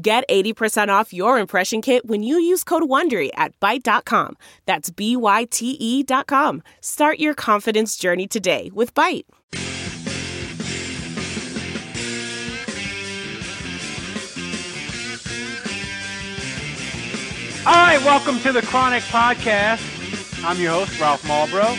Get 0.00 0.22
80% 0.28 0.90
off 0.90 1.12
your 1.12 1.40
impression 1.40 1.82
kit 1.82 2.06
when 2.06 2.22
you 2.22 2.38
use 2.38 2.62
code 2.62 2.84
WONDERY 2.84 3.30
at 3.34 3.58
Byte.com. 3.58 4.36
That's 4.64 4.90
B-Y-T-E 4.90 6.02
dot 6.04 6.28
com. 6.28 6.62
Start 6.80 7.18
your 7.18 7.34
confidence 7.34 7.96
journey 7.96 8.28
today 8.28 8.70
with 8.72 8.94
Byte. 8.94 9.24
All 17.66 17.74
right, 17.74 17.98
welcome 18.04 18.38
to 18.40 18.52
the 18.52 18.62
Chronic 18.62 19.02
Podcast. 19.04 19.82
I'm 20.44 20.60
your 20.60 20.70
host, 20.70 20.98
Ralph 21.00 21.22
Malbrough. 21.24 21.76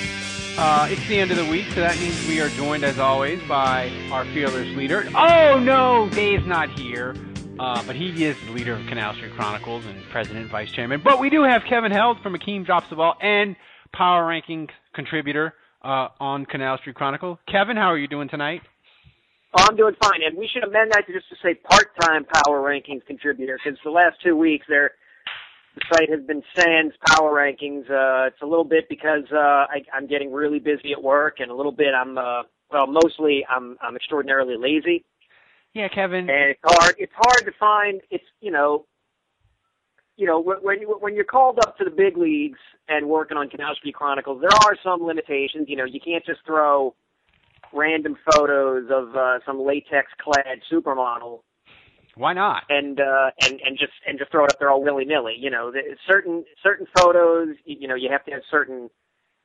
Uh, 0.58 0.88
it's 0.92 1.08
the 1.08 1.20
end 1.20 1.32
of 1.32 1.38
the 1.38 1.46
week, 1.46 1.68
so 1.70 1.80
that 1.80 1.98
means 2.00 2.28
we 2.28 2.42
are 2.42 2.50
joined, 2.50 2.84
as 2.84 3.00
always, 3.00 3.42
by 3.48 3.90
our 4.12 4.26
fearless 4.26 4.68
leader. 4.76 5.08
Oh, 5.16 5.58
no, 5.58 6.10
Dave's 6.10 6.46
not 6.46 6.70
here. 6.78 7.16
Uh, 7.60 7.84
but 7.86 7.94
he 7.94 8.24
is 8.24 8.38
the 8.46 8.52
leader 8.52 8.74
of 8.74 8.88
Canal 8.88 9.14
Street 9.16 9.34
Chronicles 9.34 9.86
and 9.86 10.02
president 10.12 10.50
vice 10.50 10.72
chairman. 10.72 11.02
But 11.04 11.20
we 11.20 11.30
do 11.30 11.44
have 11.44 11.64
Kevin 11.68 11.92
Held 11.92 12.22
from 12.22 12.34
Akeem 12.34 12.66
Drops 12.66 12.90
the 12.90 12.96
Ball 12.96 13.16
and 13.22 13.58
Power 13.92 14.26
Ranking 14.26 14.70
contributor 14.94 15.54
uh, 15.84 16.08
on 16.22 16.46
Canal 16.46 16.78
Street 16.78 16.96
Chronicle. 16.96 17.38
Kevin, 17.52 17.76
how 17.76 17.88
are 17.88 17.98
you 17.98 18.08
doing 18.08 18.30
tonight? 18.30 18.62
Oh, 19.54 19.66
I'm 19.70 19.76
doing 19.76 19.96
fine, 20.02 20.22
and 20.26 20.38
we 20.38 20.48
should 20.48 20.64
amend 20.64 20.92
that 20.92 21.06
to 21.08 21.12
just 21.12 21.28
to 21.30 21.36
say 21.44 21.56
part-time 21.56 22.26
Power 22.46 22.62
Rankings 22.62 23.06
contributor 23.06 23.60
because 23.62 23.78
the 23.84 23.92
last 23.92 24.16
two 24.24 24.38
weeks 24.38 24.66
there, 24.70 24.92
the 25.76 25.82
site 25.92 26.10
has 26.10 26.26
been 26.26 26.44
sans 26.56 26.94
Power 27.08 27.34
Rankings. 27.34 27.90
Uh, 27.90 28.28
it's 28.28 28.42
a 28.42 28.46
little 28.46 28.64
bit 28.64 28.88
because 28.88 29.24
uh, 29.34 29.38
I, 29.38 29.84
I'm 29.94 30.08
getting 30.08 30.32
really 30.32 30.60
busy 30.60 30.94
at 30.94 31.04
work, 31.04 31.40
and 31.40 31.52
a 31.52 31.56
little 31.56 31.74
bit 31.74 31.94
I'm 31.94 32.18
uh, 32.18 32.44
well, 32.72 32.88
mostly 32.88 33.46
I'm 33.50 33.78
I'm 33.82 33.98
extraordinarily 33.98 34.56
lazy. 34.58 35.04
Yeah, 35.74 35.88
Kevin. 35.88 36.30
And 36.30 36.52
it's 36.52 36.60
hard. 36.64 36.96
It's 36.98 37.14
hard 37.16 37.46
to 37.46 37.52
find. 37.60 38.02
It's 38.10 38.24
you 38.42 38.52
know, 38.52 38.86
you 40.18 40.26
know 40.26 40.42
when 40.42 40.82
you 40.82 40.98
when 41.00 41.16
you're 41.16 41.24
called 41.24 41.60
up 41.60 41.78
to 41.78 41.84
the 41.84 41.92
big 41.92 42.18
leagues 42.18 42.60
and 42.88 43.08
working 43.08 43.38
on 43.38 43.50
Street 43.76 43.96
Chronicles, 43.96 44.42
there 44.42 44.58
are 44.66 44.76
some 44.84 45.04
limitations. 45.04 45.68
You 45.68 45.78
know, 45.78 45.86
you 45.86 46.00
can't 46.00 46.26
just 46.26 46.40
throw 46.46 46.96
random 47.72 48.18
photos 48.34 48.90
of 48.92 49.16
uh, 49.16 49.40
some 49.46 49.62
latex-clad 49.62 50.62
supermodel. 50.72 51.42
Why 52.16 52.34
not? 52.34 52.64
And 52.70 53.00
uh, 53.00 53.30
and 53.44 53.62
and 53.64 53.78
just 53.78 53.94
and 54.08 54.18
just 54.18 54.32
throw 54.32 54.46
it 54.46 54.52
up 54.52 54.60
there 54.60 54.72
all 54.72 54.84
willy 54.84 55.06
nilly. 55.06 55.36
You 55.38 55.52
know, 55.52 55.72
the, 55.72 55.82
certain 56.10 56.44
certain 56.64 56.88
photos. 56.98 57.56
You 57.66 57.88
know, 57.88 57.96
you 57.96 58.10
have 58.12 58.26
to 58.26 58.32
have 58.32 58.42
certain 58.50 58.90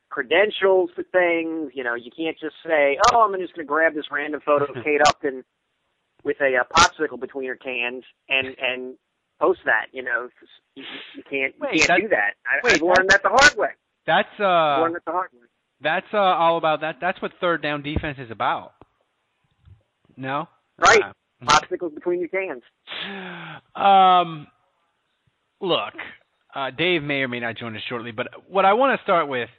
credentials 0.09 0.91
for 0.95 1.05
things. 1.05 1.73
You 1.75 1.85
know, 1.85 1.95
you 1.95 2.11
can't 2.17 2.37
just 2.41 2.57
say, 2.67 2.99
"Oh, 3.13 3.21
I'm 3.21 3.39
just 3.39 3.55
going 3.55 3.67
to 3.67 3.69
grab 3.69 3.95
this 3.95 4.07
random 4.11 4.41
photo 4.45 4.65
of 4.65 4.75
Kate 4.85 5.03
Upton 5.07 5.45
with 6.25 6.41
a, 6.41 6.55
a 6.55 6.65
popsicle 6.65 7.21
between 7.21 7.49
her 7.49 7.57
cans 7.57 8.05
and 8.29 8.57
and 8.61 8.95
post 9.41 9.61
that. 9.67 9.87
You 9.93 10.03
know, 10.03 10.29
you, 10.75 10.85
you 11.17 11.23
can't 11.29 11.55
wait, 11.61 11.75
you 11.75 11.87
can't 11.87 12.03
do 12.03 12.09
that. 12.09 12.35
I, 12.47 12.61
wait, 12.65 12.75
I've 12.77 12.83
learned 12.83 13.11
that 13.11 13.23
the 13.23 13.29
hard 13.29 13.57
way. 13.57 13.71
That's 14.07 14.29
uh, 14.41 14.45
I've 14.45 14.83
learned 14.83 14.97
that 14.97 15.05
the 15.05 15.13
hard 15.13 15.31
way. 15.33 15.47
That's 15.81 16.07
uh, 16.13 16.19
all 16.19 16.57
about 16.57 16.81
that. 16.81 16.97
That's 17.01 17.21
what 17.21 17.33
third 17.41 17.63
down 17.63 17.83
defense 17.83 18.19
is 18.19 18.31
about. 18.31 18.73
No, 20.17 20.49
right? 20.79 21.03
Uh, 21.03 21.13
Popsicles 21.45 21.95
between 21.95 22.21
your 22.21 22.29
cans. 22.29 22.63
Um, 23.75 24.47
look, 25.61 25.93
uh, 26.55 26.71
Dave 26.71 27.03
may 27.03 27.21
or 27.21 27.29
may 27.29 27.41
not 27.41 27.57
join 27.57 27.77
us 27.77 27.83
shortly, 27.89 28.13
but 28.13 28.29
what 28.49 28.65
I 28.65 28.73
want 28.73 28.99
to 28.99 29.03
start 29.03 29.29
with 29.29 29.51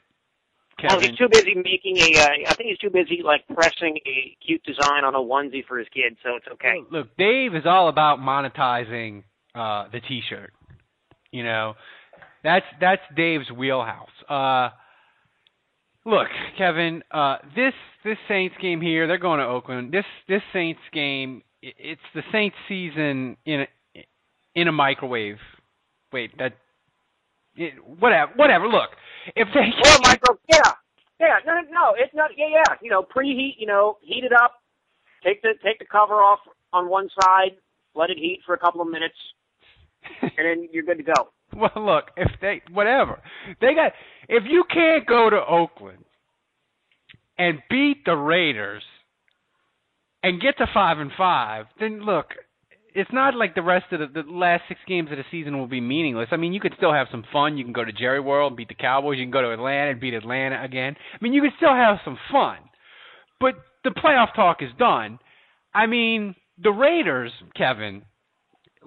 Kevin. 0.79 0.97
Oh, 0.97 0.99
he's 0.99 1.17
too 1.17 1.29
busy 1.31 1.55
making 1.55 1.97
a. 1.97 2.19
Uh, 2.19 2.49
I 2.49 2.53
think 2.53 2.69
he's 2.69 2.77
too 2.77 2.89
busy 2.89 3.21
like 3.23 3.47
pressing 3.47 3.97
a 4.05 4.37
cute 4.45 4.63
design 4.63 5.03
on 5.05 5.15
a 5.15 5.19
onesie 5.19 5.65
for 5.65 5.77
his 5.77 5.87
kid, 5.93 6.17
so 6.23 6.35
it's 6.35 6.47
okay. 6.53 6.81
Look, 6.91 7.15
Dave 7.17 7.55
is 7.55 7.63
all 7.65 7.87
about 7.87 8.19
monetizing 8.19 9.23
uh, 9.53 9.85
the 9.91 10.01
T-shirt. 10.01 10.51
You 11.31 11.43
know, 11.43 11.75
that's 12.43 12.65
that's 12.81 13.01
Dave's 13.15 13.49
wheelhouse. 13.51 14.09
Uh, 14.29 14.69
look, 16.05 16.27
Kevin, 16.57 17.03
uh, 17.09 17.37
this 17.55 17.73
this 18.03 18.17
Saints 18.27 18.55
game 18.61 18.81
here, 18.81 19.07
they're 19.07 19.17
going 19.17 19.39
to 19.39 19.45
Oakland. 19.45 19.93
This 19.93 20.05
this 20.27 20.41
Saints 20.51 20.81
game, 20.93 21.41
it's 21.61 22.01
the 22.13 22.21
Saints 22.31 22.55
season 22.67 23.37
in 23.45 23.61
a, 23.61 24.05
in 24.55 24.67
a 24.67 24.71
microwave. 24.73 25.39
Wait, 26.11 26.37
that 26.37 26.53
whatever, 27.99 28.31
whatever. 28.35 28.67
Look, 28.67 28.91
if 29.35 29.47
they 29.53 29.71
well, 29.83 29.99
micro, 30.03 30.35
oh, 30.35 30.37
yeah, 30.49 30.71
yeah, 31.19 31.35
no, 31.45 31.53
no, 31.53 31.61
no, 31.71 31.93
it's 31.97 32.13
not, 32.13 32.31
yeah, 32.37 32.47
yeah. 32.49 32.75
You 32.81 32.89
know, 32.89 33.03
preheat, 33.03 33.55
you 33.57 33.67
know, 33.67 33.97
heat 34.01 34.23
it 34.23 34.33
up, 34.33 34.61
take 35.23 35.41
the 35.41 35.53
take 35.63 35.79
the 35.79 35.85
cover 35.85 36.15
off 36.15 36.39
on 36.73 36.89
one 36.89 37.09
side, 37.21 37.57
let 37.95 38.09
it 38.09 38.17
heat 38.17 38.41
for 38.45 38.53
a 38.53 38.59
couple 38.59 38.81
of 38.81 38.87
minutes, 38.87 39.15
and 40.21 40.31
then 40.37 40.67
you're 40.71 40.83
good 40.83 40.97
to 40.97 41.03
go. 41.03 41.29
Well, 41.55 41.85
look, 41.85 42.05
if 42.17 42.31
they 42.41 42.61
whatever 42.71 43.21
they 43.61 43.73
got, 43.73 43.93
if 44.27 44.43
you 44.47 44.63
can't 44.71 45.05
go 45.05 45.29
to 45.29 45.45
Oakland 45.45 46.03
and 47.37 47.59
beat 47.69 48.05
the 48.05 48.15
Raiders 48.15 48.83
and 50.23 50.41
get 50.41 50.57
to 50.57 50.67
five 50.73 50.99
and 50.99 51.11
five, 51.17 51.65
then 51.79 52.03
look, 52.03 52.27
it's 52.95 53.11
not 53.11 53.35
like 53.35 53.55
the 53.55 53.61
rest 53.61 53.85
of 53.91 53.99
the, 53.99 54.23
the 54.23 54.29
last 54.29 54.63
six 54.69 54.79
games 54.87 55.11
of 55.11 55.17
the 55.17 55.25
season 55.29 55.57
will 55.59 55.67
be 55.67 55.81
meaningless. 55.81 56.29
I 56.31 56.37
mean, 56.37 56.53
you 56.53 56.61
could 56.61 56.73
still 56.77 56.93
have 56.93 57.07
some 57.11 57.25
fun. 57.31 57.57
You 57.57 57.65
can 57.65 57.73
go 57.73 57.83
to 57.83 57.91
Jerry 57.91 58.21
World 58.21 58.53
and 58.53 58.57
beat 58.57 58.69
the 58.69 58.75
Cowboys. 58.75 59.17
You 59.17 59.25
can 59.25 59.31
go 59.31 59.41
to 59.41 59.51
Atlanta 59.51 59.91
and 59.91 59.99
beat 59.99 60.13
Atlanta 60.13 60.63
again. 60.63 60.95
I 61.13 61.17
mean, 61.21 61.33
you 61.33 61.41
can 61.41 61.51
still 61.57 61.75
have 61.75 61.97
some 62.05 62.17
fun. 62.31 62.57
But 63.39 63.55
the 63.83 63.89
playoff 63.91 64.33
talk 64.33 64.61
is 64.61 64.69
done. 64.79 65.19
I 65.73 65.87
mean, 65.87 66.35
the 66.61 66.71
Raiders, 66.71 67.31
Kevin. 67.55 68.03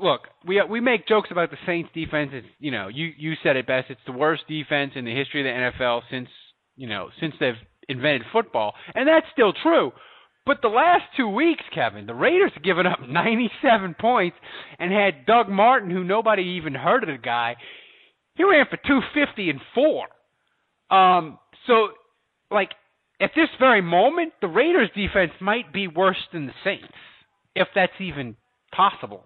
Look, 0.01 0.23
we 0.47 0.63
we 0.63 0.81
make 0.81 1.07
jokes 1.07 1.29
about 1.31 1.51
the 1.51 1.59
Saints 1.67 1.91
defense. 1.93 2.31
It's 2.33 2.47
you 2.59 2.71
know, 2.71 2.89
you 2.89 3.11
you 3.19 3.35
said 3.43 3.57
it 3.57 3.67
best. 3.67 3.91
It's 3.91 4.01
the 4.07 4.13
worst 4.13 4.45
defense 4.49 4.93
in 4.95 5.05
the 5.05 5.15
history 5.15 5.41
of 5.41 5.45
the 5.45 5.85
NFL 5.85 6.03
since 6.11 6.29
you 6.77 6.89
know 6.89 7.09
since 7.21 7.35
they've 7.41 7.55
invented 7.89 8.23
football, 8.33 8.75
and 8.95 9.07
that's 9.07 9.27
still 9.33 9.53
true. 9.53 9.93
But 10.49 10.63
the 10.63 10.69
last 10.69 11.05
two 11.15 11.29
weeks, 11.29 11.63
Kevin, 11.75 12.07
the 12.07 12.15
Raiders 12.15 12.53
have 12.55 12.65
given 12.65 12.87
up 12.87 13.01
97 13.07 13.95
points 14.01 14.37
and 14.79 14.91
had 14.91 15.27
Doug 15.27 15.51
Martin, 15.51 15.91
who 15.91 16.03
nobody 16.03 16.57
even 16.57 16.75
heard 16.75 17.03
of 17.03 17.11
the 17.11 17.19
guy. 17.23 17.57
He 18.35 18.45
ran 18.45 18.65
for 18.71 18.79
250 18.79 19.51
and 19.51 19.61
four. 19.75 20.07
Um, 20.91 21.39
so, 21.67 21.89
like, 22.51 22.71
at 23.21 23.33
this 23.37 23.51
very 23.61 23.83
moment, 23.83 24.33
the 24.41 24.49
Raiders' 24.49 24.89
defense 24.97 25.33
might 25.39 25.71
be 25.71 25.87
worse 25.87 26.17
than 26.33 26.47
the 26.47 26.53
Saints, 26.65 26.95
if 27.55 27.69
that's 27.75 27.93
even 28.01 28.35
possible. 28.75 29.25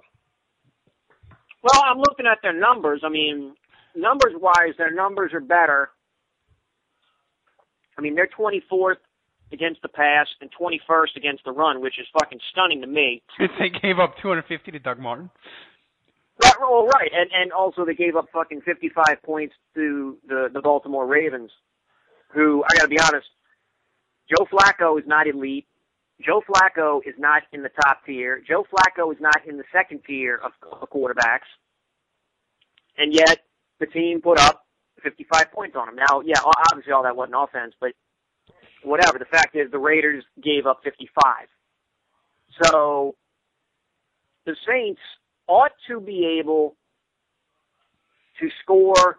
Well, 1.62 1.82
I'm 1.86 1.98
looking 1.98 2.26
at 2.26 2.38
their 2.42 2.58
numbers. 2.58 3.02
I 3.04 3.10
mean, 3.10 3.54
numbers 3.94 4.32
wise, 4.34 4.74
their 4.76 4.92
numbers 4.92 5.32
are 5.34 5.40
better. 5.40 5.90
I 7.96 8.00
mean, 8.00 8.16
they're 8.16 8.28
24th 8.36 8.96
against 9.52 9.82
the 9.82 9.88
pass 9.88 10.26
and 10.40 10.50
21st 10.58 11.16
against 11.16 11.44
the 11.44 11.52
run, 11.52 11.80
which 11.80 11.98
is 11.98 12.06
fucking 12.20 12.40
stunning 12.50 12.80
to 12.80 12.86
me. 12.86 13.22
they 13.38 13.68
gave 13.68 13.98
up 13.98 14.14
250 14.22 14.72
to 14.72 14.78
Doug 14.78 14.98
Martin. 14.98 15.30
Right, 16.42 16.54
well, 16.60 16.86
right, 16.86 17.10
and 17.14 17.30
and 17.32 17.52
also 17.52 17.84
they 17.84 17.94
gave 17.94 18.16
up 18.16 18.26
fucking 18.32 18.62
55 18.62 19.22
points 19.22 19.54
to 19.74 20.16
the 20.26 20.48
the 20.52 20.60
Baltimore 20.60 21.06
Ravens, 21.06 21.50
who 22.34 22.64
I 22.64 22.78
got 22.78 22.82
to 22.84 22.88
be 22.88 22.98
honest, 22.98 23.28
Joe 24.28 24.46
Flacco 24.50 24.98
is 24.98 25.04
not 25.06 25.26
elite. 25.26 25.66
Joe 26.24 26.42
Flacco 26.48 27.00
is 27.06 27.14
not 27.18 27.42
in 27.52 27.62
the 27.62 27.70
top 27.84 27.98
tier. 28.06 28.42
Joe 28.46 28.64
Flacco 28.64 29.12
is 29.12 29.18
not 29.20 29.46
in 29.46 29.56
the 29.56 29.64
second 29.72 30.00
tier 30.06 30.40
of, 30.42 30.52
of 30.70 30.88
quarterbacks, 30.88 31.50
and 32.96 33.12
yet 33.12 33.40
the 33.80 33.86
team 33.86 34.20
put 34.20 34.38
up 34.38 34.64
55 35.02 35.52
points 35.52 35.76
on 35.76 35.88
him. 35.88 35.96
Now, 35.96 36.22
yeah, 36.24 36.40
obviously 36.70 36.92
all 36.92 37.02
that 37.02 37.16
wasn't 37.16 37.36
offense, 37.36 37.74
but 37.80 37.92
whatever. 38.84 39.18
The 39.18 39.26
fact 39.26 39.56
is, 39.56 39.70
the 39.70 39.78
Raiders 39.78 40.24
gave 40.42 40.66
up 40.66 40.80
55. 40.84 41.24
So 42.62 43.16
the 44.46 44.56
Saints 44.68 45.00
ought 45.48 45.72
to 45.88 46.00
be 46.00 46.38
able 46.40 46.76
to 48.40 48.48
score 48.62 49.18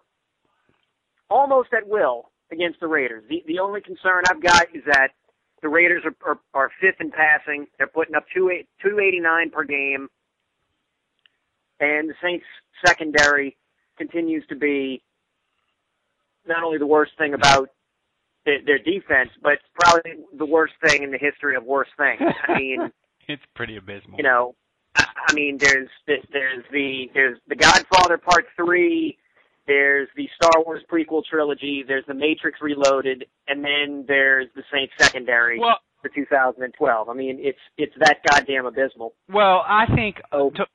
almost 1.29 1.69
at 1.75 1.87
will 1.87 2.31
against 2.51 2.79
the 2.81 2.87
Raiders. 2.87 3.23
The 3.29 3.43
the 3.47 3.59
only 3.59 3.81
concern 3.81 4.23
I've 4.29 4.41
got 4.43 4.67
is 4.75 4.83
that 4.87 5.09
the 5.61 5.69
Raiders 5.69 6.03
are 6.05 6.15
are, 6.33 6.39
are 6.53 6.71
fifth 6.81 7.01
in 7.01 7.11
passing. 7.11 7.67
They're 7.77 7.87
putting 7.87 8.15
up 8.15 8.25
two 8.35 8.51
two 8.83 8.99
eighty 8.99 9.19
nine 9.21 9.51
per 9.51 9.63
game. 9.65 10.07
and 11.79 12.09
the 12.09 12.15
Saints 12.23 12.45
secondary 12.85 13.57
continues 13.97 14.45
to 14.49 14.55
be 14.55 15.03
not 16.47 16.63
only 16.63 16.77
the 16.77 16.87
worst 16.87 17.13
thing 17.17 17.33
about 17.33 17.69
their, 18.45 18.59
their 18.65 18.77
defense, 18.79 19.29
but 19.41 19.59
probably 19.79 20.13
the 20.37 20.45
worst 20.45 20.73
thing 20.85 21.03
in 21.03 21.11
the 21.11 21.17
history 21.17 21.55
of 21.55 21.63
worst 21.63 21.91
things. 21.97 22.21
I 22.47 22.57
mean, 22.59 22.91
it's 23.27 23.43
pretty 23.55 23.77
abysmal. 23.77 24.17
you 24.17 24.23
know, 24.23 24.55
I, 24.95 25.33
mean, 25.33 25.57
there's 25.57 25.89
there's 26.07 26.63
the 26.71 27.09
there's 27.13 27.39
the 27.47 27.55
Godfather 27.55 28.17
Part 28.17 28.45
Three, 28.55 29.17
there's 29.67 30.07
the 30.15 30.27
Star 30.35 30.63
Wars 30.63 30.81
prequel 30.91 31.23
trilogy, 31.29 31.83
there's 31.87 32.05
the 32.07 32.13
Matrix 32.13 32.59
Reloaded, 32.61 33.25
and 33.47 33.63
then 33.63 34.05
there's 34.07 34.47
the 34.55 34.63
Saints 34.71 34.93
secondary 34.97 35.59
well, 35.59 35.79
for 36.01 36.09
2012. 36.09 37.09
I 37.09 37.13
mean, 37.13 37.37
it's 37.41 37.57
it's 37.77 37.93
that 37.99 38.17
goddamn 38.29 38.65
abysmal. 38.65 39.13
well, 39.31 39.63
I 39.67 39.85
think 39.95 40.21
Oh. 40.31 40.49
to, 40.51 40.65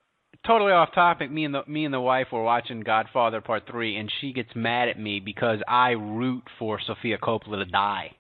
totally 0.47 0.73
off 0.73 0.95
topic. 0.95 1.31
Me 1.31 1.45
and 1.45 1.55
the 1.55 1.63
me 1.67 1.85
and 1.85 1.95
the 1.95 2.01
wife 2.01 2.29
were 2.33 2.43
watching 2.43 2.81
Godfather 2.81 3.41
Part 3.41 3.65
Three, 3.71 3.97
and 3.97 4.11
she 4.21 4.33
gets 4.33 4.51
mad 4.55 4.89
at 4.89 4.99
me 4.99 5.21
because 5.21 5.61
I 5.67 5.91
root 5.91 6.45
for 6.59 6.81
Sofia 6.85 7.19
Coppola 7.19 7.65
to 7.65 7.71
die. 7.71 8.13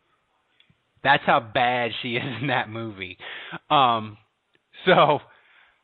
That's 1.03 1.23
how 1.25 1.41
bad 1.41 1.91
she 2.03 2.09
is 2.17 2.43
in 2.43 2.49
that 2.49 2.69
movie. 2.69 3.19
Um, 3.70 4.17
so, 4.85 5.20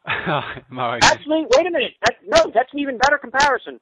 my 0.71 0.99
Actually, 1.03 1.47
wait 1.57 1.67
a 1.67 1.71
minute. 1.71 1.93
That, 2.05 2.17
no, 2.27 2.51
that's 2.55 2.73
an 2.73 2.79
even 2.79 2.99
better 2.99 3.19
comparison. 3.19 3.81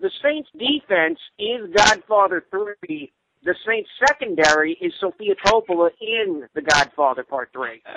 The 0.00 0.10
Saints 0.22 0.48
defense 0.58 1.18
is 1.38 1.70
Godfather 1.76 2.44
3. 2.50 3.12
The 3.44 3.54
Saints 3.66 3.90
secondary 4.06 4.78
is 4.80 4.92
Sofia 5.00 5.34
Coppola 5.44 5.90
in 6.00 6.44
The 6.54 6.62
Godfather 6.62 7.24
Part 7.24 7.50
3. 7.52 7.82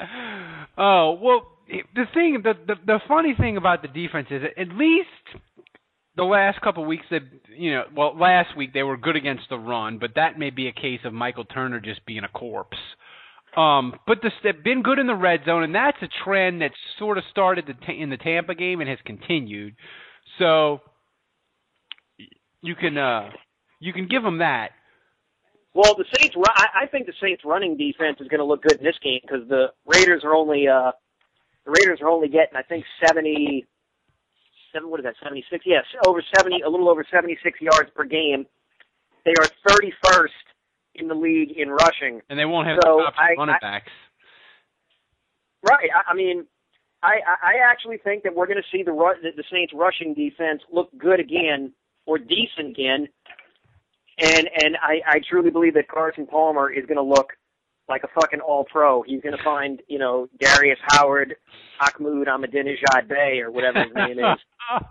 Oh 0.78 1.18
well, 1.22 1.48
the 1.70 2.04
thing, 2.14 2.42
the, 2.44 2.54
the 2.68 2.76
the 2.86 3.00
funny 3.08 3.34
thing 3.40 3.56
about 3.56 3.82
the 3.82 3.88
defense 3.88 4.28
is 4.30 4.42
at 4.58 4.68
least 4.76 5.08
the 6.18 6.24
last 6.24 6.60
couple 6.62 6.84
of 6.84 6.90
weeks 6.90 7.06
that 7.12 7.22
you 7.56 7.74
know, 7.74 7.84
well, 7.96 8.18
last 8.18 8.58
week 8.58 8.74
they 8.74 8.84
were 8.84 8.98
good 8.98 9.16
against 9.16 9.44
the 9.50 9.58
run, 9.58 10.00
but 10.00 10.12
that 10.16 10.38
may 10.38 10.50
be 10.50 10.68
a 10.68 10.74
case 10.74 11.00
of 11.06 11.14
Michael 11.14 11.46
Turner 11.46 11.80
just 11.80 12.06
being 12.06 12.26
a 12.26 12.28
corpse. 12.28 12.78
Um, 13.56 13.94
but 14.06 14.18
this, 14.22 14.34
they've 14.44 14.64
been 14.64 14.84
good 14.84 15.00
in 15.00 15.08
the 15.08 15.16
red 15.16 15.42
zone, 15.46 15.64
and 15.64 15.74
that's 15.74 15.98
a 16.02 16.10
trend 16.26 16.62
that 16.62 16.72
sort 17.00 17.18
of 17.18 17.24
started 17.32 17.66
the 17.68 17.94
in 17.94 18.10
the 18.10 18.18
Tampa 18.18 18.54
game 18.54 18.82
and 18.82 18.90
has 18.90 19.00
continued. 19.06 19.76
So 20.40 20.82
you 22.62 22.76
can 22.76 22.98
uh, 22.98 23.30
you 23.80 23.94
can 23.94 24.08
give 24.08 24.24
them 24.24 24.40
that. 24.40 24.72
Well, 25.76 25.94
the 25.96 26.06
Saints, 26.18 26.36
I 26.56 26.84
I 26.84 26.88
think 26.88 27.06
the 27.06 27.14
Saints 27.22 27.44
running 27.46 27.76
defense 27.78 28.18
is 28.22 28.28
going 28.30 28.40
to 28.40 28.46
look 28.46 28.64
good 28.64 28.78
in 28.80 28.84
this 28.84 28.96
game 29.04 29.20
because 29.22 29.48
the 29.50 29.68
Raiders 29.86 30.24
are 30.24 30.34
only, 30.34 30.68
uh, 30.70 30.92
the 31.66 31.72
Raiders 31.72 32.00
are 32.02 32.08
only 32.10 32.30
getting, 32.30 32.56
I 32.56 32.62
think, 32.64 32.86
seventy 33.06 33.66
seven. 34.74 34.90
What 34.90 35.00
is 35.02 35.04
that, 35.06 35.16
76? 35.22 35.64
Yes, 35.66 35.84
over 36.08 36.22
70, 36.38 36.62
a 36.62 36.70
little 36.70 36.90
over 36.90 37.06
76 37.10 37.62
yards 37.62 37.90
per 37.96 38.04
game. 38.06 38.46
They 39.26 39.32
are 39.32 39.48
31st 39.70 40.28
in 40.96 41.08
the 41.08 41.14
league 41.16 41.52
in 41.58 41.70
rushing. 41.70 42.22
And 42.30 42.38
they 42.40 42.46
won't 42.46 42.68
have 42.68 42.80
So, 42.84 42.98
the 42.98 43.04
top 43.04 43.14
I- 43.18 43.36
running 43.38 43.56
I- 43.56 43.60
backs. 43.60 43.92
Right. 45.68 45.90
I, 45.96 46.12
I 46.12 46.14
mean, 46.14 46.46
I, 47.04 47.16
I 47.28 47.36
I 47.52 47.54
actually 47.72 47.98
think 47.98 48.24
that 48.24 48.34
we're 48.36 48.48
going 48.48 48.62
to 48.62 48.70
see 48.72 48.84
the 48.84 48.92
the 48.94 49.44
Saints 49.52 49.74
rushing 49.74 50.14
defense 50.14 50.62
look 50.72 50.90
good 50.98 51.20
again 51.20 51.74
or 52.06 52.18
decent 52.18 52.70
again, 52.70 53.08
and 54.20 54.50
and 54.62 54.78
I 54.82 55.02
I 55.08 55.20
truly 55.30 55.50
believe 55.50 55.74
that 55.76 55.88
Carson 55.88 56.28
Palmer 56.28 56.72
is 56.72 56.86
going 56.86 56.98
to 56.98 57.04
look 57.04 57.34
like 57.88 58.04
a 58.04 58.08
fucking 58.20 58.40
all 58.40 58.66
pro. 58.66 59.02
He's 59.04 59.22
going 59.22 59.36
to 59.38 59.44
find 59.44 59.82
you 59.88 60.00
know 60.00 60.28
Darius 60.40 60.80
Howard, 60.90 61.36
Ahmad 61.80 62.28
Ahmadinejad 62.28 63.08
Bey 63.08 63.40
or 63.42 63.52
whatever 63.52 63.84
his 63.84 63.94
name 63.96 64.20
is. 64.20 64.40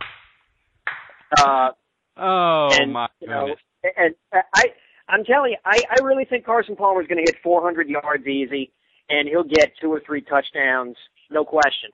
Uh, 1.41 1.71
oh 2.17 2.69
and 2.71 2.93
my 2.93 3.09
you 3.19 3.27
know, 3.27 3.49
goodness. 3.83 3.95
and 3.97 4.15
I 4.33 4.67
I'm 5.09 5.25
telling 5.25 5.53
you, 5.53 5.57
I 5.65 5.83
I 5.91 6.03
really 6.05 6.25
think 6.25 6.45
Carson 6.45 6.77
Palmer 6.77 7.03
is 7.03 7.09
going 7.09 7.25
to 7.25 7.29
hit 7.29 7.43
400 7.43 7.89
yards 7.89 8.25
easy, 8.27 8.71
and 9.09 9.29
he'll 9.29 9.43
get 9.43 9.73
two 9.81 9.93
or 9.93 10.01
three 10.07 10.21
touchdowns, 10.21 10.97
no 11.31 11.45
question. 11.45 11.91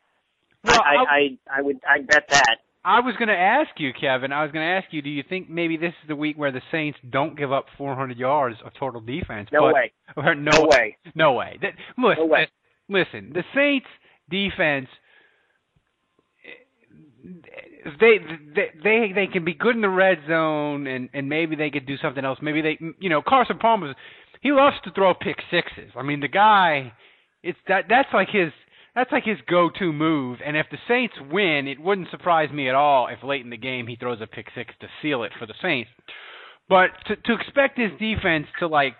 Well, 0.64 0.80
I, 0.82 0.94
I, 0.94 1.04
I 1.04 1.58
I 1.58 1.62
would 1.62 1.80
I 1.88 2.02
bet 2.02 2.28
that. 2.28 2.56
I 2.84 3.00
was 3.00 3.14
going 3.16 3.28
to 3.28 3.34
ask 3.36 3.70
you, 3.78 3.92
Kevin. 3.92 4.32
I 4.32 4.42
was 4.42 4.52
going 4.52 4.64
to 4.66 4.70
ask 4.70 4.86
you, 4.90 5.02
do 5.02 5.10
you 5.10 5.22
think 5.28 5.50
maybe 5.50 5.76
this 5.76 5.92
is 6.02 6.08
the 6.08 6.16
week 6.16 6.38
where 6.38 6.50
the 6.50 6.62
Saints 6.72 6.98
don't 7.10 7.36
give 7.36 7.52
up 7.52 7.66
400 7.76 8.16
yards 8.16 8.56
of 8.64 8.72
total 8.78 9.00
defense? 9.00 9.48
No 9.52 9.62
but, 9.62 9.74
way. 9.74 9.92
Or 10.16 10.34
no, 10.34 10.50
No 10.50 10.66
way. 10.68 10.96
No 11.14 11.32
way. 11.34 11.58
That, 11.62 11.72
listen, 11.96 12.16
No 12.18 12.26
way. 12.26 12.48
listen, 12.88 13.32
the 13.32 13.44
Saints 13.54 13.86
defense 14.30 14.88
they 18.00 18.18
they 18.54 18.70
they 18.82 19.12
they 19.14 19.26
can 19.26 19.44
be 19.44 19.54
good 19.54 19.74
in 19.74 19.82
the 19.82 19.88
red 19.88 20.18
zone 20.28 20.86
and 20.86 21.08
and 21.12 21.28
maybe 21.28 21.56
they 21.56 21.70
could 21.70 21.86
do 21.86 21.96
something 21.98 22.24
else. 22.24 22.38
Maybe 22.42 22.62
they 22.62 22.78
you 22.98 23.08
know 23.08 23.22
Carson 23.26 23.58
Palmer 23.58 23.94
he 24.40 24.52
loves 24.52 24.76
to 24.84 24.90
throw 24.92 25.14
pick 25.14 25.36
sixes. 25.50 25.92
I 25.96 26.02
mean 26.02 26.20
the 26.20 26.28
guy 26.28 26.92
it's 27.42 27.58
that 27.68 27.84
that's 27.88 28.08
like 28.12 28.28
his 28.30 28.52
that's 28.94 29.12
like 29.12 29.24
his 29.24 29.38
go-to 29.48 29.92
move. 29.92 30.38
And 30.44 30.56
if 30.56 30.66
the 30.70 30.78
Saints 30.88 31.14
win, 31.30 31.68
it 31.68 31.80
wouldn't 31.80 32.10
surprise 32.10 32.50
me 32.50 32.68
at 32.68 32.74
all 32.74 33.08
if 33.08 33.22
late 33.22 33.44
in 33.44 33.50
the 33.50 33.56
game 33.56 33.86
he 33.86 33.96
throws 33.96 34.20
a 34.20 34.26
pick 34.26 34.46
six 34.54 34.74
to 34.80 34.88
seal 35.02 35.22
it 35.22 35.32
for 35.38 35.46
the 35.46 35.54
Saints. 35.62 35.90
But 36.68 36.90
to 37.06 37.16
to 37.16 37.34
expect 37.34 37.78
his 37.78 37.90
defense 37.98 38.46
to 38.60 38.66
like 38.66 38.94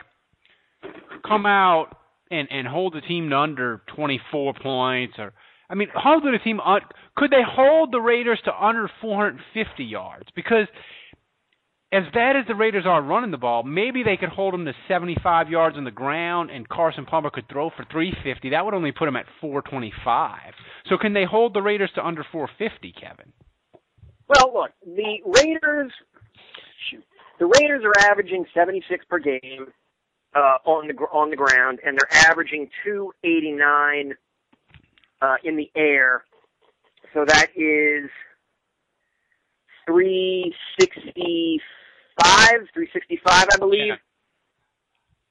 come 1.26 1.46
out 1.46 1.96
and 2.30 2.48
and 2.50 2.66
hold 2.66 2.94
the 2.94 3.00
team 3.00 3.30
to 3.30 3.36
under 3.36 3.82
24 3.94 4.54
points 4.62 5.14
or 5.18 5.32
I 5.70 5.76
mean, 5.76 5.88
holding 5.94 6.32
the 6.32 6.38
team 6.38 6.60
could 7.16 7.30
they 7.30 7.42
hold 7.46 7.92
the 7.92 8.00
Raiders 8.00 8.40
to 8.44 8.52
under 8.52 8.90
450 9.00 9.84
yards? 9.84 10.26
Because 10.34 10.66
as 11.92 12.04
bad 12.14 12.36
as 12.36 12.46
the 12.46 12.54
Raiders 12.54 12.86
are 12.86 13.02
running 13.02 13.32
the 13.32 13.36
ball, 13.36 13.64
maybe 13.64 14.02
they 14.02 14.16
could 14.16 14.28
hold 14.28 14.54
them 14.54 14.64
to 14.64 14.72
75 14.86 15.48
yards 15.48 15.76
on 15.76 15.84
the 15.84 15.90
ground, 15.90 16.50
and 16.50 16.68
Carson 16.68 17.04
Palmer 17.04 17.30
could 17.30 17.48
throw 17.48 17.70
for 17.70 17.84
350. 17.90 18.50
That 18.50 18.64
would 18.64 18.74
only 18.74 18.92
put 18.92 19.06
them 19.06 19.16
at 19.16 19.26
425. 19.40 20.52
So 20.88 20.96
can 20.96 21.12
they 21.12 21.24
hold 21.24 21.52
the 21.52 21.62
Raiders 21.62 21.90
to 21.96 22.06
under 22.06 22.24
450, 22.30 22.92
Kevin? 22.92 23.32
Well, 24.28 24.52
look, 24.54 24.70
the 24.86 25.18
Raiders 25.26 25.92
shoot, 26.88 27.04
the 27.40 27.46
Raiders 27.46 27.82
are 27.84 28.10
averaging 28.10 28.46
76 28.54 29.04
per 29.10 29.18
game 29.18 29.66
uh, 30.34 30.58
on 30.64 30.86
the 30.86 30.94
on 31.12 31.30
the 31.30 31.36
ground, 31.36 31.80
and 31.84 31.98
they're 31.98 32.30
averaging 32.30 32.68
289 32.84 34.14
uh, 35.22 35.34
in 35.42 35.56
the 35.56 35.68
air. 35.74 36.24
So 37.12 37.24
that 37.26 37.48
is 37.56 38.08
365, 39.86 41.60
365, 42.74 43.48
I 43.52 43.56
believe. 43.58 43.86
Yeah. 43.88 43.96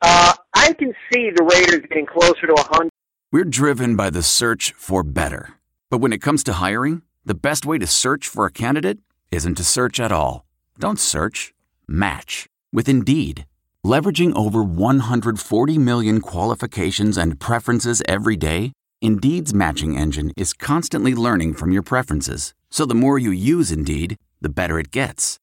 Uh, 0.01 0.34
I 0.53 0.74
can 0.74 0.93
see 1.12 1.29
the 1.36 1.43
Raiders 1.43 1.86
getting 1.89 2.05
closer 2.05 2.48
to 2.48 2.53
100. 2.53 2.89
We're 3.31 3.43
driven 3.43 3.96
by 3.96 4.10
the 4.10 4.24
search 4.24 4.74
for 4.74 5.03
better. 5.03 5.55
But 5.89 6.00
when 6.00 6.13
it 6.13 6.22
comes 6.22 6.43
to 6.46 6.53
hiring, 6.53 7.01
the 7.25 7.36
best 7.36 7.65
way 7.65 7.77
to 7.77 7.88
search 7.88 8.27
for 8.27 8.46
a 8.46 8.51
candidate 8.51 9.00
isn't 9.31 9.55
to 9.55 9.63
search 9.63 10.00
at 10.00 10.12
all. 10.12 10.46
Don't 10.79 11.00
search, 11.00 11.53
match 11.88 12.48
with 12.72 12.88
Indeed. 12.88 13.46
Leveraging 13.86 14.36
over 14.36 14.63
140 14.63 15.77
million 15.77 16.22
qualifications 16.22 17.17
and 17.17 17.39
preferences 17.39 18.01
every 18.08 18.36
day, 18.36 18.72
Indeed's 19.01 19.53
matching 19.53 19.98
engine 19.98 20.31
is 20.36 20.53
constantly 20.53 21.15
learning 21.15 21.53
from 21.53 21.72
your 21.72 21.84
preferences. 21.84 22.53
So 22.69 22.86
the 22.86 22.96
more 22.96 23.17
you 23.17 23.31
use 23.31 23.72
Indeed, 23.72 24.15
the 24.41 24.50
better 24.50 24.79
it 24.79 24.91
gets. 24.91 25.38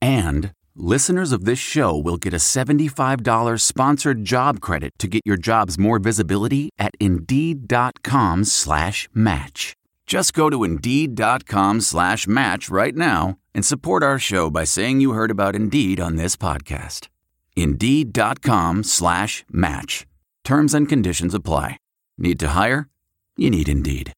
And 0.00 0.52
listeners 0.76 1.32
of 1.32 1.44
this 1.44 1.58
show 1.58 1.96
will 1.96 2.16
get 2.16 2.32
a 2.32 2.36
$75 2.36 3.60
sponsored 3.60 4.24
job 4.24 4.60
credit 4.60 4.92
to 4.98 5.08
get 5.08 5.22
your 5.24 5.36
jobs 5.36 5.78
more 5.78 5.98
visibility 5.98 6.70
at 6.78 6.92
Indeed.com 7.00 8.44
slash 8.44 9.08
match. 9.12 9.74
Just 10.06 10.34
go 10.34 10.50
to 10.50 10.64
Indeed.com 10.64 11.80
slash 11.80 12.26
match 12.26 12.68
right 12.70 12.94
now 12.94 13.38
and 13.54 13.64
support 13.64 14.02
our 14.02 14.18
show 14.18 14.50
by 14.50 14.64
saying 14.64 15.00
you 15.00 15.12
heard 15.12 15.30
about 15.30 15.56
Indeed 15.56 16.00
on 16.00 16.16
this 16.16 16.36
podcast. 16.36 17.08
Indeed.com 17.56 18.82
slash 18.84 19.44
match. 19.50 20.06
Terms 20.44 20.74
and 20.74 20.88
conditions 20.88 21.34
apply. 21.34 21.78
Need 22.18 22.38
to 22.40 22.48
hire? 22.48 22.88
You 23.36 23.50
need 23.50 23.68
Indeed. 23.68 24.12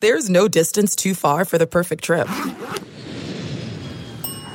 There's 0.00 0.28
no 0.28 0.48
distance 0.48 0.96
too 0.96 1.14
far 1.14 1.44
for 1.44 1.58
the 1.58 1.66
perfect 1.66 2.02
trip. 2.02 2.28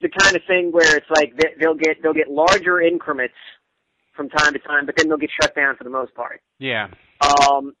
the 0.00 0.08
kind 0.08 0.36
of 0.36 0.42
thing 0.46 0.70
where 0.72 0.96
it's 0.96 1.10
like 1.10 1.34
they- 1.36 1.54
they'll 1.60 1.74
get 1.74 2.02
they'll 2.02 2.12
get 2.14 2.30
larger 2.30 2.80
increments 2.80 3.34
from 4.14 4.28
time 4.28 4.52
to 4.52 4.58
time, 4.58 4.86
but 4.86 4.96
then 4.96 5.08
they'll 5.08 5.16
get 5.18 5.30
shut 5.40 5.54
down 5.54 5.76
for 5.76 5.84
the 5.84 5.90
most 5.90 6.14
part. 6.14 6.40
Yeah. 6.58 6.88
Um, 7.20 7.74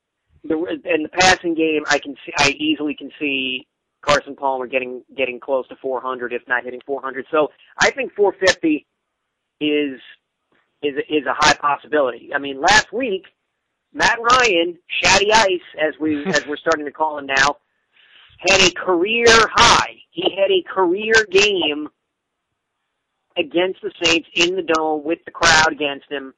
the 0.44 0.56
in 0.84 1.02
the 1.02 1.08
passing 1.08 1.54
game, 1.54 1.82
I 1.90 1.98
can 1.98 2.14
see 2.24 2.32
I 2.38 2.50
easily 2.50 2.94
can 2.94 3.10
see 3.18 3.66
Carson 4.02 4.36
Palmer 4.36 4.66
getting 4.66 5.02
getting 5.16 5.40
close 5.40 5.66
to 5.68 5.76
400, 5.76 6.32
if 6.32 6.42
not 6.48 6.64
hitting 6.64 6.80
400. 6.86 7.26
So 7.30 7.48
I 7.80 7.90
think 7.90 8.14
450 8.14 8.86
is 9.60 10.00
is 10.82 10.94
is 11.08 11.26
a 11.26 11.34
high 11.34 11.54
possibility. 11.54 12.30
I 12.34 12.38
mean, 12.38 12.60
last 12.60 12.92
week 12.92 13.24
Matt 13.92 14.18
Ryan, 14.20 14.78
Shatty 15.02 15.32
Ice, 15.32 15.60
as 15.80 15.94
we 16.00 16.24
as 16.26 16.46
we're 16.46 16.56
starting 16.56 16.84
to 16.84 16.92
call 16.92 17.18
him 17.18 17.26
now, 17.26 17.56
had 18.38 18.60
a 18.60 18.70
career 18.72 19.26
high. 19.28 19.96
He 20.10 20.22
had 20.36 20.50
a 20.50 20.62
career 20.72 21.14
game 21.30 21.88
against 23.38 23.80
the 23.82 23.92
Saints 24.02 24.28
in 24.34 24.56
the 24.56 24.62
dome 24.62 25.04
with 25.04 25.18
the 25.24 25.30
crowd 25.30 25.72
against 25.72 26.10
him, 26.10 26.34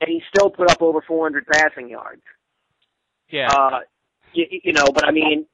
and 0.00 0.08
he 0.08 0.22
still 0.34 0.50
put 0.50 0.70
up 0.70 0.82
over 0.82 1.00
400 1.06 1.46
passing 1.46 1.88
yards. 1.88 2.22
Yeah. 3.30 3.48
Uh, 3.50 3.80
you, 4.32 4.46
you 4.64 4.72
know, 4.72 4.86
but 4.92 5.06
I 5.06 5.10
mean, 5.10 5.46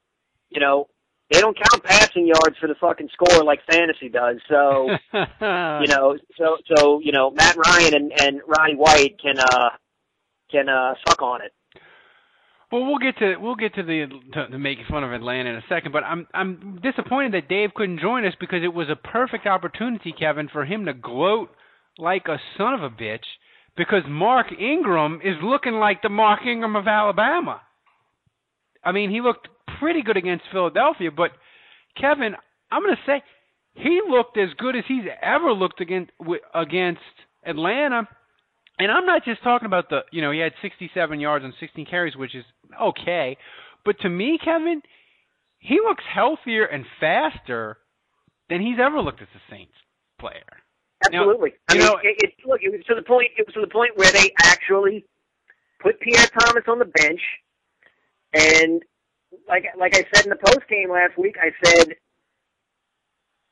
you 0.49 0.59
know, 0.59 0.87
they 1.31 1.39
don't 1.39 1.57
count 1.57 1.83
passing 1.83 2.27
yards 2.27 2.57
for 2.59 2.67
the 2.67 2.75
fucking 2.75 3.09
score 3.13 3.43
like 3.43 3.61
fantasy 3.71 4.09
does. 4.09 4.37
So, 4.49 4.89
you 5.13 5.87
know, 5.87 6.17
so 6.37 6.57
so 6.75 6.99
you 6.99 7.11
know, 7.11 7.31
Matt 7.31 7.55
Ryan 7.55 7.93
and 7.95 8.21
and 8.21 8.41
Roddy 8.45 8.75
White 8.75 9.19
can 9.21 9.39
uh 9.39 9.69
can 10.51 10.67
uh 10.67 10.95
suck 11.07 11.21
on 11.21 11.41
it. 11.41 11.53
Well, 12.71 12.85
we'll 12.85 12.99
get 12.99 13.17
to 13.17 13.35
we'll 13.37 13.55
get 13.55 13.75
to 13.75 13.83
the 13.83 14.07
to, 14.33 14.47
to 14.47 14.57
making 14.57 14.85
fun 14.89 15.03
of 15.03 15.11
Atlanta 15.11 15.49
in 15.49 15.55
a 15.57 15.63
second, 15.67 15.91
but 15.91 16.03
I'm 16.03 16.27
I'm 16.33 16.79
disappointed 16.81 17.33
that 17.33 17.49
Dave 17.49 17.73
couldn't 17.75 17.99
join 17.99 18.25
us 18.25 18.33
because 18.39 18.63
it 18.63 18.73
was 18.73 18.87
a 18.89 18.95
perfect 18.95 19.45
opportunity, 19.45 20.13
Kevin, 20.17 20.47
for 20.47 20.63
him 20.63 20.85
to 20.85 20.93
gloat 20.93 21.49
like 21.97 22.27
a 22.27 22.39
son 22.57 22.73
of 22.73 22.81
a 22.81 22.89
bitch 22.89 23.25
because 23.75 24.03
Mark 24.07 24.47
Ingram 24.57 25.19
is 25.23 25.35
looking 25.43 25.73
like 25.73 26.01
the 26.01 26.09
Mark 26.09 26.45
Ingram 26.45 26.75
of 26.75 26.87
Alabama. 26.87 27.61
I 28.83 28.91
mean, 28.91 29.09
he 29.09 29.21
looked 29.21 29.47
pretty 29.79 30.01
good 30.01 30.17
against 30.17 30.45
Philadelphia, 30.51 31.11
but 31.11 31.31
Kevin, 31.99 32.35
I'm 32.71 32.83
going 32.83 32.95
to 32.95 33.01
say 33.05 33.21
he 33.73 34.01
looked 34.09 34.37
as 34.37 34.49
good 34.57 34.75
as 34.75 34.83
he's 34.87 35.03
ever 35.21 35.51
looked 35.53 35.81
against 35.81 36.11
against 36.53 37.01
Atlanta. 37.45 38.07
And 38.79 38.91
I'm 38.91 39.05
not 39.05 39.23
just 39.23 39.43
talking 39.43 39.67
about 39.67 39.89
the, 39.89 39.99
you 40.11 40.21
know, 40.21 40.31
he 40.31 40.39
had 40.39 40.53
67 40.61 41.19
yards 41.19 41.45
and 41.45 41.53
16 41.59 41.85
carries, 41.85 42.15
which 42.15 42.33
is 42.33 42.43
okay. 42.79 43.37
But 43.83 43.99
to 44.01 44.09
me, 44.09 44.37
Kevin, 44.43 44.81
he 45.59 45.79
looks 45.83 46.03
healthier 46.13 46.65
and 46.65 46.85
faster 46.99 47.77
than 48.49 48.61
he's 48.61 48.79
ever 48.79 48.99
looked 48.99 49.21
as 49.21 49.27
a 49.35 49.51
Saints 49.51 49.73
player. 50.19 50.43
Absolutely. 51.05 51.51
Now, 51.51 51.75
I 51.75 51.77
mean, 51.77 51.87
know- 51.87 51.99
it, 52.03 52.15
it, 52.23 52.33
look, 52.45 52.61
it 52.61 52.71
was 52.71 52.83
to 52.87 52.95
the 52.95 53.01
point. 53.01 53.31
It 53.37 53.47
was 53.47 53.53
to 53.55 53.61
the 53.61 53.67
point 53.67 53.91
where 53.95 54.11
they 54.11 54.31
actually 54.43 55.05
put 55.79 55.99
Pierre 55.99 56.27
Thomas 56.39 56.63
on 56.67 56.79
the 56.79 56.85
bench, 56.85 57.21
and 58.33 58.83
like 59.47 59.65
like 59.79 59.95
I 59.95 60.03
said 60.13 60.25
in 60.25 60.29
the 60.29 60.35
post 60.35 60.67
game 60.69 60.91
last 60.91 61.17
week, 61.17 61.35
I 61.41 61.51
said, 61.63 61.95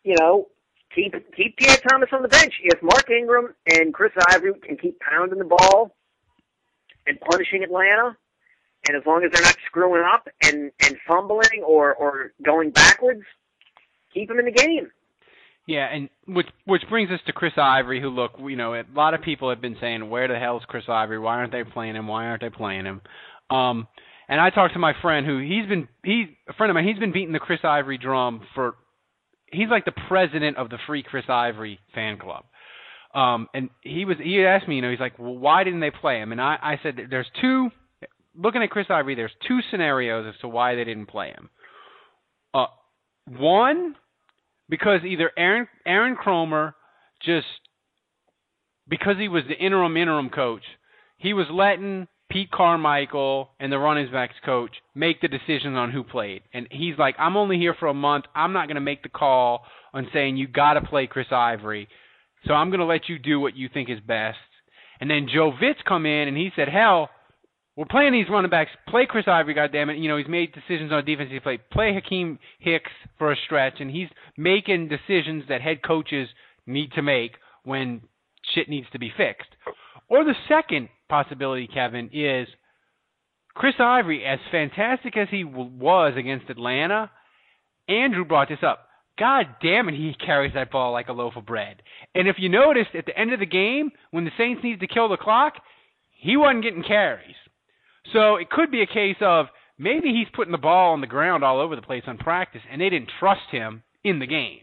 you 0.03 0.15
know, 0.19 0.47
keep 0.93 1.13
keep 1.35 1.57
Pierre 1.57 1.77
Thomas 1.89 2.09
on 2.11 2.21
the 2.21 2.27
bench. 2.27 2.53
If 2.63 2.81
Mark 2.83 3.09
Ingram 3.09 3.55
and 3.73 3.93
Chris 3.93 4.11
Ivory 4.29 4.53
can 4.61 4.77
keep 4.77 4.99
pounding 4.99 5.39
the 5.39 5.45
ball 5.45 5.95
and 7.07 7.19
punishing 7.19 7.63
Atlanta, 7.63 8.15
and 8.87 8.97
as 8.97 9.03
long 9.05 9.23
as 9.23 9.31
they're 9.31 9.43
not 9.43 9.57
screwing 9.65 10.03
up 10.03 10.27
and 10.43 10.71
and 10.81 10.95
fumbling 11.07 11.63
or 11.65 11.93
or 11.95 12.31
going 12.43 12.71
backwards, 12.71 13.23
keep 14.13 14.27
them 14.27 14.39
in 14.39 14.45
the 14.45 14.51
game. 14.51 14.89
Yeah, 15.67 15.85
and 15.85 16.09
which 16.27 16.47
which 16.65 16.81
brings 16.89 17.11
us 17.11 17.19
to 17.27 17.33
Chris 17.33 17.53
Ivory, 17.57 18.01
who 18.01 18.09
look, 18.09 18.31
you 18.39 18.55
know, 18.55 18.73
a 18.73 18.83
lot 18.95 19.13
of 19.13 19.21
people 19.21 19.49
have 19.49 19.61
been 19.61 19.77
saying, 19.79 20.09
where 20.09 20.27
the 20.27 20.39
hell 20.39 20.57
is 20.57 20.63
Chris 20.67 20.85
Ivory? 20.87 21.19
Why 21.19 21.35
aren't 21.35 21.51
they 21.51 21.63
playing 21.63 21.95
him? 21.95 22.07
Why 22.07 22.25
aren't 22.25 22.41
they 22.41 22.49
playing 22.49 22.85
him? 22.85 23.01
Um, 23.51 23.87
and 24.27 24.39
I 24.39 24.49
talked 24.49 24.73
to 24.73 24.79
my 24.79 24.93
friend 25.01 25.25
who 25.25 25.39
he's 25.39 25.67
been 25.67 25.87
he's 26.03 26.27
a 26.47 26.53
friend 26.53 26.71
of 26.71 26.75
mine. 26.75 26.87
He's 26.87 26.97
been 26.97 27.11
beating 27.11 27.33
the 27.33 27.39
Chris 27.39 27.59
Ivory 27.63 27.97
drum 27.97 28.41
for. 28.55 28.75
He's 29.51 29.69
like 29.69 29.85
the 29.85 29.93
president 30.07 30.57
of 30.57 30.69
the 30.69 30.77
Free 30.85 31.03
Chris 31.03 31.25
Ivory 31.27 31.79
fan 31.95 32.17
club. 32.17 32.45
Um, 33.13 33.47
and 33.53 33.69
he 33.81 34.05
was 34.05 34.17
he 34.21 34.43
asked 34.45 34.67
me, 34.67 34.75
you 34.75 34.81
know, 34.81 34.91
he's 34.91 34.99
like, 34.99 35.17
well, 35.17 35.37
why 35.37 35.63
didn't 35.63 35.79
they 35.79 35.91
play 35.91 36.19
him? 36.19 36.31
And 36.31 36.39
I 36.39 36.57
I 36.61 36.79
said 36.83 36.97
there's 37.09 37.29
two. 37.41 37.69
Looking 38.35 38.63
at 38.63 38.69
Chris 38.69 38.87
Ivory, 38.89 39.15
there's 39.15 39.31
two 39.47 39.59
scenarios 39.71 40.25
as 40.33 40.39
to 40.41 40.47
why 40.47 40.75
they 40.75 40.83
didn't 40.83 41.07
play 41.07 41.29
him. 41.29 41.49
Uh, 42.53 42.67
one 43.25 43.95
because 44.69 45.01
either 45.03 45.31
Aaron 45.37 45.67
Aaron 45.85 46.15
Kromer 46.15 46.73
just 47.21 47.47
because 48.87 49.17
he 49.17 49.27
was 49.27 49.43
the 49.47 49.55
interim 49.55 49.97
interim 49.97 50.29
coach, 50.29 50.63
he 51.17 51.33
was 51.33 51.47
letting 51.51 52.07
Pete 52.29 52.51
Carmichael 52.51 53.49
and 53.59 53.71
the 53.71 53.79
running 53.79 54.11
backs 54.11 54.35
coach 54.45 54.71
make 54.93 55.19
the 55.19 55.27
decisions 55.27 55.75
on 55.75 55.91
who 55.91 56.03
played. 56.03 56.43
And 56.53 56.67
he's 56.69 56.97
like, 56.97 57.15
I'm 57.17 57.35
only 57.35 57.57
here 57.57 57.75
for 57.79 57.87
a 57.87 57.93
month. 57.93 58.25
I'm 58.35 58.53
not 58.53 58.67
going 58.67 58.75
to 58.75 58.81
make 58.81 59.01
the 59.01 59.09
call 59.09 59.63
on 59.93 60.07
saying 60.13 60.37
you 60.37 60.47
got 60.47 60.73
to 60.73 60.81
play 60.81 61.07
Chris 61.07 61.27
Ivory. 61.31 61.87
So 62.45 62.53
I'm 62.53 62.69
going 62.69 62.79
to 62.79 62.85
let 62.85 63.09
you 63.09 63.17
do 63.17 63.39
what 63.39 63.55
you 63.55 63.67
think 63.73 63.89
is 63.89 63.99
best. 63.99 64.37
And 65.01 65.09
then 65.09 65.27
Joe 65.33 65.51
Vitt 65.51 65.83
come 65.87 66.05
in 66.05 66.27
and 66.27 66.37
he 66.37 66.51
said, 66.55 66.69
hell, 66.69 67.09
we're 67.79 67.85
playing 67.85 68.11
these 68.11 68.25
running 68.29 68.51
backs. 68.51 68.71
Play 68.89 69.05
Chris 69.09 69.23
Ivory, 69.25 69.55
goddammit. 69.55 70.01
You 70.01 70.09
know, 70.09 70.17
he's 70.17 70.27
made 70.27 70.51
decisions 70.51 70.91
on 70.91 71.05
defensive 71.05 71.41
play. 71.41 71.59
Play 71.71 71.97
Akiem 71.97 72.37
Hicks 72.59 72.91
for 73.17 73.31
a 73.31 73.37
stretch, 73.45 73.75
and 73.79 73.89
he's 73.89 74.09
making 74.35 74.89
decisions 74.89 75.45
that 75.47 75.61
head 75.61 75.81
coaches 75.81 76.27
need 76.67 76.91
to 76.91 77.01
make 77.01 77.35
when 77.63 78.01
shit 78.53 78.67
needs 78.67 78.87
to 78.91 78.99
be 78.99 79.13
fixed. 79.15 79.47
Or 80.09 80.25
the 80.25 80.33
second 80.49 80.89
possibility, 81.07 81.69
Kevin, 81.73 82.09
is 82.11 82.49
Chris 83.53 83.75
Ivory, 83.79 84.25
as 84.25 84.39
fantastic 84.51 85.15
as 85.15 85.29
he 85.31 85.45
was 85.45 86.15
against 86.17 86.49
Atlanta, 86.49 87.09
Andrew 87.87 88.25
brought 88.25 88.49
this 88.49 88.59
up. 88.61 88.89
God 89.17 89.45
damn 89.63 89.87
it, 89.87 89.95
he 89.95 90.13
carries 90.25 90.53
that 90.53 90.69
ball 90.69 90.91
like 90.91 91.07
a 91.07 91.13
loaf 91.13 91.37
of 91.37 91.45
bread. 91.45 91.81
And 92.13 92.27
if 92.27 92.35
you 92.39 92.49
noticed 92.49 92.89
at 92.93 93.05
the 93.05 93.17
end 93.17 93.31
of 93.31 93.39
the 93.39 93.45
game, 93.45 93.91
when 94.11 94.25
the 94.25 94.31
Saints 94.37 94.65
needed 94.65 94.81
to 94.81 94.93
kill 94.93 95.07
the 95.07 95.15
clock, 95.15 95.53
he 96.11 96.35
wasn't 96.35 96.63
getting 96.63 96.83
carries. 96.83 97.35
So 98.13 98.35
it 98.35 98.49
could 98.49 98.71
be 98.71 98.81
a 98.81 98.87
case 98.87 99.17
of 99.21 99.47
maybe 99.77 100.09
he's 100.09 100.27
putting 100.33 100.51
the 100.51 100.57
ball 100.57 100.93
on 100.93 101.01
the 101.01 101.07
ground 101.07 101.43
all 101.43 101.59
over 101.59 101.75
the 101.75 101.81
place 101.81 102.03
on 102.07 102.17
practice, 102.17 102.61
and 102.71 102.81
they 102.81 102.89
didn't 102.89 103.11
trust 103.19 103.49
him 103.51 103.83
in 104.03 104.19
the 104.19 104.27
game. 104.27 104.61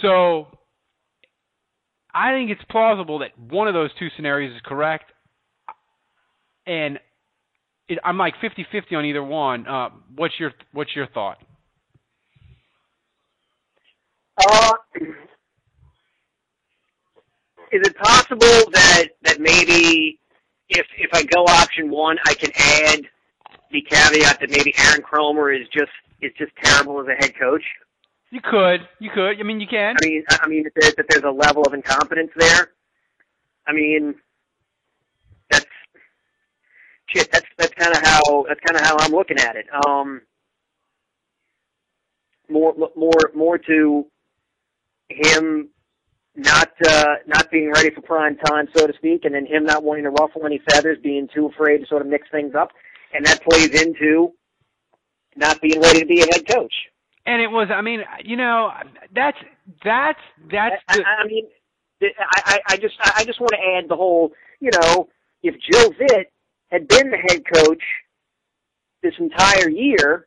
So 0.00 0.46
I 2.14 2.32
think 2.32 2.50
it's 2.50 2.62
plausible 2.70 3.20
that 3.20 3.38
one 3.38 3.68
of 3.68 3.74
those 3.74 3.90
two 3.98 4.08
scenarios 4.16 4.54
is 4.54 4.60
correct, 4.64 5.12
and 6.66 6.98
it, 7.88 7.98
I'm 8.04 8.18
like 8.18 8.34
50-50 8.42 8.96
on 8.96 9.04
either 9.04 9.22
one. 9.22 9.66
Uh, 9.66 9.90
what's 10.14 10.34
your 10.38 10.52
what's 10.72 10.94
your 10.94 11.06
thought? 11.08 11.38
Uh, 14.38 14.72
is 17.72 17.80
it 17.86 17.96
possible 17.96 18.70
that 18.72 19.04
that 19.22 19.40
maybe 19.40 20.18
if 20.76 20.86
if 20.98 21.10
I 21.12 21.22
go 21.24 21.44
option 21.44 21.90
one, 21.90 22.18
I 22.26 22.34
can 22.34 22.50
add 22.54 23.08
the 23.70 23.82
caveat 23.82 24.40
that 24.40 24.50
maybe 24.50 24.74
Aaron 24.78 25.02
Kromer 25.02 25.58
is 25.58 25.66
just 25.68 25.92
is 26.20 26.32
just 26.38 26.52
terrible 26.62 27.00
as 27.00 27.06
a 27.08 27.14
head 27.14 27.34
coach? 27.38 27.64
You 28.30 28.40
could, 28.40 28.86
you 28.98 29.10
could. 29.10 29.38
I 29.38 29.42
mean, 29.42 29.60
you 29.60 29.66
can. 29.66 29.96
I 30.00 30.06
mean, 30.06 30.24
I 30.30 30.48
mean 30.48 30.64
that 30.64 30.72
there's, 30.74 30.94
that 30.94 31.06
there's 31.08 31.24
a 31.24 31.30
level 31.30 31.62
of 31.64 31.74
incompetence 31.74 32.30
there. 32.36 32.70
I 33.66 33.72
mean, 33.72 34.14
that's 35.50 35.66
shit. 37.06 37.30
That's 37.30 37.46
that's 37.58 37.74
kind 37.74 37.94
of 37.94 38.02
how 38.02 38.44
that's 38.48 38.60
kind 38.60 38.80
of 38.80 38.86
how 38.86 38.96
I'm 39.00 39.12
looking 39.12 39.38
at 39.38 39.56
it. 39.56 39.66
Um, 39.86 40.22
more 42.48 42.74
more 42.96 43.20
more 43.34 43.58
to 43.58 44.06
him 45.08 45.68
not 46.34 46.70
uh, 46.86 47.16
not 47.26 47.50
being 47.50 47.70
ready 47.70 47.90
for 47.90 48.00
prime 48.00 48.36
time, 48.38 48.68
so 48.74 48.86
to 48.86 48.92
speak, 48.94 49.24
and 49.24 49.34
then 49.34 49.46
him 49.46 49.64
not 49.64 49.82
wanting 49.82 50.04
to 50.04 50.10
ruffle 50.10 50.46
any 50.46 50.60
feathers, 50.70 50.98
being 51.02 51.28
too 51.34 51.46
afraid 51.46 51.78
to 51.78 51.86
sort 51.86 52.02
of 52.02 52.08
mix 52.08 52.28
things 52.30 52.54
up, 52.54 52.70
and 53.12 53.24
that 53.26 53.42
plays 53.42 53.82
into 53.82 54.32
not 55.36 55.60
being 55.60 55.80
ready 55.80 56.00
to 56.00 56.06
be 56.06 56.20
a 56.20 56.26
head 56.26 56.46
coach. 56.48 56.72
And 57.26 57.40
it 57.40 57.48
was, 57.48 57.68
I 57.70 57.82
mean, 57.82 58.00
you 58.24 58.36
know, 58.36 58.70
that's 59.14 59.38
that's 59.84 60.18
that's. 60.50 60.76
I, 60.88 60.96
The, 60.96 61.04
I 61.04 61.26
mean, 61.26 61.46
I, 62.02 62.42
I, 62.44 62.58
I 62.70 62.76
just 62.78 62.94
I 63.00 63.24
just 63.24 63.40
want 63.40 63.52
to 63.52 63.58
add 63.76 63.88
the 63.88 63.96
whole, 63.96 64.32
you 64.60 64.70
know, 64.72 65.08
if 65.42 65.54
Joe 65.70 65.90
Vitt 65.90 66.26
had 66.70 66.88
been 66.88 67.10
the 67.10 67.18
head 67.18 67.42
coach 67.52 67.82
this 69.02 69.14
entire 69.18 69.68
year, 69.68 70.26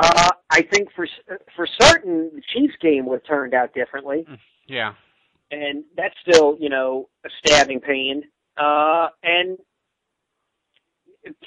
uh, 0.00 0.30
I 0.50 0.62
think 0.62 0.88
for 0.94 1.06
for 1.54 1.66
certain 1.80 2.30
the 2.34 2.42
Chiefs 2.52 2.74
game 2.80 3.06
would 3.06 3.20
have 3.20 3.26
turned 3.26 3.54
out 3.54 3.74
differently, 3.74 4.26
yeah. 4.66 4.94
and 5.50 5.84
that's 5.96 6.14
still 6.28 6.56
you 6.58 6.68
know 6.68 7.08
a 7.24 7.28
stabbing 7.38 7.80
pain. 7.80 8.24
Uh, 8.56 9.08
and 9.22 9.58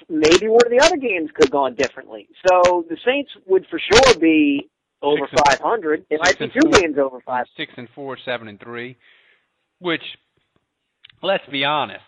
maybe 0.09 0.47
one 0.47 0.61
of 0.65 0.71
the 0.71 0.79
other 0.81 0.97
games 0.97 1.29
could 1.33 1.45
have 1.45 1.51
gone 1.51 1.75
differently. 1.75 2.27
So 2.47 2.85
the 2.89 2.97
Saints 3.05 3.31
would 3.45 3.65
for 3.69 3.79
sure 3.79 4.19
be 4.19 4.69
over 5.01 5.27
500. 5.27 6.05
It 6.09 6.19
might 6.23 6.39
be 6.39 6.47
two 6.47 6.59
four. 6.61 6.79
games 6.79 6.97
over 6.97 7.19
five. 7.21 7.45
six 7.57 7.73
and 7.77 7.87
four, 7.93 8.17
seven 8.23 8.47
and 8.47 8.59
three, 8.59 8.97
which, 9.79 10.03
let's 11.21 11.45
be 11.51 11.65
honest, 11.65 12.03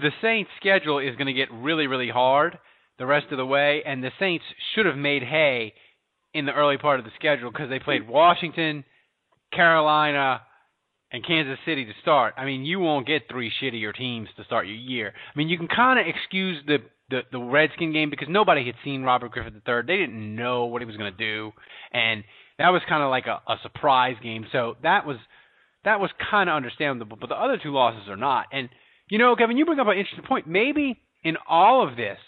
the 0.00 0.10
Saints' 0.22 0.50
schedule 0.58 0.98
is 0.98 1.14
going 1.16 1.26
to 1.26 1.32
get 1.32 1.52
really, 1.52 1.86
really 1.86 2.08
hard 2.08 2.58
the 2.98 3.06
rest 3.06 3.26
of 3.30 3.38
the 3.38 3.46
way, 3.46 3.82
and 3.84 4.02
the 4.02 4.10
Saints 4.18 4.44
should 4.74 4.86
have 4.86 4.96
made 4.96 5.22
hay 5.22 5.74
in 6.34 6.46
the 6.46 6.52
early 6.52 6.78
part 6.78 6.98
of 6.98 7.04
the 7.04 7.12
schedule 7.16 7.50
because 7.50 7.68
they 7.68 7.78
played 7.78 8.08
Washington, 8.08 8.84
Carolina, 9.52 10.42
and 11.12 11.26
Kansas 11.26 11.58
City 11.66 11.84
to 11.84 11.92
start. 12.00 12.34
I 12.38 12.44
mean, 12.44 12.64
you 12.64 12.80
won't 12.80 13.06
get 13.06 13.22
three 13.30 13.52
shittier 13.62 13.94
teams 13.94 14.28
to 14.36 14.44
start 14.44 14.66
your 14.66 14.76
year. 14.76 15.12
I 15.14 15.38
mean, 15.38 15.48
you 15.48 15.58
can 15.58 15.68
kind 15.68 15.98
of 15.98 16.06
excuse 16.06 16.58
the 16.66 16.78
the 17.10 17.20
the 17.30 17.38
Redskin 17.38 17.92
game 17.92 18.08
because 18.08 18.28
nobody 18.30 18.64
had 18.64 18.74
seen 18.82 19.02
Robert 19.02 19.32
Griffin 19.32 19.60
III. 19.66 19.82
They 19.86 19.98
didn't 19.98 20.34
know 20.34 20.64
what 20.64 20.80
he 20.80 20.86
was 20.86 20.96
going 20.96 21.12
to 21.12 21.18
do, 21.18 21.52
and 21.92 22.24
that 22.58 22.70
was 22.70 22.80
kind 22.88 23.02
of 23.02 23.10
like 23.10 23.26
a, 23.26 23.40
a 23.46 23.56
surprise 23.62 24.16
game. 24.22 24.46
So 24.50 24.76
that 24.82 25.06
was 25.06 25.18
that 25.84 26.00
was 26.00 26.10
kind 26.30 26.48
of 26.48 26.56
understandable. 26.56 27.18
But 27.20 27.28
the 27.28 27.36
other 27.36 27.58
two 27.62 27.72
losses 27.72 28.08
are 28.08 28.16
not. 28.16 28.46
And 28.52 28.70
you 29.10 29.18
know, 29.18 29.36
Kevin, 29.36 29.58
you 29.58 29.66
bring 29.66 29.78
up 29.78 29.88
an 29.88 29.98
interesting 29.98 30.24
point. 30.26 30.46
Maybe 30.46 30.98
in 31.22 31.36
all 31.46 31.86
of 31.86 31.96
this, 31.96 32.18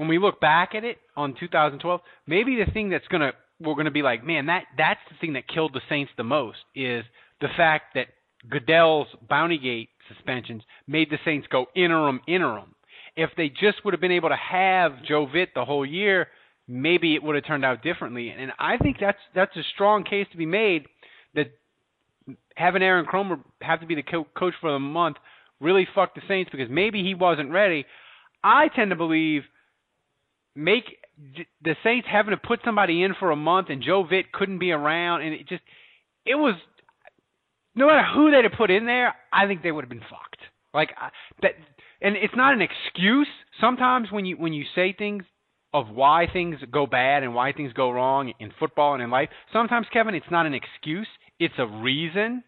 when 0.00 0.08
we 0.08 0.18
look 0.18 0.40
back 0.40 0.74
at 0.74 0.82
it 0.82 0.96
on 1.14 1.34
2012, 1.38 2.00
maybe 2.26 2.56
the 2.56 2.72
thing 2.72 2.88
that's 2.88 3.06
gonna 3.08 3.32
we're 3.60 3.74
gonna 3.74 3.90
be 3.90 4.00
like, 4.00 4.24
man, 4.24 4.46
that 4.46 4.64
that's 4.78 5.00
the 5.10 5.16
thing 5.20 5.34
that 5.34 5.46
killed 5.46 5.74
the 5.74 5.82
Saints 5.90 6.10
the 6.16 6.24
most 6.24 6.56
is 6.74 7.04
the 7.42 7.48
fact 7.54 7.92
that 7.96 8.06
Goodell's 8.48 9.08
Bounty 9.28 9.58
Gate 9.58 9.90
suspensions 10.08 10.62
made 10.86 11.10
the 11.10 11.18
Saints 11.22 11.46
go 11.52 11.66
interim 11.76 12.22
interim. 12.26 12.74
If 13.14 13.28
they 13.36 13.50
just 13.50 13.84
would 13.84 13.92
have 13.92 14.00
been 14.00 14.10
able 14.10 14.30
to 14.30 14.36
have 14.36 15.04
Joe 15.06 15.26
Vitt 15.26 15.48
the 15.54 15.66
whole 15.66 15.84
year, 15.84 16.28
maybe 16.66 17.14
it 17.14 17.22
would 17.22 17.34
have 17.34 17.44
turned 17.44 17.66
out 17.66 17.82
differently. 17.82 18.30
And 18.30 18.52
I 18.58 18.78
think 18.78 18.96
that's 18.98 19.18
that's 19.34 19.54
a 19.58 19.62
strong 19.74 20.04
case 20.04 20.26
to 20.32 20.38
be 20.38 20.46
made 20.46 20.86
that 21.34 21.52
having 22.54 22.82
Aaron 22.82 23.04
Kromer 23.04 23.38
have 23.60 23.80
to 23.80 23.86
be 23.86 23.96
the 23.96 24.02
co- 24.02 24.26
coach 24.34 24.54
for 24.62 24.72
the 24.72 24.78
month 24.78 25.18
really 25.60 25.86
fucked 25.94 26.14
the 26.14 26.22
Saints 26.26 26.50
because 26.50 26.70
maybe 26.70 27.02
he 27.02 27.14
wasn't 27.14 27.50
ready. 27.50 27.84
I 28.42 28.68
tend 28.68 28.92
to 28.92 28.96
believe 28.96 29.42
make 30.60 30.84
the 31.62 31.74
Saints 31.84 32.08
having 32.10 32.30
to 32.30 32.36
put 32.36 32.60
somebody 32.64 33.02
in 33.02 33.14
for 33.18 33.30
a 33.30 33.36
month 33.36 33.68
and 33.70 33.82
Joe 33.82 34.04
Vitt 34.04 34.32
couldn't 34.32 34.58
be 34.58 34.72
around 34.72 35.22
and 35.22 35.34
it 35.34 35.48
just 35.48 35.62
it 36.24 36.34
was 36.34 36.54
no 37.74 37.86
matter 37.86 38.04
who 38.14 38.30
they'd 38.30 38.44
have 38.44 38.58
put 38.58 38.70
in 38.70 38.86
there, 38.86 39.14
I 39.32 39.46
think 39.46 39.62
they 39.62 39.72
would 39.72 39.84
have 39.84 39.90
been 39.90 40.00
fucked. 40.00 40.40
Like 40.72 40.90
that, 41.42 41.52
and 42.00 42.16
it's 42.16 42.34
not 42.36 42.54
an 42.54 42.62
excuse. 42.62 43.26
Sometimes 43.60 44.08
when 44.12 44.24
you 44.24 44.36
when 44.36 44.52
you 44.52 44.64
say 44.74 44.94
things 44.96 45.24
of 45.72 45.88
why 45.88 46.26
things 46.32 46.56
go 46.70 46.86
bad 46.86 47.22
and 47.22 47.34
why 47.34 47.52
things 47.52 47.72
go 47.72 47.90
wrong 47.90 48.32
in 48.38 48.52
football 48.58 48.94
and 48.94 49.02
in 49.02 49.10
life, 49.10 49.28
sometimes 49.52 49.86
Kevin, 49.92 50.14
it's 50.14 50.30
not 50.30 50.46
an 50.46 50.54
excuse. 50.54 51.08
It's 51.38 51.54
a 51.58 51.66
reason. 51.66 52.44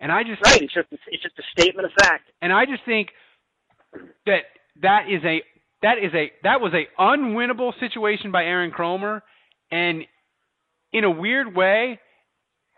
And 0.00 0.10
I 0.12 0.22
just 0.22 0.40
Right. 0.44 0.62
It's 0.62 0.74
just 0.74 0.88
it's 0.90 1.22
just 1.22 1.38
a 1.38 1.60
statement 1.60 1.86
of 1.86 1.92
fact. 1.98 2.30
and 2.42 2.52
I 2.52 2.66
just 2.66 2.84
think 2.84 3.08
that 4.26 4.42
that 4.82 5.06
is 5.08 5.22
a 5.24 5.42
that 5.82 5.98
is 5.98 6.12
a 6.14 6.30
that 6.42 6.60
was 6.60 6.72
a 6.74 6.88
unwinnable 7.00 7.72
situation 7.80 8.32
by 8.32 8.44
Aaron 8.44 8.70
Kromer, 8.70 9.22
and 9.70 10.04
in 10.92 11.04
a 11.04 11.10
weird 11.10 11.54
way, 11.54 11.98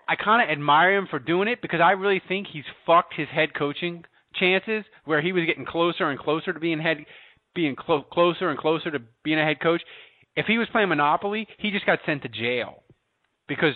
I 0.08 0.16
kind 0.16 0.42
of 0.42 0.52
admire 0.52 0.96
him 0.96 1.06
for 1.08 1.18
doing 1.18 1.49
it 1.49 1.61
because 1.62 1.80
I 1.82 1.92
really 1.92 2.23
think 2.26 2.46
he's 2.52 2.64
fucked 2.87 3.14
his 3.14 3.28
head 3.28 3.54
coaching 3.54 4.04
chances 4.34 4.84
where 5.04 5.20
he 5.20 5.32
was 5.32 5.44
getting 5.46 5.66
closer 5.66 6.11
and 6.11 6.18
closer 6.18 6.52
to 6.52 6.61
being 6.61 6.80
head 6.80 6.99
being 7.54 7.76
clo- 7.76 8.02
closer 8.02 8.50
and 8.50 8.58
closer 8.58 8.90
to 8.90 8.99
being 9.23 9.38
a 9.38 9.44
head 9.44 9.61
coach. 9.61 9.82
If 10.37 10.46
he 10.46 10.58
was 10.58 10.68
playing 10.73 10.88
Monopoly, 10.88 11.46
he 11.58 11.70
just 11.70 11.87
got 11.87 12.00
sent 12.04 12.23
to 12.23 12.28
jail 12.28 12.82
because 13.46 13.75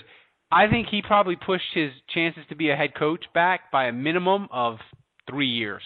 I 0.50 0.68
think 0.68 0.88
he 0.88 1.02
probably 1.02 1.36
pushed 1.36 1.72
his 1.74 1.92
chances 2.12 2.42
to 2.48 2.56
be 2.56 2.70
a 2.70 2.76
head 2.76 2.94
coach 2.94 3.24
back 3.34 3.70
by 3.70 3.86
a 3.86 3.92
minimum 3.92 4.48
of 4.50 4.78
three 5.30 5.48
years. 5.48 5.82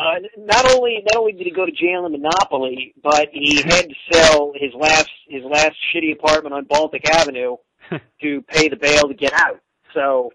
Uh, 0.00 0.14
not 0.38 0.70
only 0.72 1.04
not 1.12 1.16
only 1.16 1.32
did 1.32 1.42
he 1.42 1.50
go 1.50 1.66
to 1.66 1.72
jail 1.72 2.06
in 2.06 2.12
Monopoly, 2.12 2.94
but 3.02 3.28
he 3.32 3.56
had 3.56 3.86
to 3.88 3.94
sell 4.10 4.52
his 4.54 4.72
last 4.74 5.10
his 5.28 5.44
last 5.44 5.76
shitty 5.94 6.12
apartment 6.12 6.54
on 6.54 6.64
Baltic 6.64 7.06
Avenue 7.08 7.56
to 8.22 8.42
pay 8.48 8.68
the 8.68 8.76
bail 8.76 9.08
to 9.08 9.14
get 9.14 9.32
out. 9.34 9.60
So, 9.92 10.32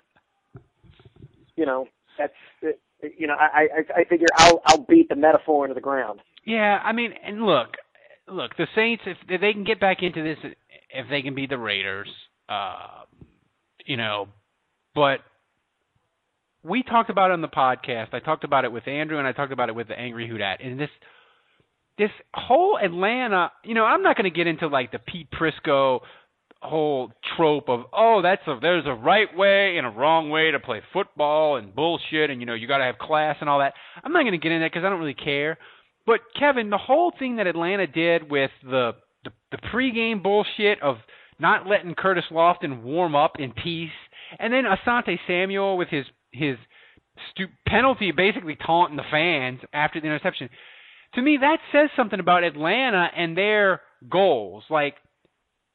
you 1.56 1.65
know, 1.65 1.88
that's 2.17 2.34
you 3.17 3.25
know, 3.25 3.34
I 3.34 3.67
I, 3.78 4.01
I 4.01 4.04
figure 4.06 4.28
I'll 4.38 4.62
I'll 4.67 4.86
beat 4.86 5.10
the 5.10 5.15
metaphor 5.15 5.65
into 5.65 5.73
the 5.73 5.82
ground. 5.82 6.21
Yeah, 6.45 6.80
I 6.84 6.91
mean, 6.91 7.13
and 7.25 7.43
look, 7.43 7.69
look, 8.28 8.56
the 8.58 8.67
Saints 8.75 9.04
if, 9.08 9.17
if 9.28 9.41
they 9.41 9.54
can 9.54 9.63
get 9.63 9.80
back 9.80 10.04
into 10.04 10.21
this, 10.21 10.38
if 10.91 11.10
they 11.10 11.23
can 11.23 11.34
be 11.34 11.47
the 11.47 11.58
Raiders, 11.58 12.10
uh, 12.49 13.06
you 13.86 13.97
know, 13.97 14.28
but 14.93 15.21
we 16.65 16.84
talked 16.84 17.10
about 17.10 17.32
it 17.32 17.34
on 17.34 17.41
the 17.41 17.47
podcast. 17.47 18.13
I 18.13 18.19
talked 18.19 18.43
about 18.43 18.65
it 18.65 18.71
with 18.71 18.88
Andrew, 18.88 19.19
and 19.19 19.28
I 19.28 19.32
talked 19.32 19.51
about 19.51 19.69
it 19.69 19.75
with 19.75 19.88
the 19.88 19.97
Angry 19.97 20.28
Houdat. 20.28 20.65
And 20.65 20.80
this, 20.80 20.89
this 21.97 22.10
whole 22.34 22.78
Atlanta, 22.84 23.51
you 23.63 23.75
know, 23.75 23.86
I'm 23.86 24.01
not 24.01 24.17
going 24.17 24.32
to 24.32 24.36
get 24.36 24.47
into 24.47 24.67
like 24.67 24.91
the 24.91 24.99
Pete 24.99 25.28
Prisco 25.32 25.99
whole 26.62 27.12
trope 27.38 27.69
of 27.69 27.82
oh 27.93 28.21
that's 28.23 28.41
a 28.47 28.58
there's 28.60 28.86
a 28.88 28.93
right 28.93 29.36
way 29.38 29.78
and 29.78 29.86
a 29.86 29.89
wrong 29.89 30.32
way 30.32 30.49
to 30.49 30.60
play 30.60 30.82
football 30.93 31.58
and 31.58 31.75
bullshit 31.75 32.32
and 32.32 32.39
you 32.39 32.47
know 32.47 32.56
you 32.56 32.67
got 32.67 32.80
to 32.80 32.84
have 32.84 32.97
class 32.97 33.36
and 33.39 33.49
all 33.49 33.60
that. 33.60 33.73
I'm 34.04 34.12
not 34.12 34.21
going 34.21 34.32
to 34.32 34.39
get 34.39 34.51
into 34.51 34.63
that 34.63 34.71
because 34.71 34.84
I 34.86 34.89
don't 34.89 34.99
really 34.99 35.13
care. 35.13 35.58
But 36.06 36.21
Kevin, 36.39 36.69
the 36.69 36.78
whole 36.78 37.12
thing 37.17 37.38
that 37.38 37.47
Atlanta 37.47 37.88
did 37.88 38.30
with 38.30 38.51
the 38.63 38.93
the, 39.23 39.32
the 39.51 39.58
pregame 39.58 40.21
bullshit 40.21 40.82
of 40.82 40.97
not 41.39 41.67
letting 41.67 41.95
Curtis 41.95 42.25
Lofton 42.32 42.84
warm 42.84 43.15
up 43.15 43.34
in 43.39 43.51
peace, 43.51 43.89
and 44.39 44.54
then 44.54 44.63
Asante 44.63 45.17
Samuel 45.28 45.78
with 45.78 45.89
his 45.89 46.06
his 46.36 46.58
stu- 47.32 47.48
penalty, 47.67 48.12
basically 48.12 48.56
taunting 48.56 48.98
the 48.98 49.04
fans 49.10 49.60
after 49.74 50.00
the 50.00 50.08
interception. 50.08 50.50
To 51.15 51.21
me, 51.21 51.38
that 51.41 51.58
says 51.71 51.89
something 51.95 52.19
about 52.19 52.43
Atlanta 52.43 53.08
and 53.15 53.38
their 53.38 53.82
goals. 54.10 54.63
Like 54.69 54.95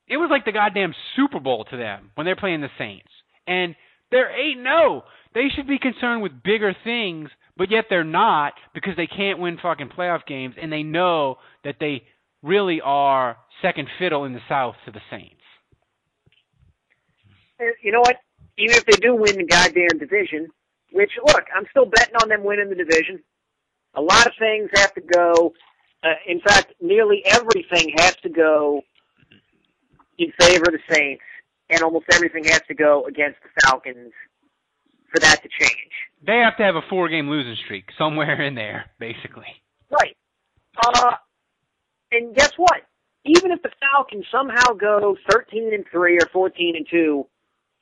it 0.08 0.16
was 0.16 0.28
like 0.30 0.44
the 0.44 0.52
goddamn 0.52 0.94
Super 1.16 1.40
Bowl 1.40 1.64
to 1.70 1.76
them 1.76 2.10
when 2.14 2.24
they're 2.24 2.36
playing 2.36 2.60
the 2.60 2.68
Saints, 2.78 3.10
and 3.46 3.74
they're 4.10 4.30
eight 4.30 4.56
zero. 4.56 5.02
Oh. 5.02 5.02
They 5.32 5.46
should 5.54 5.68
be 5.68 5.78
concerned 5.78 6.22
with 6.22 6.42
bigger 6.42 6.74
things, 6.82 7.30
but 7.56 7.70
yet 7.70 7.84
they're 7.88 8.02
not 8.02 8.54
because 8.74 8.94
they 8.96 9.06
can't 9.06 9.38
win 9.38 9.58
fucking 9.62 9.90
playoff 9.96 10.26
games, 10.26 10.56
and 10.60 10.72
they 10.72 10.82
know 10.82 11.36
that 11.62 11.76
they 11.78 12.02
really 12.42 12.80
are 12.82 13.36
second 13.62 13.88
fiddle 13.98 14.24
in 14.24 14.32
the 14.32 14.40
South 14.48 14.74
to 14.86 14.90
the 14.90 15.00
Saints. 15.08 15.36
You 17.82 17.92
know 17.92 18.00
what? 18.00 18.16
Even 18.60 18.76
if 18.76 18.84
they 18.84 18.96
do 18.96 19.14
win 19.14 19.38
the 19.38 19.44
goddamn 19.44 19.98
division, 19.98 20.48
which 20.92 21.12
look, 21.26 21.44
I'm 21.56 21.64
still 21.70 21.86
betting 21.86 22.16
on 22.22 22.28
them 22.28 22.44
winning 22.44 22.68
the 22.68 22.74
division. 22.74 23.20
A 23.94 24.02
lot 24.02 24.26
of 24.26 24.32
things 24.38 24.68
have 24.74 24.92
to 24.94 25.00
go. 25.00 25.54
Uh, 26.04 26.08
in 26.26 26.40
fact, 26.40 26.74
nearly 26.80 27.22
everything 27.24 27.94
has 27.98 28.16
to 28.16 28.28
go 28.28 28.82
in 30.18 30.30
favor 30.38 30.64
of 30.66 30.72
the 30.72 30.94
Saints, 30.94 31.22
and 31.70 31.82
almost 31.82 32.04
everything 32.12 32.44
has 32.44 32.60
to 32.68 32.74
go 32.74 33.06
against 33.06 33.38
the 33.42 33.48
Falcons 33.62 34.12
for 35.10 35.18
that 35.20 35.42
to 35.42 35.48
change. 35.48 35.92
They 36.26 36.38
have 36.38 36.56
to 36.58 36.62
have 36.62 36.76
a 36.76 36.82
four 36.90 37.08
game 37.08 37.30
losing 37.30 37.56
streak 37.64 37.84
somewhere 37.96 38.40
in 38.42 38.54
there, 38.54 38.90
basically. 38.98 39.46
Right. 39.90 40.16
Uh, 40.84 41.16
and 42.12 42.34
guess 42.34 42.52
what? 42.56 42.82
Even 43.24 43.52
if 43.52 43.62
the 43.62 43.70
Falcons 43.80 44.26
somehow 44.30 44.74
go 44.74 45.16
13 45.30 45.74
and 45.74 45.84
3 45.90 46.18
or 46.18 46.26
14 46.32 46.76
and 46.76 46.86
2, 46.90 47.26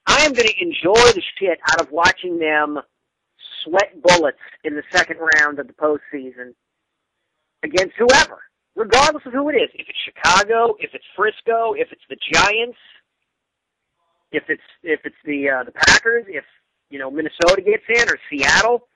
I 0.08 0.24
am 0.24 0.32
going 0.32 0.48
to 0.48 0.62
enjoy 0.62 1.12
the 1.12 1.22
shit 1.38 1.58
out 1.70 1.80
of 1.82 1.92
watching 1.92 2.38
them 2.38 2.78
sweat 3.62 4.02
bullets 4.02 4.38
in 4.64 4.74
the 4.74 4.82
second 4.90 5.18
round 5.36 5.58
of 5.58 5.66
the 5.66 5.74
postseason 5.74 6.54
against 7.62 7.94
whoever, 7.98 8.38
regardless 8.74 9.24
of 9.26 9.32
who 9.32 9.48
it 9.50 9.54
is. 9.54 9.68
If 9.74 9.86
it's 9.88 9.98
Chicago, 10.04 10.74
if 10.80 10.90
it's 10.94 11.04
Frisco, 11.14 11.74
if 11.74 11.88
it's 11.92 12.02
the 12.08 12.16
Giants, 12.32 12.78
if 14.32 14.44
it's 14.48 14.62
if 14.82 15.00
it's 15.04 15.16
the 15.24 15.50
uh, 15.50 15.64
the 15.64 15.72
Packers, 15.72 16.24
if 16.28 16.44
you 16.88 16.98
know 16.98 17.10
Minnesota 17.10 17.60
gets 17.60 17.84
in 17.88 18.08
or 18.08 18.18
Seattle, 18.30 18.88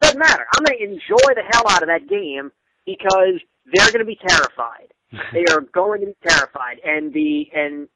doesn't 0.00 0.18
matter. 0.18 0.44
I'm 0.54 0.64
going 0.64 0.78
to 0.78 0.84
enjoy 0.84 1.34
the 1.34 1.42
hell 1.52 1.64
out 1.70 1.82
of 1.82 1.88
that 1.88 2.08
game 2.08 2.50
because 2.84 3.40
they're 3.72 3.92
going 3.92 4.00
to 4.00 4.04
be 4.04 4.18
terrified. 4.28 4.92
they 5.32 5.44
are 5.52 5.62
going 5.72 6.00
to 6.00 6.06
be 6.08 6.16
terrified, 6.26 6.80
and 6.84 7.12
the 7.12 7.48
and 7.54 7.88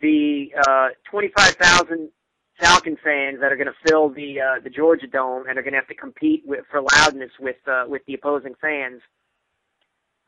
the 0.00 0.52
uh, 0.66 0.88
25,000 1.10 2.10
Falcon 2.58 2.96
fans 3.02 3.40
that 3.40 3.52
are 3.52 3.56
going 3.56 3.66
to 3.66 3.88
fill 3.88 4.10
the 4.10 4.40
uh, 4.40 4.60
the 4.62 4.70
Georgia 4.70 5.06
Dome 5.06 5.44
and 5.48 5.58
are 5.58 5.62
going 5.62 5.72
to 5.72 5.78
have 5.78 5.88
to 5.88 5.94
compete 5.94 6.42
with 6.44 6.64
for 6.70 6.82
loudness 6.82 7.30
with 7.40 7.56
uh, 7.66 7.84
with 7.88 8.02
the 8.06 8.14
opposing 8.14 8.54
fans. 8.60 9.00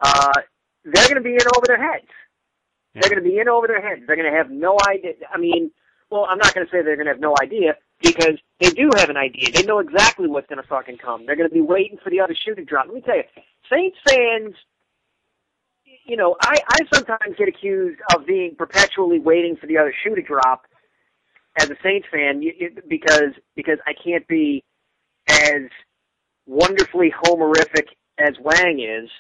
Uh, 0.01 0.33
they're 0.85 1.09
going 1.09 1.17
to 1.17 1.21
be 1.21 1.35
in 1.35 1.47
over 1.57 1.67
their 1.67 1.93
heads. 1.93 2.09
They're 2.95 3.11
going 3.11 3.23
to 3.23 3.29
be 3.29 3.39
in 3.39 3.49
over 3.49 3.67
their 3.67 3.81
heads. 3.81 4.03
They're 4.07 4.17
going 4.17 4.31
to 4.31 4.37
have 4.37 4.51
no 4.51 4.79
idea. 4.89 5.13
I 5.33 5.39
mean, 5.39 5.71
well, 6.11 6.27
I'm 6.29 6.39
not 6.39 6.55
going 6.55 6.67
to 6.67 6.71
say 6.71 6.83
they're 6.83 6.97
going 6.97 7.07
to 7.07 7.13
have 7.13 7.21
no 7.21 7.35
idea 7.41 7.77
because 8.03 8.39
they 8.61 8.71
do 8.71 8.91
have 8.97 9.09
an 9.09 9.17
idea. 9.17 9.51
They 9.53 9.63
know 9.63 9.79
exactly 9.79 10.27
what's 10.27 10.47
going 10.47 10.61
to 10.61 10.69
fucking 10.69 10.99
come. 10.99 11.25
They're 11.25 11.37
going 11.37 11.49
to 11.49 11.55
be 11.55 11.61
waiting 11.61 11.99
for 12.03 12.11
the 12.11 12.21
other 12.21 12.35
shoe 12.35 12.55
to 12.55 12.65
drop. 12.65 12.87
Let 12.87 12.95
me 12.95 13.01
tell 13.01 13.17
you, 13.17 13.25
Saints 13.71 13.99
fans, 14.07 14.55
you 16.05 16.17
know, 16.17 16.37
I 16.41 16.57
I 16.69 16.79
sometimes 16.93 17.37
get 17.37 17.49
accused 17.49 18.01
of 18.15 18.27
being 18.27 18.55
perpetually 18.57 19.19
waiting 19.19 19.57
for 19.57 19.67
the 19.67 19.79
other 19.79 19.95
shoe 20.03 20.15
to 20.15 20.23
drop 20.23 20.67
as 21.61 21.71
a 21.71 21.77
Saints 21.83 22.09
fan 22.11 22.43
you, 22.43 22.53
it, 22.59 22.89
because 22.89 23.35
because 23.57 23.79
I 23.87 23.93
can't 23.93 24.27
be 24.27 24.65
as 25.29 25.69
wonderfully 26.47 27.13
homerific 27.25 27.87
as 28.19 28.35
Wang 28.41 28.81
is. 28.81 29.11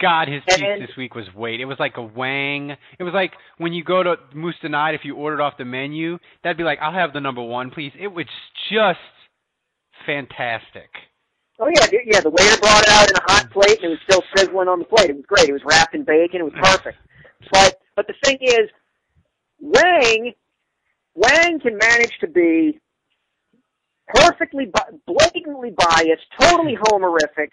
God, 0.00 0.28
his 0.28 0.42
And- 0.48 0.82
this 0.82 0.94
week 0.96 1.14
was 1.14 1.32
wait. 1.34 1.60
It 1.60 1.64
was 1.64 1.78
like 1.78 1.96
a 1.96 2.02
wang. 2.02 2.76
It 2.98 3.02
was 3.02 3.14
like 3.14 3.32
when 3.58 3.72
you 3.72 3.82
go 3.82 4.02
to 4.02 4.16
Moose 4.34 4.56
Tonight, 4.60 4.94
if 4.94 5.04
you 5.04 5.14
ordered 5.16 5.40
off 5.40 5.56
the 5.56 5.64
menu, 5.64 6.18
that'd 6.42 6.58
be 6.58 6.64
like, 6.64 6.78
I'll 6.82 6.92
have 6.92 7.12
the 7.14 7.20
number 7.20 7.42
one, 7.42 7.70
please. 7.70 7.92
It 7.98 8.08
was 8.08 8.26
just 8.70 8.98
fantastic. 10.04 10.90
Oh 11.58 11.68
yeah, 11.68 11.86
the- 11.86 12.00
yeah. 12.04 12.20
The 12.20 12.30
waiter 12.30 12.56
brought 12.60 12.82
it 12.82 12.88
out 12.90 13.08
in 13.08 13.16
a 13.16 13.32
hot 13.32 13.50
plate, 13.50 13.82
and 13.82 13.84
it 13.84 13.88
was 13.88 13.98
still 14.08 14.22
sizzling 14.36 14.68
on 14.68 14.78
the 14.80 14.84
plate. 14.84 15.10
It 15.10 15.16
was 15.16 15.24
great. 15.26 15.48
It 15.48 15.52
was 15.52 15.64
wrapped 15.64 15.94
in 15.94 16.04
bacon. 16.04 16.40
It 16.40 16.44
was 16.44 16.54
perfect. 16.62 16.98
But 17.50 17.80
but 17.94 18.06
the 18.06 18.14
thing 18.24 18.38
is, 18.40 18.68
Wang 19.60 20.34
Wang 21.14 21.60
can 21.60 21.78
manage 21.78 22.18
to 22.20 22.28
be 22.28 22.78
perfectly, 24.08 24.66
bi- 24.66 24.90
blatantly 25.06 25.74
biased, 25.76 26.26
totally 26.38 26.74
hmm. 26.74 26.82
homerific, 26.82 27.48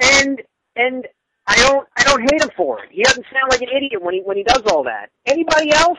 and 0.00 0.42
and 0.76 1.06
I 1.46 1.56
don't 1.56 1.88
I 1.96 2.04
don't 2.04 2.20
hate 2.20 2.42
him 2.42 2.50
for 2.56 2.82
it. 2.82 2.90
He 2.90 3.02
doesn't 3.02 3.24
sound 3.32 3.50
like 3.50 3.62
an 3.62 3.68
idiot 3.74 4.02
when 4.02 4.14
he 4.14 4.20
when 4.20 4.36
he 4.36 4.42
does 4.42 4.62
all 4.72 4.82
that. 4.84 5.10
Anybody 5.26 5.72
else, 5.72 5.98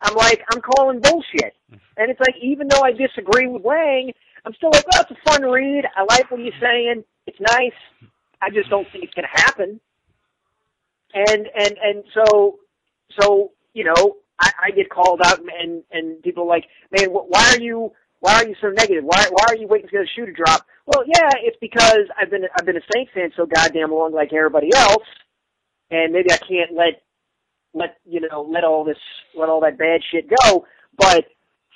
I'm 0.00 0.14
like 0.14 0.42
I'm 0.52 0.60
calling 0.60 1.00
bullshit. 1.00 1.54
Hmm. 1.70 1.76
And 1.98 2.10
it's 2.10 2.20
like 2.20 2.36
even 2.40 2.68
though 2.68 2.82
I 2.82 2.92
disagree 2.92 3.46
with 3.46 3.62
Wang, 3.62 4.12
I'm 4.44 4.54
still 4.54 4.70
like, 4.72 4.84
well, 4.92 5.02
it's 5.02 5.10
a 5.10 5.30
fun 5.30 5.42
read. 5.42 5.84
I 5.96 6.02
like 6.02 6.30
what 6.30 6.40
he's 6.40 6.52
saying. 6.60 7.04
It's 7.26 7.38
nice. 7.40 8.10
I 8.40 8.50
just 8.50 8.68
don't 8.70 8.86
think 8.90 9.04
it's 9.04 9.14
gonna 9.14 9.28
happen. 9.32 9.80
And 11.14 11.46
and 11.54 11.76
and 11.82 12.04
so 12.14 12.58
so 13.20 13.52
you 13.74 13.84
know 13.84 14.16
I, 14.40 14.50
I 14.64 14.70
get 14.70 14.90
called 14.90 15.20
out 15.24 15.38
and 15.38 15.82
and 15.92 16.22
people 16.22 16.44
are 16.44 16.46
like, 16.46 16.64
man, 16.90 17.10
why 17.10 17.54
are 17.54 17.60
you 17.60 17.92
why 18.20 18.34
are 18.34 18.46
you 18.46 18.54
so 18.60 18.68
negative? 18.68 19.04
Why 19.04 19.24
why 19.30 19.44
are 19.48 19.56
you 19.56 19.68
waiting 19.68 19.88
for 19.88 20.00
the 20.00 20.08
shoe 20.14 20.26
to 20.26 20.32
drop? 20.32 20.66
Well, 20.86 21.04
yeah, 21.06 21.30
it's 21.42 21.56
because 21.60 22.06
I've 22.18 22.30
been 22.30 22.44
I've 22.58 22.66
been 22.66 22.76
a 22.76 22.86
Saints 22.94 23.12
fan 23.14 23.30
so 23.36 23.46
goddamn 23.46 23.92
long, 23.92 24.12
like 24.12 24.32
everybody 24.32 24.70
else, 24.74 25.04
and 25.90 26.12
maybe 26.12 26.32
I 26.32 26.38
can't 26.38 26.72
let 26.74 27.02
let 27.74 27.98
you 28.04 28.20
know 28.20 28.42
let 28.48 28.64
all 28.64 28.84
this 28.84 28.98
let 29.36 29.48
all 29.48 29.60
that 29.60 29.78
bad 29.78 30.00
shit 30.10 30.28
go. 30.44 30.66
But 30.96 31.26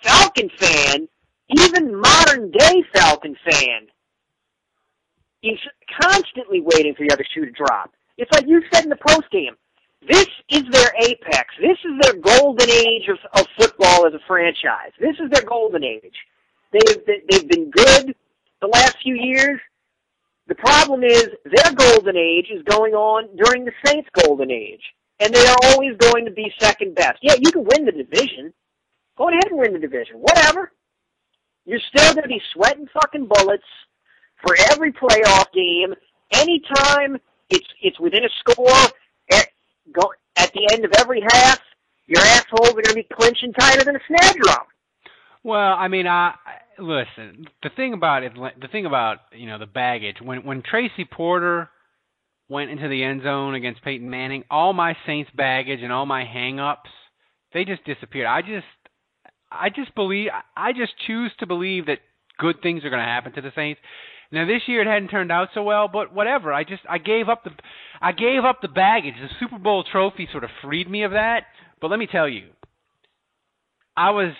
Falcon 0.02 0.50
fan, 0.58 1.08
even 1.48 2.00
modern 2.00 2.50
day 2.50 2.82
Falcon 2.94 3.36
fan, 3.44 3.86
is 5.42 5.58
constantly 6.00 6.60
waiting 6.60 6.94
for 6.94 7.06
the 7.06 7.12
other 7.12 7.24
shoe 7.32 7.44
to 7.44 7.52
drop. 7.52 7.92
It's 8.16 8.32
like 8.32 8.46
you 8.46 8.62
said 8.72 8.84
in 8.84 8.90
the 8.90 8.96
post 8.96 9.30
game. 9.30 9.54
This 10.08 10.26
is 10.50 10.62
their 10.70 10.92
apex. 11.02 11.54
This 11.60 11.78
is 11.84 11.92
their 12.02 12.20
golden 12.20 12.70
age 12.70 13.08
of, 13.08 13.18
of 13.34 13.46
football 13.58 14.06
as 14.06 14.14
a 14.14 14.20
franchise. 14.26 14.92
This 15.00 15.16
is 15.18 15.30
their 15.30 15.42
golden 15.42 15.84
age. 15.84 16.14
They've 16.72 17.02
they've 17.06 17.48
been 17.48 17.70
good 17.70 18.14
the 18.60 18.68
last 18.68 18.96
few 19.02 19.14
years. 19.14 19.60
The 20.48 20.54
problem 20.54 21.02
is 21.02 21.28
their 21.44 21.72
golden 21.74 22.16
age 22.16 22.48
is 22.52 22.62
going 22.64 22.94
on 22.94 23.28
during 23.36 23.64
the 23.64 23.72
Saints' 23.84 24.08
golden 24.12 24.50
age, 24.50 24.82
and 25.18 25.34
they 25.34 25.44
are 25.46 25.56
always 25.64 25.96
going 25.96 26.24
to 26.24 26.30
be 26.30 26.52
second 26.60 26.94
best. 26.94 27.18
Yeah, 27.22 27.34
you 27.40 27.50
can 27.50 27.64
win 27.64 27.84
the 27.84 27.92
division. 27.92 28.52
Go 29.18 29.28
ahead 29.28 29.46
and 29.50 29.58
win 29.58 29.72
the 29.72 29.78
division. 29.78 30.16
Whatever. 30.16 30.72
You're 31.66 31.80
still 31.94 32.14
going 32.14 32.22
to 32.22 32.28
be 32.28 32.40
sweating 32.54 32.86
fucking 32.94 33.26
bullets 33.26 33.64
for 34.44 34.56
every 34.70 34.92
playoff 34.92 35.52
game. 35.52 35.94
Anytime 36.32 37.18
it's 37.50 37.66
it's 37.82 38.00
within 38.00 38.24
a 38.24 38.28
score, 38.40 38.70
at, 39.32 39.48
go, 39.92 40.12
at 40.36 40.52
the 40.52 40.68
end 40.72 40.84
of 40.84 40.92
every 40.98 41.20
half, 41.20 41.60
your 42.06 42.22
assholes 42.22 42.70
are 42.70 42.74
going 42.74 42.84
to 42.84 42.94
be 42.94 43.06
clinching 43.12 43.52
tighter 43.52 43.84
than 43.84 43.96
a 43.96 44.00
snare 44.06 44.32
drum. 44.42 44.66
Well, 45.42 45.74
I 45.74 45.88
mean, 45.88 46.06
I 46.06 46.34
I- 46.46 46.82
listen. 46.82 47.46
The 47.62 47.70
thing 47.76 47.92
about 47.92 48.22
it, 48.22 48.32
the 48.34 48.68
thing 48.68 48.86
about 48.86 49.18
you 49.32 49.46
know 49.46 49.58
the 49.58 49.66
baggage 49.66 50.16
when 50.22 50.44
when 50.44 50.62
Tracy 50.62 51.04
Porter 51.04 51.68
went 52.48 52.70
into 52.70 52.88
the 52.88 53.02
end 53.02 53.22
zone 53.24 53.54
against 53.54 53.82
Peyton 53.82 54.08
Manning, 54.08 54.44
all 54.50 54.72
my 54.72 54.96
Saints 55.04 55.30
baggage 55.34 55.80
and 55.82 55.92
all 55.92 56.06
my 56.06 56.24
hang-ups, 56.24 56.90
they 57.52 57.64
just 57.64 57.84
disappeared. 57.84 58.26
I 58.28 58.40
just 58.40 58.66
I 59.50 59.68
just 59.70 59.94
believe 59.94 60.30
I 60.56 60.72
just 60.72 60.92
choose 61.06 61.32
to 61.38 61.46
believe 61.46 61.86
that 61.86 61.98
good 62.38 62.56
things 62.62 62.84
are 62.84 62.90
going 62.90 63.02
to 63.02 63.06
happen 63.06 63.32
to 63.32 63.40
the 63.40 63.52
Saints. 63.54 63.80
Now 64.32 64.46
this 64.46 64.62
year 64.66 64.82
it 64.82 64.86
hadn't 64.86 65.08
turned 65.08 65.30
out 65.30 65.48
so 65.54 65.62
well, 65.62 65.88
but 65.88 66.12
whatever. 66.12 66.52
I 66.52 66.64
just 66.64 66.82
I 66.88 66.98
gave 66.98 67.28
up 67.28 67.44
the 67.44 67.50
I 68.00 68.12
gave 68.12 68.44
up 68.44 68.60
the 68.60 68.68
baggage. 68.68 69.14
The 69.20 69.28
Super 69.40 69.58
Bowl 69.58 69.84
trophy 69.84 70.28
sort 70.30 70.44
of 70.44 70.50
freed 70.62 70.90
me 70.90 71.04
of 71.04 71.12
that. 71.12 71.44
But 71.80 71.90
let 71.90 71.98
me 71.98 72.08
tell 72.10 72.28
you, 72.28 72.48
I 73.96 74.10
was 74.10 74.32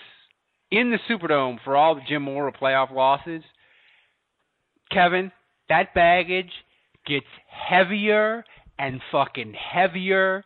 in 0.71 0.91
the 0.91 0.99
Superdome 1.09 1.59
for 1.63 1.75
all 1.75 1.95
the 1.95 2.01
Jim 2.07 2.23
Mora 2.23 2.51
playoff 2.51 2.91
losses. 2.91 3.43
Kevin, 4.91 5.31
that 5.69 5.93
baggage 5.93 6.51
gets 7.05 7.25
heavier 7.49 8.43
and 8.77 9.01
fucking 9.11 9.53
heavier 9.53 10.43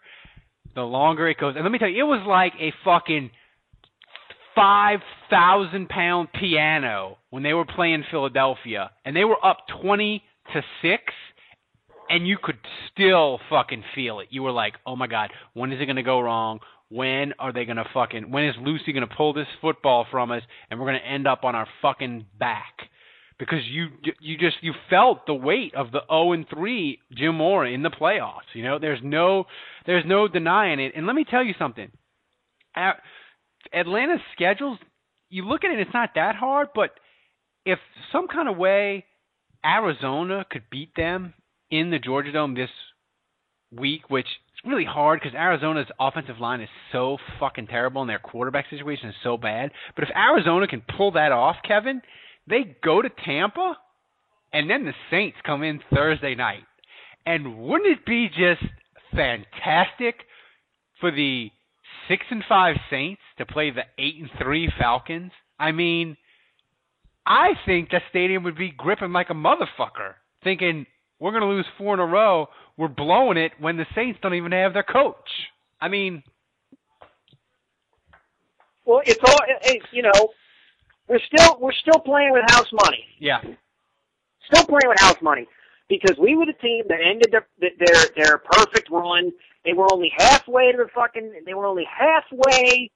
the 0.76 0.82
longer 0.82 1.28
it 1.28 1.38
goes. 1.38 1.56
And 1.56 1.64
let 1.64 1.72
me 1.72 1.80
tell 1.80 1.90
you, 1.90 2.06
it 2.06 2.08
was 2.08 2.26
like 2.28 2.54
a 2.60 2.74
fucking 2.86 3.32
five 4.56 5.00
thousand 5.30 5.90
pound 5.90 6.30
piano 6.34 7.18
when 7.30 7.44
they 7.44 7.54
were 7.54 7.66
playing 7.66 8.04
Philadelphia, 8.12 8.92
and 9.06 9.16
they 9.16 9.26
were 9.26 9.44
up 9.46 9.58
twenty 9.82 10.24
to 10.54 10.62
six, 10.82 11.04
and 12.10 12.28
you 12.28 12.38
could 12.42 12.58
still 12.92 13.40
fucking 13.50 13.84
feel 13.96 14.20
it. 14.20 14.28
You 14.32 14.44
were 14.44 14.52
like, 14.52 14.74
"Oh 14.86 14.96
my 14.96 15.08
god, 15.08 15.32
when 15.54 15.72
is 15.72 15.82
it 15.82 15.86
gonna 15.86 16.04
go 16.04 16.20
wrong? 16.20 16.60
When 16.90 17.34
are 17.40 17.54
they 17.54 17.66
gonna 17.66 17.88
fucking? 17.94 18.32
When 18.32 18.46
is 18.46 18.56
Lucy 18.60 18.92
gonna 18.92 19.08
pull 19.08 19.34
this 19.34 19.48
football 19.62 20.06
from 20.12 20.32
us, 20.32 20.44
and 20.70 20.80
we're 20.80 20.88
gonna 20.88 21.00
end 21.00 21.28
up 21.28 21.44
on 21.44 21.56
our 21.56 21.68
fucking 21.82 22.26
back?" 22.38 22.90
Because 23.40 23.66
you 23.66 23.88
you 24.20 24.38
just 24.38 24.58
you 24.62 24.74
felt 24.90 25.26
the 25.26 25.34
weight 25.34 25.74
of 25.74 25.92
the 25.92 26.02
0 26.12 26.34
and 26.34 26.48
3 26.48 27.00
Jim 27.14 27.36
Mora 27.38 27.72
in 27.72 27.82
the 27.82 27.90
playoffs. 27.90 28.54
You 28.54 28.64
know, 28.64 28.78
there's 28.78 29.00
no 29.02 29.48
there's 29.88 30.06
no 30.06 30.28
denying 30.28 30.80
it. 30.80 30.94
And 30.96 31.08
let 31.08 31.16
me 31.16 31.24
tell 31.24 31.44
you 31.44 31.56
something. 31.58 31.90
A- 32.76 33.02
Atlanta's 33.74 34.22
schedules, 34.34 34.78
you 35.30 35.48
look 35.48 35.64
at 35.64 35.72
it, 35.72 35.80
it's 35.80 35.94
not 35.94 36.12
that 36.16 36.36
hard, 36.36 36.70
but 36.76 36.92
if 37.66 37.80
some 38.12 38.28
kind 38.28 38.50
of 38.50 38.58
way 38.58 39.06
Arizona 39.66 40.46
could 40.50 40.64
beat 40.70 40.96
them 40.96 41.34
in 41.70 41.92
the 41.92 42.00
Georgia 42.00 42.32
Dome 42.32 42.56
this 42.56 42.70
week, 43.72 44.10
which 44.10 44.26
is 44.26 44.70
really 44.70 44.86
hard 44.86 45.20
because 45.22 45.36
Arizona's 45.36 45.88
offensive 46.00 46.40
line 46.40 46.62
is 46.62 46.70
so 46.92 47.18
fucking 47.40 47.68
terrible 47.68 48.02
and 48.02 48.10
their 48.10 48.20
quarterback 48.20 48.66
situation 48.70 49.10
is 49.10 49.16
so 49.24 49.38
bad. 49.38 49.72
But 49.96 50.04
if 50.04 50.16
Arizona 50.16 50.68
can 50.68 50.84
pull 50.98 51.12
that 51.12 51.32
off, 51.32 51.58
Kevin, 51.66 52.02
they 52.48 52.76
go 52.84 53.02
to 53.02 53.10
Tampa 53.24 53.78
and 54.52 54.70
then 54.70 54.86
the 54.86 54.94
Saints 55.10 55.38
come 55.46 55.64
in 55.64 55.80
Thursday 55.94 56.36
night. 56.36 56.64
And 57.26 57.60
wouldn't 57.60 58.00
it 58.00 58.06
be 58.06 58.28
just 58.28 58.64
fantastic 59.16 60.16
for 61.00 61.12
the 61.12 61.50
six 62.08 62.26
and 62.30 62.44
five 62.48 62.76
Saints 62.90 63.22
to 63.38 63.46
play 63.46 63.72
the 63.72 63.84
eight 63.98 64.16
and 64.20 64.30
three 64.42 64.72
Falcons? 64.80 65.32
I 65.60 65.72
mean, 65.72 66.18
I 67.26 67.50
think 67.66 67.90
that 67.92 68.02
stadium 68.10 68.44
would 68.44 68.58
be 68.58 68.72
gripping 68.76 69.12
like 69.14 69.30
a 69.30 69.34
motherfucker, 69.34 70.14
thinking 70.44 70.86
we're 71.20 71.32
going 71.32 71.42
to 71.44 71.48
lose 71.48 71.66
four 71.78 71.94
in 71.94 72.00
a 72.00 72.06
row. 72.06 72.48
We're 72.78 72.88
blowing 72.88 73.38
it 73.38 73.52
when 73.60 73.78
the 73.78 73.86
Saints 73.96 74.20
don't 74.24 74.34
even 74.34 74.52
have 74.54 74.74
their 74.74 74.84
coach. 74.84 75.30
I 75.80 75.88
mean, 75.88 76.24
Well, 78.86 79.02
it's 79.06 79.20
all 79.26 79.38
it, 79.48 79.76
it- 79.76 79.84
you 79.92 80.02
know. 80.04 80.30
We're 81.08 81.20
still 81.20 81.58
we're 81.60 81.74
still 81.74 82.00
playing 82.00 82.32
with 82.32 82.44
house 82.50 82.72
money. 82.86 83.04
yeah, 83.20 83.42
Still 83.42 84.66
playing 84.66 84.88
with 84.88 85.00
house 85.00 85.18
money 85.22 85.46
because 85.92 86.18
we 86.18 86.38
were 86.38 86.46
the 86.46 86.54
team 86.54 86.86
that 86.88 87.00
ended 87.06 87.32
their 87.32 87.46
their 87.60 88.06
their 88.16 88.38
perfect 88.38 88.90
run. 88.90 89.32
They 89.66 89.74
were 89.74 89.88
only 89.92 90.12
halfway 90.18 90.72
to 90.72 90.78
the 90.78 90.90
fucking. 90.96 91.44
They 91.46 91.54
were 91.54 91.66
only 91.66 91.86
halfway 91.86 92.90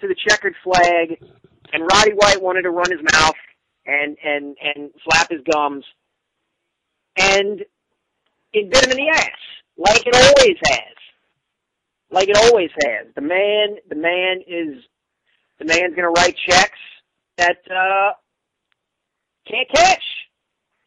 to 0.00 0.08
the 0.08 0.14
checkered 0.28 0.54
flag, 0.62 1.18
and 1.72 1.82
Roddy 1.92 2.12
White 2.12 2.40
wanted 2.40 2.62
to 2.62 2.70
run 2.70 2.90
his 2.90 3.00
mouth 3.12 3.34
and 3.86 4.16
and 4.22 4.56
and 4.62 4.90
flap 5.04 5.30
his 5.30 5.40
gums, 5.52 5.84
and 7.16 7.60
it 8.52 8.70
bit 8.70 8.84
him 8.84 8.92
in 8.92 8.96
the 8.96 9.10
ass 9.10 9.40
like 9.76 10.06
it 10.06 10.14
always 10.14 10.58
has, 10.66 10.96
like 12.10 12.28
it 12.28 12.36
always 12.36 12.70
has. 12.84 13.08
The 13.16 13.20
man, 13.22 13.78
the 13.88 13.96
man 13.96 14.42
is 14.46 14.84
the 15.58 15.64
man's 15.64 15.96
gonna 15.96 16.10
write 16.10 16.36
checks 16.48 16.78
that 17.36 17.58
uh 17.68 18.12
can't 19.48 19.68
cash. 19.74 20.09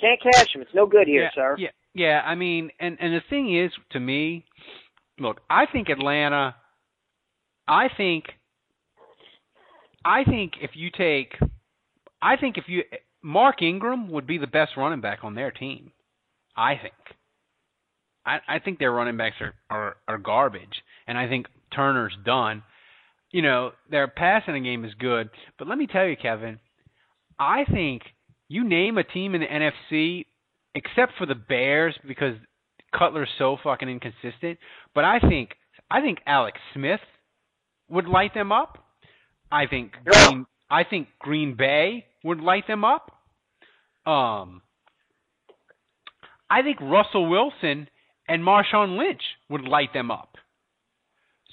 Can't 0.03 0.21
cash 0.21 0.47
them. 0.53 0.61
It's 0.61 0.71
no 0.75 0.85
good 0.85 1.07
here, 1.07 1.23
yeah, 1.23 1.29
sir. 1.33 1.55
Yeah, 1.57 1.69
yeah. 1.93 2.21
I 2.25 2.35
mean, 2.35 2.71
and 2.79 2.97
and 2.99 3.13
the 3.13 3.21
thing 3.29 3.55
is, 3.57 3.71
to 3.91 3.99
me, 3.99 4.43
look, 5.17 5.39
I 5.49 5.65
think 5.65 5.87
Atlanta. 5.89 6.55
I 7.67 7.87
think. 7.95 8.25
I 10.03 10.25
think 10.25 10.53
if 10.61 10.71
you 10.73 10.89
take, 10.89 11.35
I 12.21 12.35
think 12.35 12.57
if 12.57 12.65
you 12.67 12.83
Mark 13.21 13.61
Ingram 13.61 14.11
would 14.11 14.27
be 14.27 14.37
the 14.37 14.47
best 14.47 14.73
running 14.75 14.99
back 14.99 15.19
on 15.23 15.35
their 15.35 15.51
team. 15.51 15.93
I 16.57 16.75
think. 16.75 16.93
I, 18.25 18.39
I 18.47 18.59
think 18.59 18.79
their 18.79 18.91
running 18.91 19.15
backs 19.15 19.37
are, 19.39 19.53
are 19.69 19.95
are 20.07 20.17
garbage, 20.17 20.83
and 21.07 21.17
I 21.17 21.29
think 21.29 21.47
Turner's 21.73 22.15
done. 22.25 22.63
You 23.31 23.41
know, 23.41 23.71
their 23.89 24.07
passing 24.07 24.61
game 24.63 24.83
is 24.83 24.93
good, 24.99 25.29
but 25.57 25.67
let 25.67 25.77
me 25.77 25.87
tell 25.87 26.05
you, 26.05 26.15
Kevin, 26.15 26.59
I 27.39 27.63
think 27.71 28.03
you 28.47 28.67
name 28.67 28.97
a 28.97 29.03
team 29.03 29.36
in 29.36 29.41
the 29.41 29.47
NFC, 29.47 30.25
except 30.75 31.13
for 31.17 31.25
the 31.25 31.36
Bears, 31.36 31.95
because 32.08 32.36
Cutler's 32.97 33.29
so 33.38 33.58
fucking 33.63 33.89
inconsistent. 33.89 34.60
But 34.93 35.06
I 35.06 35.19
think 35.19 35.51
I 35.89 36.01
think 36.01 36.19
Alex 36.25 36.60
Smith 36.73 37.01
would 37.89 38.08
light 38.08 38.34
them 38.34 38.51
up. 38.51 38.77
I 39.51 39.67
think 39.67 39.93
Green 40.06 40.45
I 40.69 40.84
think 40.84 41.08
Green 41.19 41.56
Bay 41.56 42.06
would 42.23 42.39
light 42.39 42.67
them 42.67 42.84
up. 42.84 43.12
Um 44.06 44.62
I 46.49 46.62
think 46.62 46.79
Russell 46.82 47.29
Wilson 47.29 47.88
and 48.27 48.43
Marshawn 48.43 48.97
Lynch 48.97 49.21
would 49.49 49.63
light 49.63 49.93
them 49.93 50.12
up. 50.12 50.38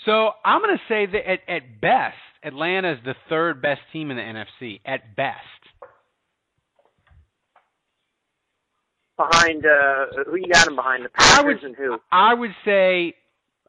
So 0.05 0.31
I'm 0.45 0.61
going 0.63 0.77
to 0.77 0.83
say 0.89 1.07
that 1.07 1.31
at, 1.31 1.41
at 1.49 1.81
best, 1.81 2.17
Atlanta 2.43 2.93
is 2.93 2.99
the 3.05 3.15
third 3.29 3.61
best 3.61 3.81
team 3.93 4.11
in 4.11 4.17
the 4.17 4.23
NFC. 4.23 4.81
At 4.85 5.17
best. 5.17 5.39
Behind 9.29 9.67
uh, 9.67 10.25
who 10.27 10.37
you 10.37 10.47
got 10.53 10.65
them 10.65 10.77
behind? 10.77 11.05
The 11.05 11.11
Packers 11.11 11.39
I 11.39 11.45
would, 11.45 11.63
and 11.63 11.77
who? 11.77 11.99
I 12.11 12.35
would 12.35 12.55
say, 12.65 13.15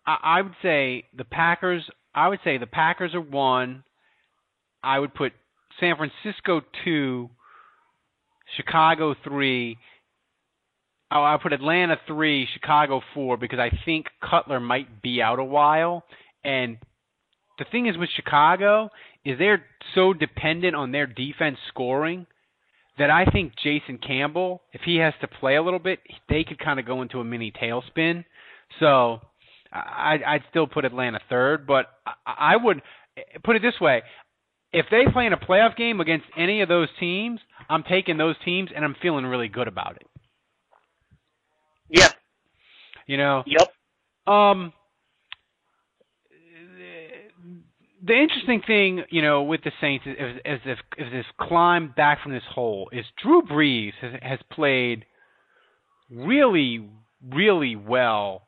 I, 0.06 0.18
I 0.24 0.42
would 0.42 0.56
say 0.62 1.04
the 1.18 1.26
Packers. 1.26 1.84
I 2.16 2.28
would 2.28 2.40
say 2.44 2.58
the 2.58 2.68
Packers 2.68 3.14
are 3.14 3.22
one. 3.22 3.84
I 4.84 5.00
would 5.00 5.14
put 5.14 5.34
San 5.80 5.96
Francisco 5.98 6.62
two, 6.86 7.30
Chicago 8.56 9.16
three. 9.24 9.78
Oh, 11.12 11.24
I 11.24 11.38
put 11.42 11.52
Atlanta 11.52 11.98
three, 12.08 12.48
Chicago 12.54 13.02
four 13.14 13.36
because 13.36 13.60
I 13.60 13.72
think 13.84 14.06
Cutler 14.22 14.62
might 14.62 15.02
be 15.02 15.22
out 15.22 15.40
a 15.40 15.44
while. 15.44 16.06
And 16.44 16.78
the 17.60 17.66
thing 17.70 17.88
is 17.88 17.98
with 17.98 18.10
Chicago 18.16 18.90
is 19.26 19.38
they're 19.38 19.66
so 19.94 20.14
dependent 20.14 20.76
on 20.76 20.92
their 20.92 21.08
defense 21.08 21.58
scoring 21.68 22.26
that 23.02 23.10
I 23.10 23.26
think 23.26 23.54
Jason 23.64 23.98
Campbell, 23.98 24.62
if 24.74 24.82
he 24.86 24.98
has 24.98 25.16
to 25.22 25.28
play 25.28 25.56
a 25.56 25.64
little 25.64 25.80
bit, 25.80 25.98
they 26.30 26.44
could 26.44 26.60
kind 26.60 26.80
of 26.80 26.86
go 26.86 27.02
into 27.02 27.20
a 27.20 27.24
mini 27.24 27.52
tailspin. 27.52 28.24
So 28.80 29.22
I, 29.74 30.20
I'd 30.26 30.44
still 30.52 30.68
put 30.68 30.86
Atlanta 30.86 31.20
third, 31.28 31.66
but 31.66 31.88
I, 32.06 32.54
I 32.54 32.58
would 32.58 32.84
put 33.44 33.56
it 33.56 33.64
this 33.64 33.82
way: 33.82 34.04
if 34.72 34.86
they 34.92 35.06
play 35.12 35.26
in 35.26 35.34
a 35.34 35.38
playoff 35.38 35.76
game 35.76 36.00
against 36.00 36.28
any 36.38 36.62
of 36.62 36.70
those 36.70 36.90
teams, 37.00 37.40
I'm 37.68 37.82
taking 37.82 38.18
those 38.18 38.36
teams, 38.46 38.70
and 38.76 38.86
I'm 38.86 38.96
feeling 39.02 39.26
really 39.26 39.48
good 39.48 39.68
about 39.68 39.96
it. 39.96 40.08
Yep. 41.90 42.12
You 43.08 43.18
know. 43.18 43.44
Yep. 43.48 44.32
Um. 44.32 44.74
The 48.04 48.14
interesting 48.14 48.62
thing, 48.66 49.04
you 49.10 49.22
know, 49.22 49.44
with 49.44 49.62
the 49.64 49.72
Saints 49.80 50.06
is, 50.08 50.38
is 50.44 50.60
if 50.66 50.80
is 50.98 51.12
this 51.12 51.26
climb 51.40 51.94
back 51.96 52.24
from 52.24 52.32
this 52.32 52.44
hole 52.50 52.90
is 52.92 53.06
Drew 53.22 53.44
Brees 53.44 53.94
has, 54.02 54.14
has 54.22 54.40
played 54.52 55.06
really, 56.10 56.90
really 57.32 57.76
well 57.76 58.48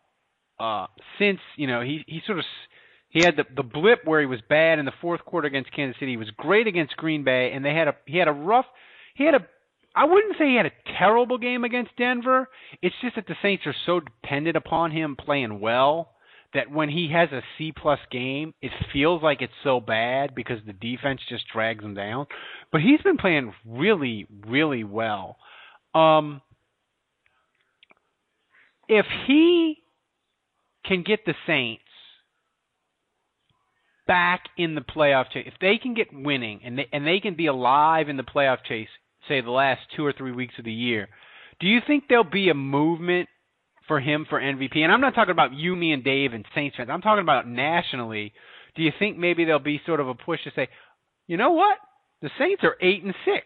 uh, 0.60 0.88
since 1.20 1.39
you 1.56 1.68
know 1.68 1.82
he 1.82 2.04
he 2.08 2.22
sort 2.26 2.39
of 2.39 2.46
he 3.10 3.24
had 3.24 3.36
the 3.36 3.44
the 3.56 3.63
blip 3.63 4.00
where 4.06 4.20
he 4.20 4.26
was 4.26 4.39
bad 4.50 4.80
in 4.80 4.86
the 4.86 4.94
fourth 5.02 5.24
quarter 5.26 5.48
against 5.48 5.72
Kansas 5.72 6.00
City. 6.00 6.13
He 6.13 6.18
was 6.18 6.32
great 6.38 6.68
against 6.68 6.98
Green 6.98 7.24
Bay, 7.24 7.52
and 7.54 7.63
they 7.63 7.74
had 7.74 7.88
a 7.88 7.96
he 8.06 8.18
had 8.18 8.28
a 8.28 8.34
rough 8.34 8.66
he 9.16 9.26
had 9.26 9.36
a 9.36 9.46
I 9.96 10.06
wouldn't 10.06 10.38
say 10.39 10.48
he 10.50 10.56
had 10.56 10.66
a 10.66 10.98
terrible 10.98 11.38
game 11.38 11.63
against 11.63 11.96
Denver. 11.98 12.48
It's 12.82 12.96
just 13.02 13.16
that 13.16 13.28
the 13.28 13.36
Saints 13.42 13.68
are 13.68 13.76
so 13.86 14.00
dependent 14.00 14.58
upon 14.58 14.92
him 14.92 15.16
playing 15.16 15.60
well 15.60 16.12
that 16.54 16.72
when 16.72 16.89
he 16.89 17.10
has 17.12 17.30
a 17.32 17.42
C 17.58 17.72
plus 17.76 18.00
game, 18.12 18.54
it 18.62 18.72
feels 18.92 19.24
like 19.24 19.42
it's 19.42 19.54
so 19.63 19.80
bad 19.80 20.36
because 20.36 20.60
the 20.66 20.74
defense 20.74 21.22
just 21.28 21.46
drags 21.52 21.84
him 21.84 21.96
down. 21.96 22.28
But 22.72 22.82
he's 22.82 23.02
been 23.02 23.18
playing 23.18 23.54
really, 23.66 24.28
really 24.48 24.84
well. 24.84 25.38
Um, 25.96 26.42
if 28.88 29.06
he 29.28 29.78
can 30.86 31.04
get 31.04 31.26
the 31.26 31.34
Saints 31.48 31.82
back 34.06 34.44
in 34.58 34.76
the 34.76 34.82
playoff 34.82 35.32
chase, 35.32 35.48
if 35.48 35.54
they 35.60 35.78
can 35.78 35.94
get 35.94 36.08
winning 36.12 36.62
and 36.63 36.78
they 36.78 36.88
and 36.92 37.08
they 37.08 37.20
can 37.20 37.36
be 37.36 37.48
alive 37.48 38.10
in 38.10 38.18
the 38.18 38.24
playoff 38.24 38.58
chase, 38.68 38.89
say 39.28 39.42
the 39.42 39.52
last 39.52 39.82
two 39.96 40.06
or 40.06 40.13
three 40.13 40.32
weeks 40.32 40.56
of 40.60 40.66
the 40.66 40.74
year, 40.74 41.08
do 41.60 41.68
you 41.68 41.80
think 41.86 42.06
there'll 42.08 42.24
be 42.24 42.50
a 42.50 42.54
movement 42.54 43.30
for 43.88 44.00
him 44.00 44.26
for 44.30 44.39
MVP? 44.39 44.78
And 44.78 44.91
I'm 44.91 45.02
not 45.02 45.15
talking 45.15 45.32
about 45.32 45.54
you, 45.54 45.76
me, 45.76 45.91
and 45.93 46.04
Dave 46.04 46.34
and 46.34 46.46
Saints 46.56 46.76
fans. 46.78 46.89
I'm 46.91 47.02
talking 47.02 47.24
about 47.24 47.48
nationally. 47.48 48.34
Do 48.76 48.82
you 48.84 48.91
think 48.98 49.17
maybe 49.17 49.46
there'll 49.46 49.60
be 49.60 49.82
sort 49.86 50.00
of 50.00 50.08
a 50.08 50.15
push 50.15 50.43
to 50.46 50.52
say, 50.56 50.67
you 51.28 51.38
know 51.38 51.52
what, 51.52 51.78
the 52.22 52.30
Saints 52.39 52.63
are 52.63 52.76
eight 52.82 53.04
and 53.04 53.13
six, 53.26 53.46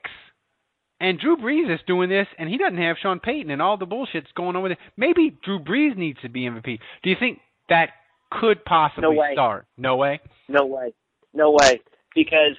and 0.99 1.19
Drew 1.19 1.37
Brees 1.37 1.71
is 1.73 1.79
doing 1.85 2.09
this, 2.09 2.27
and 2.39 2.49
he 2.49 2.57
doesn't 2.57 2.77
have 2.77 2.97
Sean 3.01 3.19
Payton 3.19 3.51
and 3.51 3.61
all 3.61 3.77
the 3.77 3.85
bullshit's 3.85 4.31
going 4.35 4.55
on 4.55 4.63
with 4.63 4.71
it. 4.73 4.77
Maybe 4.95 5.37
Drew 5.43 5.59
Brees 5.59 5.95
needs 5.97 6.19
to 6.21 6.29
be 6.29 6.41
MVP. 6.41 6.79
Do 7.03 7.09
you 7.09 7.15
think 7.19 7.39
that 7.69 7.89
could 8.31 8.63
possibly 8.65 9.01
No 9.03 9.11
way. 9.11 9.29
start? 9.33 9.65
No 9.77 9.95
way. 9.97 10.19
No 10.47 10.65
way. 10.65 10.93
No 11.33 11.51
way. 11.51 11.81
Because 12.15 12.55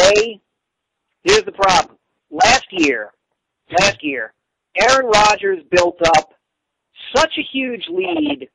A, 0.00 0.40
here's 1.24 1.44
the 1.44 1.52
problem. 1.52 1.96
Last 2.30 2.66
year, 2.72 3.12
last 3.78 3.98
year, 4.02 4.32
Aaron 4.80 5.06
Rodgers 5.06 5.62
built 5.70 5.98
up 6.16 6.30
such 7.14 7.32
a 7.38 7.42
huge 7.52 7.84
lead 7.88 8.48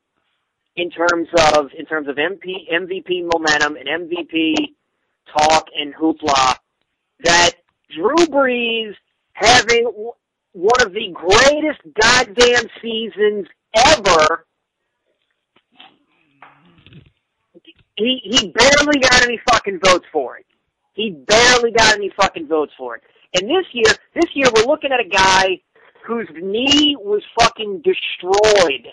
in 0.75 0.89
terms 0.89 1.27
of 1.55 1.69
in 1.77 1.85
terms 1.85 2.07
of 2.07 2.15
MP, 2.15 2.69
MVP 2.71 3.29
momentum 3.31 3.75
and 3.75 4.09
MVP 4.09 4.55
talk 5.37 5.67
and 5.75 5.93
hoopla 5.93 6.55
that 7.23 7.51
Drew 7.89 8.25
Brees 8.27 8.93
having 9.33 10.11
one 10.53 10.81
of 10.81 10.93
the 10.93 11.11
greatest 11.13 11.81
goddamn 11.99 12.69
seasons 12.81 13.47
ever 13.75 14.45
he 17.97 18.21
he 18.23 18.51
barely 18.51 18.99
got 18.99 19.23
any 19.23 19.39
fucking 19.51 19.79
votes 19.83 20.05
for 20.11 20.37
it. 20.37 20.45
He 20.93 21.11
barely 21.11 21.71
got 21.71 21.95
any 21.95 22.11
fucking 22.15 22.47
votes 22.47 22.73
for 22.77 22.95
it. 22.95 23.03
And 23.35 23.49
this 23.49 23.65
year, 23.71 23.95
this 24.13 24.29
year 24.33 24.47
we're 24.55 24.65
looking 24.65 24.91
at 24.91 24.99
a 24.99 25.09
guy 25.09 25.59
whose 26.05 26.27
knee 26.35 26.95
was 26.99 27.23
fucking 27.39 27.81
destroyed. 27.83 28.87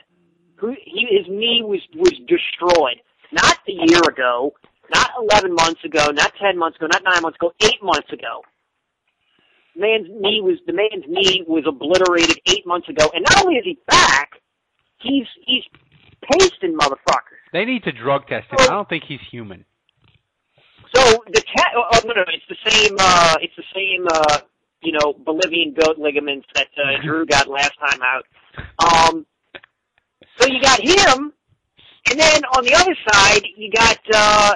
Who 0.57 0.75
he, 0.85 1.07
his 1.11 1.27
knee 1.29 1.63
was 1.65 1.81
was 1.95 2.13
destroyed. 2.27 3.01
Not 3.33 3.59
a 3.69 3.73
year 3.73 4.03
ago, 4.09 4.55
not 4.93 5.11
eleven 5.19 5.55
months 5.55 5.85
ago, 5.85 6.11
not 6.13 6.33
ten 6.41 6.59
months 6.59 6.77
ago, 6.77 6.87
not 6.93 7.03
nine 7.05 7.23
months 7.23 7.37
ago, 7.37 7.53
eight 7.63 7.83
months 7.83 8.13
ago. 8.13 8.43
Man's 9.77 10.09
knee 10.09 10.41
was 10.43 10.59
the 10.67 10.73
man's 10.73 11.05
knee 11.09 11.45
was 11.47 11.65
obliterated 11.67 12.39
eight 12.47 12.67
months 12.67 12.89
ago, 12.89 13.11
and 13.15 13.25
not 13.29 13.45
only 13.45 13.57
is 13.57 13.65
he 13.65 13.79
back, 13.87 14.33
he's 15.01 15.27
he's 15.47 15.65
pasting 16.31 16.77
motherfuckers. 16.77 17.41
They 17.53 17.65
need 17.65 17.85
to 17.85 17.93
drug 17.93 18.27
test 18.27 18.51
him. 18.51 18.59
I 18.61 18.67
don't 18.67 18.89
think 18.89 19.05
he's 19.09 19.21
human. 19.31 19.65
So 20.95 21.23
the 21.33 21.43
cat, 21.43 21.73
oh, 21.77 21.85
oh, 21.93 22.01
no, 22.05 22.15
no, 22.15 22.25
it's 22.29 22.45
the 22.49 22.71
same. 22.71 22.97
Uh, 22.99 23.37
it's 23.41 23.55
the 23.57 23.65
same. 23.73 24.07
Uh, 24.11 24.41
you 24.83 24.93
know, 24.93 25.13
Bolivian 25.13 25.75
goat 25.75 25.99
ligaments 25.99 26.47
that 26.55 26.69
uh, 26.77 27.03
Drew 27.03 27.27
got 27.27 27.49
last 27.49 27.73
time 27.79 28.01
out. 28.03 28.25
Um, 28.79 29.27
so 30.39 30.47
you 30.47 30.61
got 30.61 30.81
him, 30.81 31.33
and 32.11 32.19
then 32.19 32.43
on 32.57 32.65
the 32.65 32.75
other 32.75 32.97
side, 33.09 33.43
you 33.57 33.71
got 33.71 33.99
uh, 34.13 34.55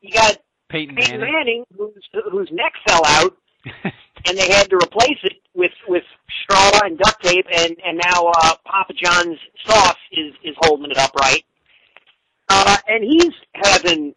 you 0.00 0.12
got 0.12 0.38
Peyton 0.68 0.96
Peyton 0.96 1.20
Manning. 1.20 1.32
Manning, 1.32 1.64
whose 1.76 2.08
whose 2.30 2.48
neck 2.52 2.72
fell 2.86 3.02
out, 3.06 3.36
and 3.84 4.38
they 4.38 4.50
had 4.52 4.68
to 4.70 4.76
replace 4.76 5.18
it 5.22 5.34
with 5.54 5.72
with 5.86 6.04
straw 6.42 6.80
and 6.84 6.98
duct 6.98 7.22
tape, 7.22 7.46
and 7.52 7.76
and 7.84 8.00
now 8.04 8.26
uh, 8.26 8.54
Papa 8.64 8.94
John's 8.94 9.38
sauce 9.64 9.96
is 10.12 10.34
is 10.42 10.56
holding 10.62 10.90
it 10.90 10.98
upright. 10.98 11.44
Uh, 12.48 12.76
and 12.88 13.04
he's 13.04 13.32
having 13.54 14.14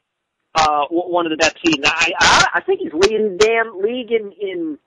uh, 0.56 0.86
one 0.90 1.26
of 1.26 1.32
the 1.32 1.38
best 1.38 1.58
seasons. 1.64 1.86
I, 1.86 2.12
I 2.20 2.48
I 2.56 2.62
think 2.62 2.82
he's 2.82 2.94
leading 2.94 3.38
the 3.38 3.46
damn 3.46 3.80
league 3.82 4.12
in 4.12 4.32
in. 4.42 4.78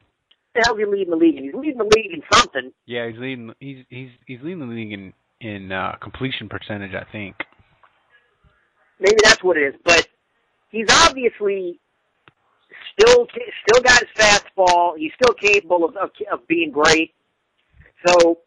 The 0.59 0.65
hell 0.67 0.75
is 0.75 0.81
he 0.81 0.91
leading 0.91 1.11
the 1.11 1.17
league? 1.17 1.37
in? 1.37 1.45
He's 1.45 1.55
leading 1.55 1.79
the 1.79 1.85
league 1.85 2.13
in 2.13 2.23
something. 2.33 2.73
yeah, 2.85 3.09
he's 3.09 3.19
leading. 3.19 3.55
He's 3.61 3.85
he's 3.91 4.09
he's 4.27 4.41
leading 4.43 4.59
the 4.59 4.67
league 4.67 4.93
in 4.93 5.13
in 5.41 5.71
uh, 5.71 5.93
completion 6.01 6.49
percentage. 6.49 6.95
I 6.95 7.05
think. 7.13 7.37
Maybe 8.99 9.19
that's 9.23 9.45
what 9.45 9.57
it 9.57 9.75
is. 9.75 9.81
But 9.85 10.09
he's 10.71 10.89
obviously 11.05 11.79
still 12.99 13.29
still 13.69 13.83
got 13.85 14.01
his 14.01 14.09
fastball. 14.17 14.99
He's 14.99 15.13
still 15.15 15.35
capable 15.35 15.85
of 15.85 15.97
of, 15.97 16.11
of 16.33 16.49
being 16.49 16.73
great. 16.73 17.15
So 18.05 18.41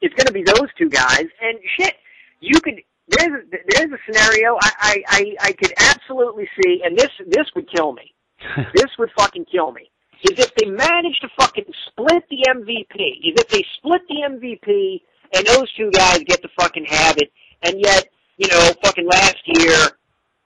it's 0.00 0.14
going 0.14 0.26
to 0.26 0.32
be 0.32 0.44
those 0.44 0.68
two 0.78 0.88
guys. 0.88 1.26
And 1.40 1.58
shit, 1.80 1.94
you 2.38 2.60
could. 2.60 2.80
There's 3.08 3.42
a, 3.42 3.56
there's 3.74 3.90
a 3.90 3.98
scenario 4.06 4.56
I, 4.62 4.70
I 4.78 5.02
I 5.08 5.34
I 5.48 5.52
could 5.52 5.72
absolutely 5.80 6.48
see, 6.62 6.80
and 6.84 6.96
this 6.96 7.10
this 7.26 7.46
would 7.56 7.68
kill 7.74 7.92
me. 7.92 8.14
this 8.74 8.86
would 9.00 9.10
fucking 9.18 9.46
kill 9.50 9.72
me. 9.72 9.90
Is 10.30 10.38
if 10.38 10.54
they 10.54 10.66
manage 10.66 11.18
to 11.20 11.28
fucking 11.38 11.64
split 11.86 12.24
the 12.30 12.46
MVP. 12.48 12.94
Is 12.94 13.40
if 13.40 13.48
they 13.48 13.64
split 13.78 14.02
the 14.08 14.22
MVP 14.28 15.02
and 15.34 15.46
those 15.46 15.72
two 15.72 15.90
guys 15.90 16.18
get 16.24 16.42
to 16.42 16.48
fucking 16.60 16.84
have 16.84 17.16
it. 17.18 17.32
And 17.62 17.80
yet, 17.80 18.08
you 18.36 18.48
know, 18.48 18.72
fucking 18.82 19.06
last 19.06 19.38
year, 19.46 19.76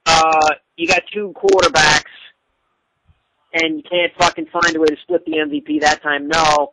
uh, 0.07 0.51
you 0.77 0.87
got 0.87 1.03
two 1.13 1.35
quarterbacks, 1.35 2.05
and 3.53 3.79
you 3.79 3.83
can't 3.83 4.13
fucking 4.19 4.47
find 4.47 4.77
a 4.77 4.81
way 4.81 4.87
to 4.87 4.97
split 5.03 5.25
the 5.25 5.33
MVP 5.33 5.81
that 5.81 6.03
time. 6.03 6.29
No, 6.29 6.73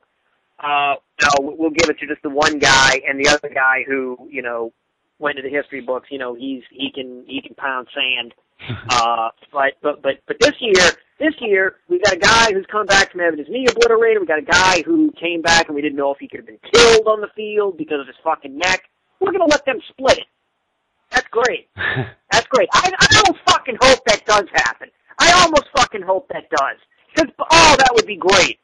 uh, 0.59 0.95
no, 1.21 1.29
we'll 1.39 1.71
give 1.71 1.89
it 1.89 1.99
to 1.99 2.07
just 2.07 2.21
the 2.23 2.29
one 2.29 2.59
guy, 2.59 3.01
and 3.07 3.19
the 3.19 3.29
other 3.29 3.49
guy 3.53 3.83
who, 3.87 4.17
you 4.29 4.41
know, 4.41 4.73
went 5.19 5.37
to 5.37 5.41
the 5.41 5.49
history 5.49 5.81
books. 5.81 6.09
You 6.11 6.19
know, 6.19 6.35
he's 6.35 6.63
he 6.71 6.91
can 6.93 7.23
he 7.27 7.41
can 7.41 7.55
pound 7.55 7.87
sand. 7.93 8.33
uh, 8.89 9.29
but 9.51 9.73
but 9.81 10.01
but 10.01 10.15
but 10.27 10.37
this 10.39 10.53
year, 10.59 10.91
this 11.19 11.33
year 11.39 11.75
we 11.89 11.99
got 11.99 12.13
a 12.13 12.19
guy 12.19 12.53
who's 12.53 12.65
come 12.71 12.85
back 12.85 13.11
from 13.11 13.21
having 13.21 13.39
his 13.39 13.47
knee 13.49 13.65
obliterated. 13.69 14.21
We 14.21 14.27
got 14.27 14.39
a 14.39 14.41
guy 14.41 14.81
who 14.85 15.11
came 15.19 15.41
back 15.41 15.67
and 15.67 15.75
we 15.75 15.81
didn't 15.81 15.97
know 15.97 16.11
if 16.13 16.19
he 16.19 16.27
could 16.27 16.39
have 16.39 16.47
been 16.47 16.59
killed 16.73 17.07
on 17.07 17.21
the 17.21 17.29
field 17.35 17.77
because 17.77 17.99
of 17.99 18.07
his 18.07 18.15
fucking 18.23 18.57
neck. 18.57 18.83
We're 19.19 19.31
gonna 19.31 19.45
let 19.45 19.65
them 19.65 19.79
split 19.89 20.19
it. 20.19 20.27
That's 21.11 21.27
great. 21.27 21.69
That's 21.75 22.47
great. 22.47 22.69
I 22.73 22.91
I 22.99 23.21
don't 23.23 23.37
fucking 23.47 23.77
hope 23.81 23.99
that 24.05 24.25
does 24.25 24.45
happen. 24.53 24.89
I 25.19 25.31
almost 25.43 25.65
fucking 25.75 26.01
hope 26.01 26.27
that 26.29 26.49
does. 26.49 26.77
Cause 27.15 27.27
oh, 27.39 27.75
that 27.77 27.91
would 27.93 28.07
be 28.07 28.17
great. 28.17 28.59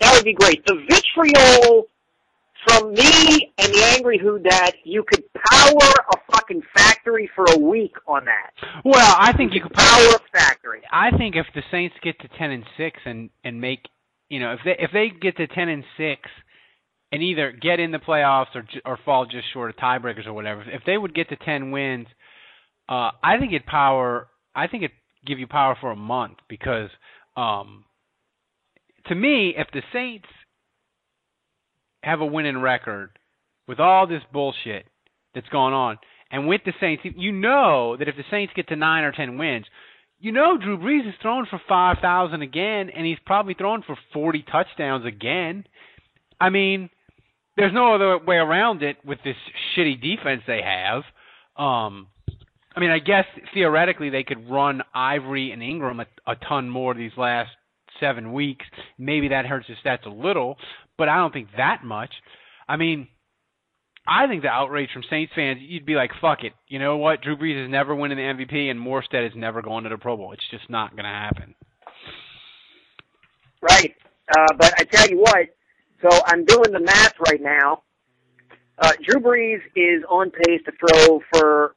That 0.00 0.14
would 0.14 0.24
be 0.24 0.34
great. 0.34 0.64
The 0.66 0.84
vitriol 0.88 1.88
from 2.66 2.92
me 2.92 3.52
and 3.58 3.72
the 3.72 3.84
Angry 3.96 4.18
Who 4.18 4.38
Dat, 4.38 4.74
you 4.84 5.04
could 5.04 5.24
power 5.34 5.92
a 6.12 6.32
fucking 6.32 6.62
factory 6.76 7.30
for 7.34 7.44
a 7.50 7.58
week 7.58 7.94
on 8.06 8.24
that. 8.24 8.50
Well, 8.84 9.16
I 9.18 9.32
think 9.36 9.54
you 9.54 9.62
could 9.62 9.72
power 9.72 10.16
a 10.16 10.38
factory. 10.38 10.82
I 10.92 11.16
think 11.16 11.36
if 11.36 11.46
the 11.54 11.62
Saints 11.70 11.94
get 12.02 12.18
to 12.20 12.28
ten 12.38 12.50
and 12.50 12.64
six 12.76 12.98
and 13.04 13.30
and 13.44 13.60
make, 13.60 13.80
you 14.28 14.40
know, 14.40 14.52
if 14.52 14.60
they 14.64 14.76
if 14.78 14.90
they 14.92 15.10
get 15.20 15.36
to 15.36 15.46
ten 15.46 15.68
and 15.68 15.84
six 15.96 16.22
and 17.12 17.22
either 17.22 17.52
get 17.52 17.80
in 17.80 17.92
the 17.92 17.98
playoffs 17.98 18.54
or 18.54 18.64
or 18.84 18.98
fall 19.04 19.26
just 19.26 19.52
short 19.52 19.70
of 19.70 19.76
tiebreakers 19.76 20.26
or 20.26 20.32
whatever, 20.32 20.62
if 20.62 20.82
they 20.84 20.98
would 20.98 21.14
get 21.14 21.28
to 21.28 21.36
ten 21.36 21.70
wins, 21.70 22.06
uh, 22.88 23.10
I 23.22 23.38
think 23.38 23.52
it 23.52 23.66
power. 23.66 24.28
I 24.54 24.66
think 24.66 24.82
it 24.82 24.90
give 25.26 25.38
you 25.38 25.46
power 25.46 25.76
for 25.80 25.90
a 25.90 25.96
month 25.96 26.38
because, 26.48 26.90
um, 27.36 27.84
to 29.06 29.14
me, 29.14 29.54
if 29.56 29.68
the 29.72 29.82
Saints 29.92 30.26
have 32.02 32.20
a 32.20 32.26
winning 32.26 32.60
record 32.60 33.10
with 33.66 33.80
all 33.80 34.06
this 34.06 34.22
bullshit 34.32 34.86
that's 35.34 35.48
going 35.48 35.74
on, 35.74 35.98
and 36.30 36.46
with 36.48 36.62
the 36.64 36.72
Saints, 36.80 37.04
you 37.04 37.32
know 37.32 37.96
that 37.96 38.08
if 38.08 38.16
the 38.16 38.24
Saints 38.30 38.52
get 38.54 38.68
to 38.68 38.76
nine 38.76 39.04
or 39.04 39.12
ten 39.12 39.38
wins, 39.38 39.66
you 40.18 40.32
know 40.32 40.58
Drew 40.58 40.78
Brees 40.78 41.08
is 41.08 41.14
throwing 41.22 41.46
for 41.46 41.60
five 41.68 41.98
thousand 42.00 42.42
again, 42.42 42.90
and 42.90 43.06
he's 43.06 43.18
probably 43.24 43.54
throwing 43.54 43.82
for 43.82 43.96
forty 44.12 44.44
touchdowns 44.50 45.06
again. 45.06 45.64
I 46.40 46.50
mean, 46.50 46.90
there's 47.56 47.74
no 47.74 47.94
other 47.94 48.18
way 48.18 48.36
around 48.36 48.82
it 48.82 48.96
with 49.04 49.18
this 49.24 49.36
shitty 49.76 50.00
defense 50.00 50.42
they 50.46 50.62
have. 50.62 51.02
Um, 51.56 52.08
I 52.76 52.80
mean, 52.80 52.90
I 52.90 53.00
guess 53.00 53.24
theoretically 53.52 54.10
they 54.10 54.22
could 54.22 54.48
run 54.48 54.82
Ivory 54.94 55.50
and 55.50 55.62
Ingram 55.62 55.98
a, 55.98 56.06
a 56.28 56.36
ton 56.36 56.68
more 56.68 56.94
these 56.94 57.10
last 57.16 57.50
seven 57.98 58.32
weeks. 58.32 58.64
Maybe 58.98 59.28
that 59.28 59.46
hurts 59.46 59.66
his 59.66 59.76
stats 59.84 60.06
a 60.06 60.10
little, 60.10 60.56
but 60.98 61.08
I 61.08 61.16
don't 61.16 61.32
think 61.32 61.48
that 61.56 61.84
much. 61.84 62.10
I 62.68 62.76
mean, 62.76 63.08
I 64.06 64.26
think 64.26 64.42
the 64.42 64.48
outrage 64.48 64.90
from 64.92 65.04
Saints 65.08 65.32
fans, 65.34 65.60
you'd 65.62 65.86
be 65.86 65.94
like, 65.94 66.10
fuck 66.20 66.42
it. 66.42 66.52
You 66.66 66.78
know 66.78 66.96
what? 66.96 67.22
Drew 67.22 67.36
Brees 67.36 67.64
is 67.64 67.70
never 67.70 67.94
winning 67.94 68.16
the 68.16 68.22
MVP, 68.22 68.70
and 68.70 68.80
Morstead 68.80 69.26
is 69.26 69.32
never 69.36 69.62
going 69.62 69.84
to 69.84 69.90
the 69.90 69.98
Pro 69.98 70.16
Bowl. 70.16 70.32
It's 70.32 70.50
just 70.50 70.68
not 70.68 70.90
going 70.90 71.04
to 71.04 71.10
happen. 71.10 71.54
Right. 73.62 73.94
Uh, 74.36 74.54
but 74.58 74.74
I 74.78 74.84
tell 74.84 75.08
you 75.08 75.18
what, 75.18 75.48
so 76.02 76.20
I'm 76.26 76.44
doing 76.44 76.72
the 76.72 76.80
math 76.80 77.14
right 77.28 77.40
now. 77.40 77.82
Uh, 78.78 78.92
Drew 79.02 79.20
Brees 79.20 79.60
is 79.74 80.04
on 80.08 80.30
pace 80.30 80.60
to 80.66 80.72
throw 80.72 81.20
for 81.32 81.74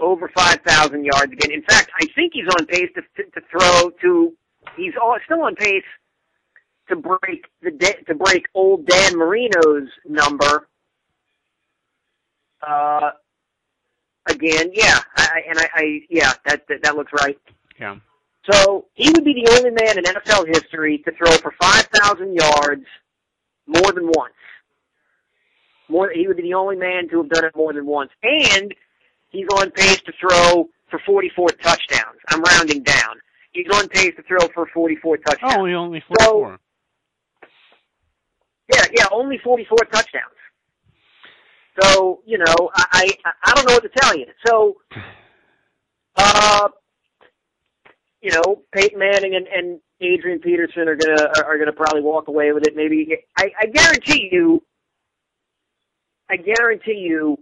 over 0.00 0.30
5,000 0.34 1.04
yards 1.04 1.32
again. 1.32 1.52
In 1.52 1.62
fact, 1.62 1.90
I 2.00 2.06
think 2.14 2.32
he's 2.34 2.48
on 2.58 2.66
pace 2.66 2.88
to, 2.94 3.02
to, 3.02 3.30
to 3.30 3.40
throw 3.50 3.90
to, 4.02 4.32
he's 4.76 4.94
all, 5.00 5.16
still 5.26 5.42
on 5.42 5.54
pace 5.54 5.84
to 6.92 6.96
break 6.96 7.46
the 7.62 7.70
to 8.06 8.14
break 8.14 8.46
old 8.54 8.86
Dan 8.86 9.16
Marino's 9.16 9.88
number. 10.06 10.68
Uh, 12.66 13.10
again, 14.28 14.70
yeah, 14.72 15.00
I, 15.16 15.42
and 15.48 15.58
I, 15.58 15.68
I 15.74 16.00
yeah, 16.08 16.32
that, 16.46 16.66
that 16.68 16.82
that 16.82 16.96
looks 16.96 17.12
right. 17.12 17.38
Yeah. 17.78 17.96
So 18.50 18.86
he 18.94 19.10
would 19.10 19.24
be 19.24 19.34
the 19.34 19.50
only 19.56 19.70
man 19.70 19.98
in 19.98 20.04
NFL 20.04 20.46
history 20.48 20.98
to 20.98 21.12
throw 21.12 21.32
for 21.32 21.52
five 21.60 21.86
thousand 21.94 22.34
yards 22.34 22.84
more 23.66 23.92
than 23.92 24.06
once. 24.06 24.34
More, 25.88 26.10
he 26.14 26.26
would 26.26 26.36
be 26.36 26.42
the 26.44 26.54
only 26.54 26.76
man 26.76 27.08
to 27.10 27.18
have 27.18 27.30
done 27.30 27.44
it 27.44 27.56
more 27.56 27.72
than 27.72 27.86
once, 27.86 28.10
and 28.22 28.74
he's 29.30 29.46
on 29.58 29.70
pace 29.72 30.00
to 30.02 30.12
throw 30.20 30.68
for 30.88 31.00
44 31.04 31.48
touchdowns. 31.62 32.18
I'm 32.28 32.42
rounding 32.42 32.82
down. 32.82 33.20
He's 33.52 33.66
on 33.74 33.88
pace 33.88 34.14
to 34.16 34.22
throw 34.22 34.46
for 34.54 34.66
44 34.72 35.18
touchdowns. 35.18 35.54
Oh, 35.56 35.66
only 35.66 36.00
44. 36.00 36.18
So, 36.20 36.58
yeah, 38.96 39.06
only 39.10 39.38
44 39.38 39.78
touchdowns. 39.92 40.24
So, 41.80 42.22
you 42.26 42.38
know, 42.38 42.70
I, 42.74 43.10
I, 43.24 43.32
I 43.44 43.54
don't 43.54 43.66
know 43.66 43.74
what 43.74 43.82
to 43.82 44.00
tell 44.00 44.16
you. 44.16 44.26
So, 44.46 44.76
uh, 46.16 46.68
you 48.20 48.30
know, 48.30 48.62
Peyton 48.72 48.98
Manning 48.98 49.34
and, 49.34 49.46
and 49.48 49.80
Adrian 50.00 50.40
Peterson 50.40 50.88
are 50.88 50.96
gonna 50.96 51.32
are 51.44 51.58
gonna 51.58 51.72
probably 51.72 52.02
walk 52.02 52.28
away 52.28 52.52
with 52.52 52.66
it. 52.66 52.76
Maybe 52.76 53.16
I, 53.36 53.50
I 53.60 53.66
guarantee 53.66 54.28
you, 54.30 54.62
I 56.30 56.36
guarantee 56.36 56.98
you, 56.98 57.38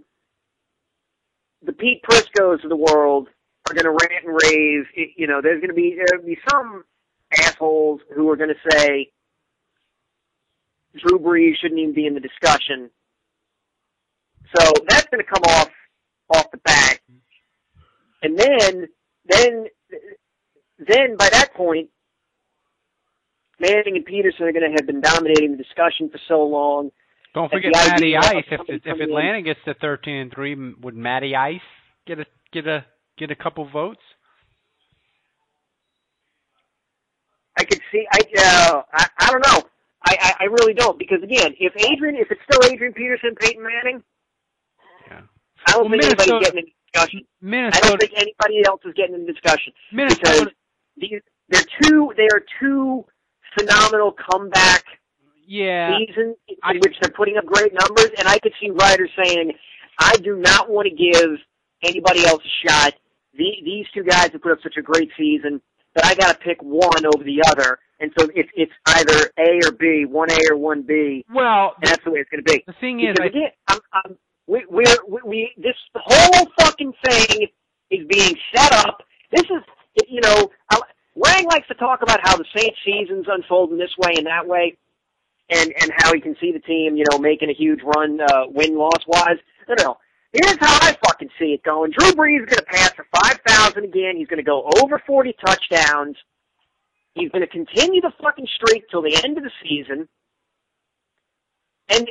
the 1.63 1.73
Pete 1.73 2.03
Priscos 2.03 2.63
of 2.63 2.71
the 2.71 2.77
world 2.77 3.29
are 3.69 3.75
gonna 3.75 3.91
rant 3.91 4.25
and 4.25 4.39
rave. 4.45 4.87
You 5.17 5.27
know, 5.27 5.41
there's 5.43 5.61
gonna 5.61 5.75
be 5.75 5.97
there'll 5.97 6.25
be 6.25 6.39
some 6.51 6.85
assholes 7.39 8.01
who 8.15 8.31
are 8.31 8.37
gonna 8.37 8.55
say 8.71 9.11
Drew 10.97 11.19
Brees 11.19 11.57
shouldn't 11.61 11.81
even 11.81 11.95
be 11.95 12.07
in 12.07 12.15
the 12.15 12.21
discussion. 12.21 12.91
So 14.57 14.73
that's 14.89 15.07
going 15.11 15.25
to 15.25 15.31
come 15.31 15.45
off 15.45 15.71
off 16.35 16.51
the 16.51 16.59
bat, 16.59 16.99
and 18.23 18.39
then 18.39 18.89
then 19.27 19.67
then 20.79 21.17
by 21.17 21.29
that 21.29 21.55
point, 21.55 21.89
Manning 23.61 23.97
and 23.97 24.05
Peterson 24.05 24.47
are 24.47 24.53
going 24.53 24.69
to 24.69 24.77
have 24.77 24.87
been 24.87 25.01
dominating 25.01 25.53
the 25.53 25.57
discussion 25.57 26.09
for 26.09 26.19
so 26.27 26.43
long. 26.43 26.91
Don't 27.35 27.51
forget 27.51 27.73
Matty 27.73 28.17
Ice. 28.17 28.45
If 28.51 28.61
if 28.85 29.01
Atlanta 29.01 29.43
gets 29.43 29.61
to 29.67 29.75
thirteen 29.75 30.17
and 30.17 30.33
three, 30.33 30.57
would 30.81 30.97
Matty 30.97 31.37
Ice 31.37 31.61
get 32.07 32.19
a 32.19 32.27
get 32.53 32.67
a 32.67 32.85
get 33.19 33.31
a 33.31 33.37
couple 33.37 33.69
votes? 33.71 34.01
I 37.57 37.65
could 37.65 37.81
see. 37.93 38.05
I 38.11 38.19
uh, 38.39 38.83
I, 38.93 39.07
I 39.21 39.31
don't 39.31 39.47
know. 39.47 39.63
I, 40.11 40.17
I 40.21 40.35
I 40.41 40.45
really 40.45 40.75
don't 40.75 40.99
because 40.99 41.23
again, 41.23 41.55
if 41.61 41.73
Adrian, 41.77 42.17
if 42.17 42.31
it's 42.31 42.41
still 42.51 42.69
Adrian 42.71 42.93
Peterson, 42.93 43.35
Peyton 43.39 43.63
Manning, 43.63 44.03
yeah. 45.09 45.21
I 45.67 45.73
don't 45.73 45.83
well, 45.83 45.91
think 45.91 46.03
Minnesota, 46.03 46.35
anybody's 46.35 46.47
getting 46.47 46.59
in 46.59 46.65
the 46.65 46.73
discussion. 46.93 47.21
Minnesota, 47.41 47.87
I 47.87 47.89
don't 47.89 48.01
think 48.01 48.13
anybody 48.17 48.67
else 48.67 48.81
is 48.85 48.95
getting 48.95 49.15
in 49.15 49.27
the 49.27 49.33
discussion 49.33 49.73
Minnesota, 49.93 50.21
because 50.21 50.49
these 50.97 51.21
they're 51.49 51.71
two 51.83 52.13
they 52.17 52.27
are 52.35 52.43
two 52.59 53.05
phenomenal 53.57 54.13
comeback 54.13 54.85
yeah, 55.47 55.97
seasons 55.99 56.37
in 56.49 56.57
I- 56.65 56.75
which 56.75 56.97
they're 57.01 57.13
putting 57.13 57.37
up 57.37 57.47
great 57.47 57.73
numbers, 57.73 58.11
and 58.19 58.27
I 58.27 58.39
could 58.39 58.53
see 58.61 58.71
writers 58.71 59.11
saying, 59.23 59.53
"I 59.99 60.17
do 60.17 60.37
not 60.37 60.71
want 60.71 60.89
to 60.89 60.95
give 60.95 61.39
anybody 61.83 62.25
else 62.25 62.43
a 62.45 62.69
shot. 62.69 62.95
The, 63.35 63.47
these 63.65 63.87
two 63.95 64.03
guys 64.03 64.31
have 64.33 64.43
put 64.43 64.53
up 64.53 64.59
such 64.63 64.77
a 64.77 64.83
great 64.83 65.11
season 65.17 65.61
that 65.95 66.05
I 66.05 66.15
got 66.15 66.33
to 66.33 66.39
pick 66.39 66.61
one 66.63 67.07
over 67.07 67.23
the 67.23 67.43
other." 67.47 67.79
And 68.01 68.11
so 68.19 68.29
it's 68.35 68.49
it's 68.55 68.73
either 68.87 69.31
A 69.39 69.61
or 69.67 69.73
B, 69.73 70.07
one 70.07 70.31
A 70.33 70.39
or 70.51 70.57
one 70.57 70.83
B, 70.83 71.25
well, 71.33 71.75
and 71.83 71.91
that's 71.91 72.03
the 72.05 72.11
way 72.11 72.21
it's 72.21 72.31
going 72.31 72.43
to 72.43 72.51
be. 72.51 72.65
the 72.67 72.73
thing 72.81 73.01
is, 73.01 73.15
Because 73.15 73.25
I, 73.25 73.27
again, 73.27 73.51
I'm, 73.69 73.79
I'm, 73.93 74.19
we, 74.47 74.65
we're, 74.71 74.97
we, 75.07 75.21
we, 75.25 75.53
this 75.59 75.77
whole 75.95 76.49
fucking 76.59 76.95
thing 77.05 77.49
is 77.91 78.07
being 78.09 78.35
set 78.55 78.73
up. 78.73 79.03
This 79.33 79.45
is, 79.45 79.63
you 80.09 80.21
know, 80.23 80.51
I, 80.71 80.81
Wang 81.15 81.45
likes 81.51 81.69
to 81.69 81.75
talk 81.75 82.03
about 82.03 82.21
how 82.23 82.37
the 82.37 82.47
Saints 82.57 82.79
season's 82.85 83.27
unfolding 83.29 83.77
this 83.77 83.95
way 83.99 84.15
and 84.17 84.27
that 84.27 84.47
way, 84.47 84.79
and 85.51 85.73
and 85.83 85.93
how 85.99 86.15
he 86.15 86.21
can 86.21 86.35
see 86.41 86.53
the 86.53 86.61
team, 86.61 86.97
you 86.97 87.05
know, 87.11 87.19
making 87.19 87.51
a 87.51 87.55
huge 87.55 87.81
run, 87.83 88.21
uh, 88.21 88.45
win 88.49 88.77
loss 88.77 89.05
wise. 89.07 89.37
No, 89.69 89.75
no. 89.79 89.99
Here's 90.33 90.57
how 90.59 90.79
I 90.81 90.97
fucking 91.05 91.29
see 91.39 91.53
it 91.53 91.63
going. 91.65 91.91
Drew 91.91 92.13
Brees 92.13 92.41
is 92.41 92.47
going 92.47 92.59
to 92.59 92.65
pass 92.65 92.93
for 92.93 93.05
five 93.21 93.41
thousand 93.47 93.85
again. 93.85 94.17
He's 94.17 94.29
going 94.29 94.39
to 94.39 94.45
go 94.45 94.71
over 94.81 95.03
forty 95.07 95.35
touchdowns. 95.45 96.17
He's 97.15 97.31
going 97.31 97.43
to 97.43 97.49
continue 97.49 98.01
the 98.01 98.13
fucking 98.23 98.47
streak 98.55 98.89
till 98.89 99.03
the 99.03 99.21
end 99.25 99.37
of 99.37 99.45
the 99.45 99.51
season. 99.63 100.09
And 101.89 102.09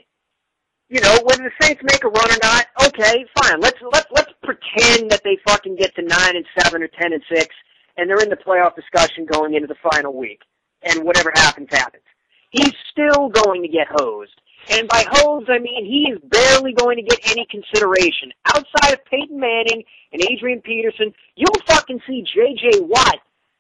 you 0.90 1.00
know, 1.02 1.20
whether 1.24 1.44
the 1.44 1.52
Saints 1.62 1.82
make 1.84 2.04
a 2.04 2.08
run 2.08 2.32
or 2.32 2.38
not, 2.42 2.66
okay, 2.84 3.26
fine. 3.42 3.60
Let's 3.62 3.78
let's 3.94 4.08
let's 4.12 4.34
pretend 4.44 5.12
that 5.12 5.22
they 5.24 5.38
fucking 5.48 5.76
get 5.76 5.94
to 5.96 6.02
nine 6.02 6.36
and 6.36 6.46
seven 6.60 6.82
or 6.82 6.88
ten 6.88 7.14
and 7.14 7.24
six, 7.32 7.56
and 7.96 8.10
they're 8.10 8.22
in 8.22 8.30
the 8.30 8.36
playoff 8.36 8.76
discussion 8.76 9.26
going 9.26 9.54
into 9.54 9.68
the 9.68 9.76
final 9.92 10.18
week, 10.18 10.42
and 10.82 11.04
whatever 11.04 11.32
happens, 11.36 11.70
happens. 11.72 12.04
He's 12.50 12.74
still 12.92 13.30
going 13.30 13.62
to 13.62 13.68
get 13.68 13.88
hosed. 13.92 14.42
And 14.72 14.88
by 14.90 15.06
hosed 15.12 15.50
I 15.50 15.60
mean 15.60 15.86
he 15.86 16.12
is 16.12 16.20
barely 16.28 16.74
going 16.74 16.98
to 16.98 17.04
get 17.04 17.32
any 17.32 17.46
consideration. 17.50 18.34
Outside 18.48 18.94
of 18.94 19.06
Peyton 19.06 19.40
Manning 19.40 19.84
and 20.12 20.22
Adrian 20.24 20.60
Peterson, 20.62 21.14
you'll 21.36 21.62
fucking 21.68 22.02
see 22.08 22.24
J.J. 22.24 22.82
Watt 22.82 23.20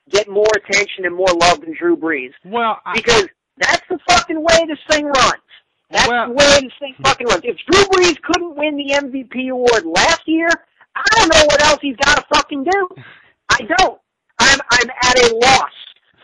get 0.09 0.29
more 0.29 0.47
attention 0.55 1.05
and 1.05 1.15
more 1.15 1.27
love 1.41 1.61
than 1.61 1.73
Drew 1.77 1.95
Brees. 1.97 2.31
Well, 2.45 2.79
I, 2.85 2.93
Because 2.95 3.27
that's 3.57 3.81
the 3.89 3.99
fucking 4.09 4.37
way 4.39 4.65
this 4.67 4.79
thing 4.89 5.05
runs. 5.05 5.43
That's 5.91 6.07
Well- 6.07 6.27
the 6.27 6.33
way 6.33 6.59
this 6.61 6.73
thing 6.79 6.95
fucking 7.03 7.27
runs. 7.27 7.41
If 7.43 7.57
Drew 7.69 7.83
Brees 7.85 8.21
couldn't 8.21 8.55
win 8.55 8.77
the 8.77 8.93
MVP 8.93 9.49
award 9.49 9.85
last 9.85 10.21
year, 10.25 10.47
I 10.95 11.03
don't 11.15 11.33
know 11.33 11.45
what 11.45 11.61
else 11.65 11.79
he's 11.81 11.95
got 11.97 12.15
to 12.17 12.25
fucking 12.33 12.63
do. 12.63 12.87
I 13.49 13.57
don't. 13.77 13.99
I'm 14.39 14.59
I'm 14.71 14.89
at 14.89 15.19
a 15.31 15.35
loss 15.35 15.71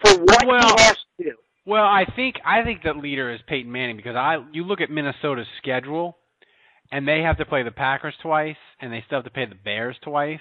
for 0.04 0.20
what 0.24 0.46
Well- 0.48 0.76
he 0.78 0.84
has 0.84 0.96
to 1.20 1.24
do. 1.24 1.36
Well, 1.68 1.84
I 1.84 2.06
think 2.16 2.36
I 2.46 2.64
think 2.64 2.84
the 2.84 2.94
leader 2.94 3.34
is 3.34 3.40
Peyton 3.48 3.72
Manning 3.72 3.98
because 3.98 4.16
I 4.16 4.38
you 4.52 4.64
look 4.64 4.82
at 4.82 4.92
Minnesota's 4.92 5.48
schedule, 5.58 6.16
and 6.92 7.08
they 7.08 7.22
have 7.22 7.38
to 7.40 7.46
play 7.46 7.64
the 7.64 7.72
Packers 7.72 8.14
twice, 8.22 8.56
and 8.80 8.94
they 8.94 9.04
still 9.08 9.18
have 9.18 9.26
to 9.26 9.32
play 9.32 9.46
the 9.46 9.56
Bears 9.56 9.98
twice, 10.04 10.40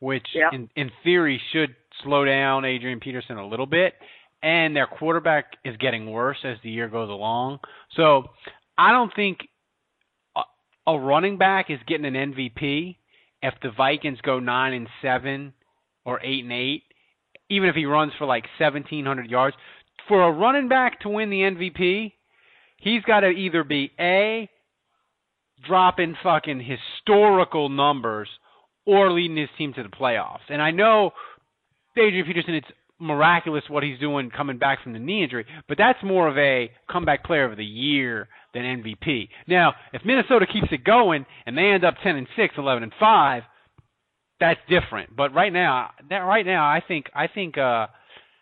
which 0.00 0.26
Yeah. 0.34 0.50
in 0.52 0.68
in 0.76 0.90
theory 1.02 1.40
should 1.52 1.74
slow 2.02 2.24
down 2.24 2.64
Adrian 2.64 3.00
Peterson 3.00 3.36
a 3.36 3.46
little 3.46 3.66
bit. 3.66 3.94
And 4.42 4.76
their 4.76 4.86
quarterback 4.86 5.46
is 5.64 5.76
getting 5.78 6.10
worse 6.10 6.38
as 6.44 6.58
the 6.62 6.70
year 6.70 6.88
goes 6.88 7.10
along. 7.10 7.58
So 7.96 8.24
I 8.76 8.92
don't 8.92 9.12
think 9.14 9.38
a, 10.36 10.42
a 10.86 10.98
running 10.98 11.38
back 11.38 11.70
is 11.70 11.80
getting 11.88 12.06
an 12.06 12.34
MVP 12.34 12.96
if 13.42 13.54
the 13.62 13.70
Vikings 13.76 14.20
go 14.22 14.38
nine 14.38 14.72
and 14.72 14.88
seven 15.02 15.52
or 16.04 16.20
eight 16.22 16.44
and 16.44 16.52
eight, 16.52 16.84
even 17.50 17.68
if 17.68 17.74
he 17.74 17.86
runs 17.86 18.12
for 18.18 18.26
like 18.26 18.44
seventeen 18.58 19.04
hundred 19.04 19.30
yards 19.30 19.56
for 20.08 20.22
a 20.22 20.32
running 20.32 20.68
back 20.68 21.00
to 21.00 21.08
win 21.08 21.30
the 21.30 21.40
MVP, 21.40 22.12
he's 22.78 23.02
got 23.02 23.20
to 23.20 23.28
either 23.28 23.62
be 23.62 23.92
A, 24.00 24.48
dropping 25.66 26.16
fucking 26.22 26.60
historical 26.60 27.68
numbers, 27.68 28.28
or 28.86 29.12
leading 29.12 29.36
his 29.36 29.50
team 29.58 29.74
to 29.74 29.82
the 29.82 29.88
playoffs. 29.88 30.48
And 30.48 30.62
I 30.62 30.70
know 30.70 31.12
Adrian 31.98 32.26
Peterson, 32.26 32.54
it's 32.54 32.68
miraculous 33.00 33.62
what 33.68 33.82
he's 33.82 33.98
doing 33.98 34.30
coming 34.30 34.58
back 34.58 34.82
from 34.82 34.92
the 34.92 34.98
knee 34.98 35.22
injury, 35.22 35.46
but 35.68 35.78
that's 35.78 35.98
more 36.02 36.28
of 36.28 36.36
a 36.36 36.70
comeback 36.90 37.24
player 37.24 37.44
of 37.44 37.56
the 37.56 37.64
year 37.64 38.28
than 38.54 38.62
MVP. 38.62 39.28
Now, 39.46 39.74
if 39.92 40.02
Minnesota 40.04 40.46
keeps 40.46 40.68
it 40.72 40.84
going 40.84 41.26
and 41.46 41.56
they 41.56 41.70
end 41.70 41.84
up 41.84 41.94
10 42.02 42.16
and 42.16 42.26
6, 42.36 42.54
11 42.58 42.82
and 42.82 42.92
5, 42.98 43.42
that's 44.40 44.60
different. 44.68 45.14
But 45.14 45.34
right 45.34 45.52
now, 45.52 45.90
that 46.10 46.18
right 46.18 46.46
now, 46.46 46.64
I 46.64 46.82
think 46.86 47.06
I 47.14 47.26
think 47.26 47.58
uh 47.58 47.86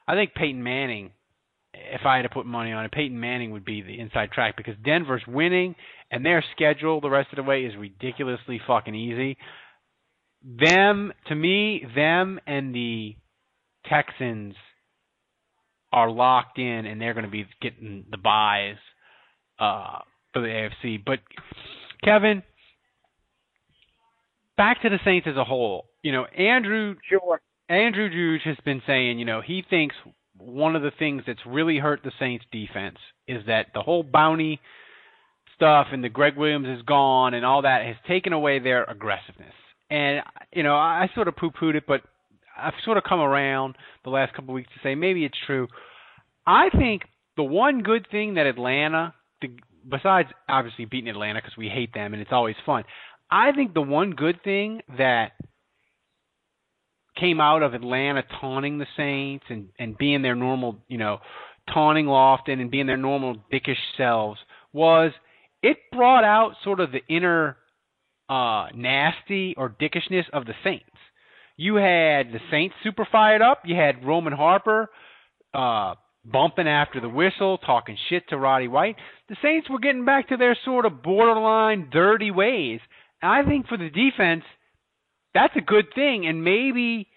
I 0.07 0.15
think 0.15 0.35
Peyton 0.35 0.63
Manning 0.63 1.11
if 1.75 2.03
I 2.07 2.17
had 2.17 2.23
to 2.23 2.29
put 2.29 2.47
money 2.47 2.73
on 2.73 2.85
it, 2.85 2.93
Peyton 2.93 3.19
Manning 3.19 3.51
would 3.51 3.65
be 3.65 3.83
the 3.83 3.99
inside 3.99 4.31
track 4.31 4.57
because 4.57 4.75
Denver's 4.85 5.23
winning 5.27 5.75
and 6.11 6.25
their 6.25 6.45
schedule 6.55 7.01
the 7.01 7.11
rest 7.11 7.29
of 7.33 7.37
the 7.37 7.43
way 7.43 7.65
is 7.65 7.77
ridiculously 7.77 8.61
fucking 8.67 8.95
easy. 8.95 9.37
Them 10.43 11.13
to 11.29 11.35
me, 11.35 11.85
them 11.95 12.39
and 12.47 12.75
the 12.75 13.17
Texans 13.89 14.55
are 15.93 16.11
locked 16.11 16.59
in 16.59 16.87
and 16.87 17.01
they're 17.01 17.15
going 17.15 17.25
to 17.25 17.31
be 17.31 17.47
getting 17.63 18.05
the 18.11 18.19
byes 18.19 18.77
uh 19.59 19.99
for 20.33 20.43
the 20.43 20.49
AFC. 20.49 21.03
But 21.05 21.21
Kevin, 22.05 22.43
back 24.57 24.83
to 24.83 24.91
the 24.91 24.99
Saints 25.05 25.27
as 25.31 25.37
a 25.37 25.45
whole. 25.45 25.89
You 26.03 26.13
know, 26.13 26.25
Andrew 26.25 26.97
Sure. 27.09 27.41
Andrew 27.69 28.09
Juge 28.09 28.43
has 28.45 28.57
been 28.65 28.83
saying, 28.87 29.19
you 29.19 29.25
know, 29.25 29.41
he 29.41 29.65
thinks 29.69 29.97
one 30.39 30.77
of 30.77 30.83
the 30.83 30.93
things 30.99 31.23
that's 31.27 31.41
really 31.47 31.79
hurt 31.79 32.01
the 32.05 32.13
Saints 32.21 32.45
defense 32.53 32.99
is 33.27 33.43
that 33.47 33.69
the 33.75 33.83
whole 33.83 34.03
bounty 34.03 34.61
stuff 35.57 35.89
and 35.93 36.05
the 36.05 36.09
Gregg 36.09 36.37
Williams 36.37 36.69
is 36.69 36.83
gone 36.83 37.35
and 37.35 37.45
all 37.45 37.63
that 37.63 37.85
has 37.85 37.97
taken 38.07 38.33
away 38.33 38.59
their 38.59 38.85
aggressiveness. 38.85 39.55
And 39.91 40.21
you 40.53 40.63
know, 40.63 40.75
I 40.75 41.09
sort 41.15 41.29
of 41.29 41.37
poo-pooed 41.37 41.75
it, 41.75 41.85
but 41.87 42.03
I've 42.57 42.75
sort 42.85 42.99
of 42.99 43.05
come 43.05 43.21
around 43.21 43.77
the 44.05 44.11
last 44.11 44.35
couple 44.35 44.51
of 44.51 44.55
weeks 44.55 44.71
to 44.75 44.81
say 44.83 44.95
maybe 44.95 45.25
it's 45.25 45.39
true. 45.47 45.69
I 46.47 46.69
think 46.71 47.03
the 47.37 47.43
one 47.43 47.83
good 47.83 48.07
thing 48.11 48.35
that 48.35 48.47
Atlanta, 48.47 49.15
besides 49.89 50.29
obviously 50.49 50.85
beating 50.85 51.11
Atlanta 51.11 51.41
because 51.41 51.57
we 51.57 51.69
hate 51.69 51.93
them 51.93 52.13
and 52.13 52.23
it's 52.23 52.33
always 52.33 52.57
fun, 52.65 52.85
I 53.31 53.53
think 53.53 53.75
the 53.75 53.83
one 53.83 54.13
good 54.13 54.43
thing 54.43 54.83
that 54.99 55.33
came 57.19 57.41
out 57.41 57.63
of 57.63 57.75
Atlanta 57.75 58.23
taunting 58.41 58.79
the 58.79 58.87
Saints 58.97 59.45
and 59.49 59.69
and 59.79 59.97
being 59.97 60.23
their 60.23 60.35
normal, 60.35 60.79
you 60.89 60.99
know, 60.99 61.19
taunting 61.73 62.07
Lofton 62.07 62.61
and 62.61 62.71
being 62.71 62.87
their 62.87 62.97
normal 62.97 63.37
dickish 63.53 63.77
selves 63.97 64.39
was 64.73 65.13
it 65.63 65.79
brought 65.91 66.25
out 66.25 66.53
sort 66.63 66.81
of 66.81 66.93
the 66.93 67.01
inner 67.09 67.57
uh 68.29 68.67
nasty 68.75 69.55
or 69.57 69.71
dickishness 69.71 70.25
of 70.33 70.45
the 70.47 70.55
Saints. 70.63 70.85
You 71.57 71.77
had 71.77 72.33
the 72.33 72.41
Saints 72.51 72.75
super 72.83 73.07
fired 73.11 73.43
up, 73.43 73.63
you 73.65 73.77
had 73.77 74.05
Roman 74.05 74.33
Harper 74.33 74.89
uh 75.55 75.95
bumping 76.25 76.67
after 76.67 77.01
the 77.01 77.09
whistle, 77.09 77.57
talking 77.59 77.97
shit 78.09 78.29
to 78.29 78.37
Roddy 78.37 78.67
White. 78.67 78.97
The 79.29 79.37
Saints 79.43 79.71
were 79.71 79.79
getting 79.79 80.05
back 80.05 80.29
to 80.29 80.37
their 80.37 80.59
sort 80.65 80.85
of 80.85 81.03
borderline 81.03 81.89
dirty 81.93 82.33
ways. 82.33 82.81
And 83.23 83.31
I 83.31 83.49
think 83.49 83.69
for 83.69 83.77
the 83.77 83.89
defense 83.91 84.43
that's 85.37 85.55
a 85.57 85.61
good 85.61 85.87
thing, 85.95 86.27
and 86.27 86.43
maybe 86.43 87.09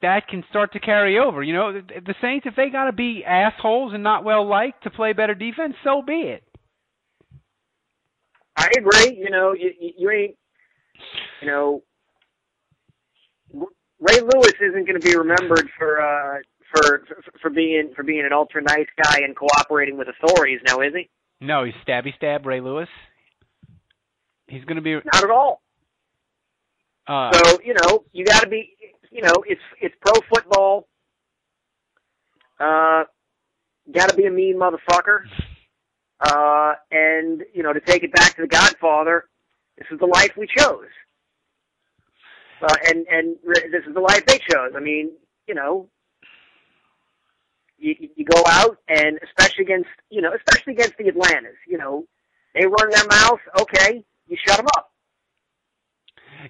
that 0.00 0.26
can 0.26 0.42
start 0.48 0.72
to 0.72 0.80
carry 0.80 1.18
over. 1.18 1.42
You 1.42 1.52
know, 1.52 1.72
the, 1.74 1.82
the 2.04 2.14
Saints, 2.20 2.46
if 2.46 2.56
they 2.56 2.70
got 2.70 2.86
to 2.86 2.92
be 2.92 3.22
assholes 3.26 3.92
and 3.94 4.02
not 4.02 4.24
well 4.24 4.48
liked 4.48 4.84
to 4.84 4.90
play 4.90 5.12
better 5.12 5.34
defense, 5.34 5.74
so 5.84 6.02
be 6.02 6.14
it. 6.14 6.42
I 8.56 8.68
agree. 8.76 9.18
You 9.18 9.30
know, 9.30 9.52
you, 9.52 9.70
you 9.78 9.92
you 9.98 10.10
ain't, 10.10 10.36
you 11.40 11.48
know, 11.48 11.82
Ray 14.02 14.20
Lewis 14.20 14.52
isn't 14.60 14.86
going 14.86 15.00
to 15.00 15.06
be 15.06 15.16
remembered 15.16 15.70
for 15.78 16.00
uh 16.00 16.38
for 16.74 17.04
for 17.40 17.50
being 17.50 17.92
for 17.94 18.02
being 18.02 18.24
an 18.26 18.32
ultra 18.32 18.62
nice 18.62 18.88
guy 19.02 19.20
and 19.22 19.36
cooperating 19.36 19.96
with 19.96 20.08
authorities. 20.08 20.60
Now, 20.66 20.80
is 20.80 20.92
he? 20.94 21.08
No, 21.40 21.64
he's 21.64 21.74
stabby 21.86 22.14
stab 22.16 22.44
Ray 22.44 22.60
Lewis. 22.60 22.88
He's 24.48 24.64
going 24.64 24.76
to 24.76 24.82
be. 24.82 24.94
Not 24.94 25.24
at 25.24 25.30
all. 25.30 25.62
Uh, 27.06 27.32
So 27.32 27.58
you 27.64 27.74
know, 27.74 28.04
you 28.12 28.24
got 28.24 28.42
to 28.42 28.48
be. 28.48 28.70
You 29.10 29.22
know, 29.22 29.34
it's 29.46 29.60
it's 29.80 29.94
pro 30.00 30.14
football. 30.32 30.88
Uh, 32.58 33.04
got 33.92 34.08
to 34.08 34.16
be 34.16 34.26
a 34.26 34.30
mean 34.30 34.56
motherfucker. 34.56 35.20
Uh, 36.20 36.74
and 36.90 37.44
you 37.54 37.62
know, 37.62 37.72
to 37.72 37.80
take 37.80 38.02
it 38.02 38.12
back 38.12 38.36
to 38.36 38.42
the 38.42 38.48
Godfather, 38.48 39.24
this 39.78 39.86
is 39.90 39.98
the 39.98 40.06
life 40.06 40.32
we 40.36 40.46
chose. 40.46 40.86
Uh, 42.62 42.74
and 42.88 43.06
and 43.08 43.36
this 43.44 43.84
is 43.86 43.94
the 43.94 44.00
life 44.00 44.24
they 44.26 44.38
chose. 44.38 44.72
I 44.76 44.80
mean, 44.80 45.10
you 45.46 45.54
know, 45.54 45.88
you 47.78 47.94
you 48.16 48.24
go 48.24 48.42
out 48.46 48.78
and 48.88 49.18
especially 49.22 49.64
against 49.64 49.88
you 50.10 50.22
know 50.22 50.32
especially 50.32 50.74
against 50.74 50.96
the 50.98 51.08
Atlantas, 51.08 51.56
you 51.66 51.78
know, 51.78 52.06
they 52.54 52.64
run 52.66 52.90
their 52.90 53.06
mouth. 53.06 53.40
Okay, 53.60 54.04
you 54.28 54.36
shut 54.46 54.56
them 54.58 54.66
up. 54.76 54.92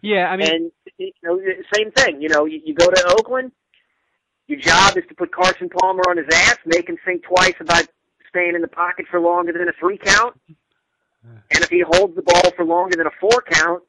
yeah, 0.03 0.29
I 0.29 0.37
mean, 0.37 0.49
and 0.53 0.73
you 0.99 1.13
know, 1.23 1.41
same 1.75 1.91
thing. 1.93 2.21
You 2.21 2.29
know, 2.29 2.45
you, 2.45 2.61
you 2.65 2.75
go 2.75 2.91
to 2.91 3.17
Oakland. 3.19 3.53
Your 4.49 4.59
job 4.59 4.97
is 4.97 5.05
to 5.09 5.15
put 5.15 5.33
Carson 5.33 5.71
Palmer 5.71 6.03
on 6.09 6.19
his 6.19 6.27
ass, 6.33 6.59
make 6.67 6.89
him 6.89 6.99
think 7.05 7.23
twice 7.25 7.55
about 7.61 7.87
staying 8.29 8.55
in 8.55 8.61
the 8.61 8.69
pocket 8.69 9.07
for 9.11 9.21
longer 9.21 9.53
than 9.53 9.69
a 9.69 9.73
three 9.79 9.99
count. 9.99 10.39
And 11.25 11.63
if 11.63 11.71
he 11.71 11.81
holds 11.81 12.17
the 12.17 12.23
ball 12.23 12.51
for 12.57 12.65
longer 12.65 12.97
than 12.97 13.07
a 13.07 13.11
four 13.21 13.43
count, 13.49 13.83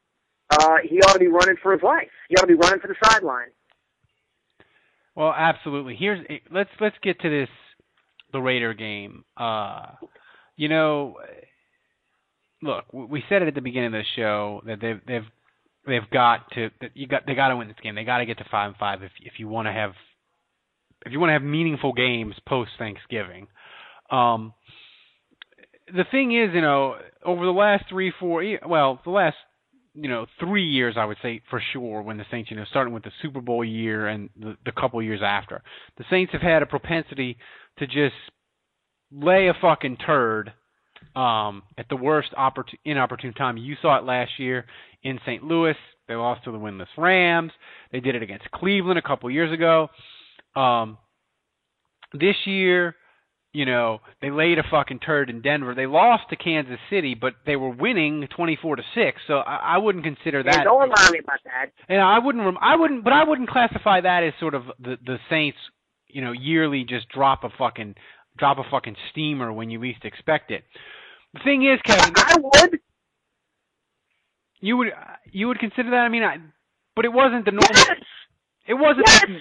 uh, 0.50 0.78
he 0.88 1.00
ought 1.00 1.14
to 1.14 1.20
be 1.20 1.28
running 1.28 1.56
for 1.62 1.74
his 1.74 1.82
life. 1.82 2.10
He 2.30 2.36
ought 2.36 2.42
to 2.42 2.48
be 2.48 2.54
running 2.54 2.80
for 2.80 2.88
the 2.88 2.96
sideline. 3.04 3.48
Well, 5.16 5.34
absolutely. 5.36 5.96
Here's 5.96 6.26
let's 6.52 6.70
let's 6.80 6.96
get 7.04 7.20
to 7.22 7.30
this 7.30 7.50
the 8.32 8.42
Raider 8.42 8.74
game. 8.74 9.24
Uh, 9.38 9.92
you 10.56 10.70
know, 10.70 11.18
look, 12.62 12.86
we 12.92 13.24
said 13.30 13.42
it 13.42 13.48
at 13.48 13.56
the 13.56 13.62
beginning 13.62 13.88
of 13.88 13.94
the 13.94 14.04
show 14.16 14.62
that 14.66 14.80
they've 14.82 15.00
they've 15.08 15.26
they've 15.86 16.10
got 16.12 16.52
to 16.54 16.70
you 16.96 17.08
got 17.08 17.26
they 17.28 17.36
got 17.36 17.50
to 17.50 17.58
win 17.58 17.68
this 17.68 17.78
game. 17.82 17.96
They 17.96 18.04
got 18.04 18.20
to 18.20 18.26
get 18.26 18.40
to 18.40 18.46
five 18.50 18.70
and 18.70 18.78
five 18.78 19.04
if 19.04 19.12
if 19.22 19.34
you 19.38 19.48
want 19.48 19.68
to 19.68 19.72
have 19.72 19.94
if 21.06 21.12
you 21.12 21.20
want 21.20 21.30
to 21.30 21.34
have 21.34 21.44
meaningful 21.44 21.94
games 21.94 22.36
post 22.48 22.72
Thanksgiving. 22.78 23.48
Um, 24.10 24.54
the 25.88 26.06
thing 26.10 26.32
is, 26.32 26.54
you 26.54 26.62
know, 26.62 26.96
over 27.26 27.46
the 27.46 27.52
last 27.52 27.86
three, 27.90 28.14
four, 28.20 28.44
well, 28.68 29.00
the 29.04 29.12
last 29.12 29.36
you 29.96 30.10
know, 30.10 30.26
three 30.40 30.66
years, 30.66 30.96
I 30.98 31.06
would 31.06 31.18
say 31.22 31.42
for 31.50 31.62
sure, 31.72 32.02
when 32.02 32.18
the 32.18 32.26
Saints, 32.32 32.50
you 32.50 32.58
know, 32.58 32.66
starting 32.70 32.94
with 32.94 33.04
the 33.04 33.12
Super 33.22 33.42
Bowl 33.42 33.64
year 33.64 34.08
and 34.08 34.30
the, 34.40 34.58
the 34.66 34.72
couple 34.72 35.02
years 35.02 35.22
after, 35.24 35.62
the 35.98 36.06
Saints 36.10 36.34
have 36.34 36.42
had 36.42 36.64
a 36.64 36.66
propensity 36.66 37.38
to 37.78 37.86
just 37.86 38.16
lay 39.12 39.48
a 39.48 39.54
fucking 39.62 39.98
turd 39.98 40.52
um, 41.16 41.64
at 41.78 41.88
the 41.90 41.96
worst 41.96 42.30
opportun- 42.38 42.80
inopportune 42.86 43.34
time. 43.34 43.58
You 43.58 43.76
saw 43.82 43.98
it 43.98 44.04
last 44.04 44.32
year 44.38 44.66
in 45.04 45.20
St. 45.26 45.44
Louis. 45.44 45.76
They 46.08 46.16
lost 46.16 46.44
to 46.46 46.52
the 46.52 46.58
winless 46.58 46.88
Rams. 46.98 47.52
They 47.92 48.00
did 48.00 48.16
it 48.16 48.24
against 48.24 48.50
Cleveland 48.52 48.98
a 48.98 49.02
couple 49.02 49.30
years 49.30 49.54
ago. 49.54 49.90
Um, 50.56 50.98
this 52.14 52.36
year, 52.46 52.96
you 53.54 53.66
know, 53.66 54.00
they 54.20 54.32
laid 54.32 54.58
a 54.58 54.64
fucking 54.70 55.00
turd 55.00 55.30
in 55.30 55.42
Denver. 55.42 55.76
They 55.76 55.86
lost 55.86 56.24
to 56.32 56.36
Kansas 56.36 56.80
City, 56.90 57.14
but 57.14 57.36
they 57.46 57.56
were 57.56 57.70
winning 57.70 58.28
24 58.36 58.78
to 58.78 58.84
6. 58.96 59.22
So 59.28 59.36
I, 59.36 59.76
I 59.76 59.78
wouldn't 59.78 60.04
consider 60.04 60.42
that. 60.42 60.56
Yeah, 60.58 60.64
don't 60.64 60.82
remind 60.82 61.12
me 61.12 61.20
about 61.20 61.40
that. 61.46 61.72
And 61.88 62.02
I 62.02 62.18
wouldn't 62.18 62.58
I 62.60 62.76
wouldn't 62.76 63.04
but 63.04 63.14
I 63.14 63.24
wouldn't 63.24 63.50
classify 63.50 64.02
that 64.02 64.24
as 64.24 64.34
sort 64.40 64.56
of 64.56 64.64
the 64.80 64.98
the 65.06 65.18
Saints, 65.30 65.60
you 66.08 66.24
know, 66.24 66.32
yearly 66.32 66.84
just 66.84 67.08
drop 67.10 67.44
a 67.44 67.50
fucking 67.58 67.94
drop 68.38 68.58
a 68.58 68.64
fucking 68.70 68.96
steamer 69.12 69.54
when 69.54 69.70
you 69.70 69.80
least 69.80 70.04
expect 70.04 70.50
it. 70.50 70.64
The 71.36 71.42
thing 71.44 71.64
is, 71.64 71.80
Kevin, 71.86 72.14
I 72.16 72.36
would. 72.40 72.80
you 74.62 74.78
would 74.78 74.88
you 75.32 75.48
would 75.48 75.60
consider 75.60 75.92
that. 75.92 75.98
I 75.98 76.10
mean, 76.10 76.24
I, 76.24 76.38
but 76.96 77.06
it 77.06 77.14
wasn't 77.14 77.46
the 77.46 77.52
normal. 77.52 77.70
Yes. 77.72 77.98
It 78.68 78.74
wasn't. 78.74 79.08
Yes. 79.08 79.26
The, 79.28 79.38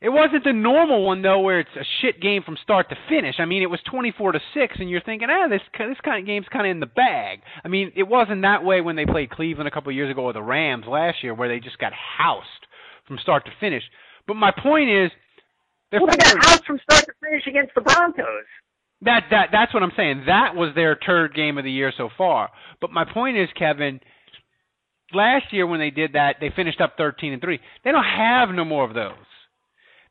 it 0.00 0.10
wasn't 0.10 0.44
the 0.44 0.52
normal 0.52 1.04
one 1.04 1.22
though, 1.22 1.40
where 1.40 1.60
it's 1.60 1.74
a 1.74 1.84
shit 2.00 2.20
game 2.20 2.42
from 2.44 2.56
start 2.62 2.88
to 2.90 2.96
finish. 3.08 3.36
I 3.38 3.44
mean, 3.46 3.62
it 3.62 3.70
was 3.70 3.80
twenty-four 3.90 4.32
to 4.32 4.40
six, 4.54 4.76
and 4.78 4.88
you're 4.88 5.00
thinking, 5.00 5.28
ah, 5.30 5.48
this 5.48 5.62
this 5.78 5.96
kind 6.04 6.20
of 6.20 6.26
game's 6.26 6.46
kind 6.52 6.66
of 6.66 6.70
in 6.70 6.80
the 6.80 6.86
bag. 6.86 7.40
I 7.64 7.68
mean, 7.68 7.92
it 7.96 8.04
wasn't 8.04 8.42
that 8.42 8.62
way 8.64 8.80
when 8.80 8.96
they 8.96 9.06
played 9.06 9.30
Cleveland 9.30 9.66
a 9.68 9.70
couple 9.72 9.90
of 9.90 9.96
years 9.96 10.10
ago 10.10 10.22
or 10.22 10.32
the 10.32 10.42
Rams 10.42 10.86
last 10.86 11.22
year, 11.22 11.34
where 11.34 11.48
they 11.48 11.60
just 11.60 11.78
got 11.78 11.92
housed 11.92 12.46
from 13.06 13.18
start 13.18 13.44
to 13.46 13.50
finish. 13.58 13.82
But 14.26 14.34
my 14.34 14.52
point 14.52 14.90
is, 14.90 15.10
Well, 15.92 16.06
they 16.06 16.16
got 16.16 16.36
out 16.46 16.64
from 16.64 16.78
start 16.88 17.04
to 17.06 17.12
finish 17.24 17.46
against 17.46 17.74
the 17.74 17.80
Broncos. 17.80 18.44
that 19.02 19.24
that 19.30 19.48
that's 19.52 19.74
what 19.74 19.82
I'm 19.82 19.92
saying. 19.96 20.24
That 20.26 20.54
was 20.54 20.74
their 20.74 20.98
third 21.06 21.34
game 21.34 21.58
of 21.58 21.64
the 21.64 21.72
year 21.72 21.92
so 21.96 22.08
far. 22.16 22.50
But 22.80 22.92
my 22.92 23.04
point 23.04 23.36
is, 23.36 23.48
Kevin, 23.58 24.00
last 25.12 25.52
year 25.52 25.66
when 25.66 25.80
they 25.80 25.90
did 25.90 26.12
that, 26.12 26.36
they 26.40 26.50
finished 26.54 26.80
up 26.80 26.94
13 26.98 27.32
and 27.32 27.42
3. 27.42 27.58
They 27.84 27.90
don't 27.92 28.04
have 28.04 28.50
no 28.50 28.64
more 28.64 28.84
of 28.84 28.94
those. 28.94 29.14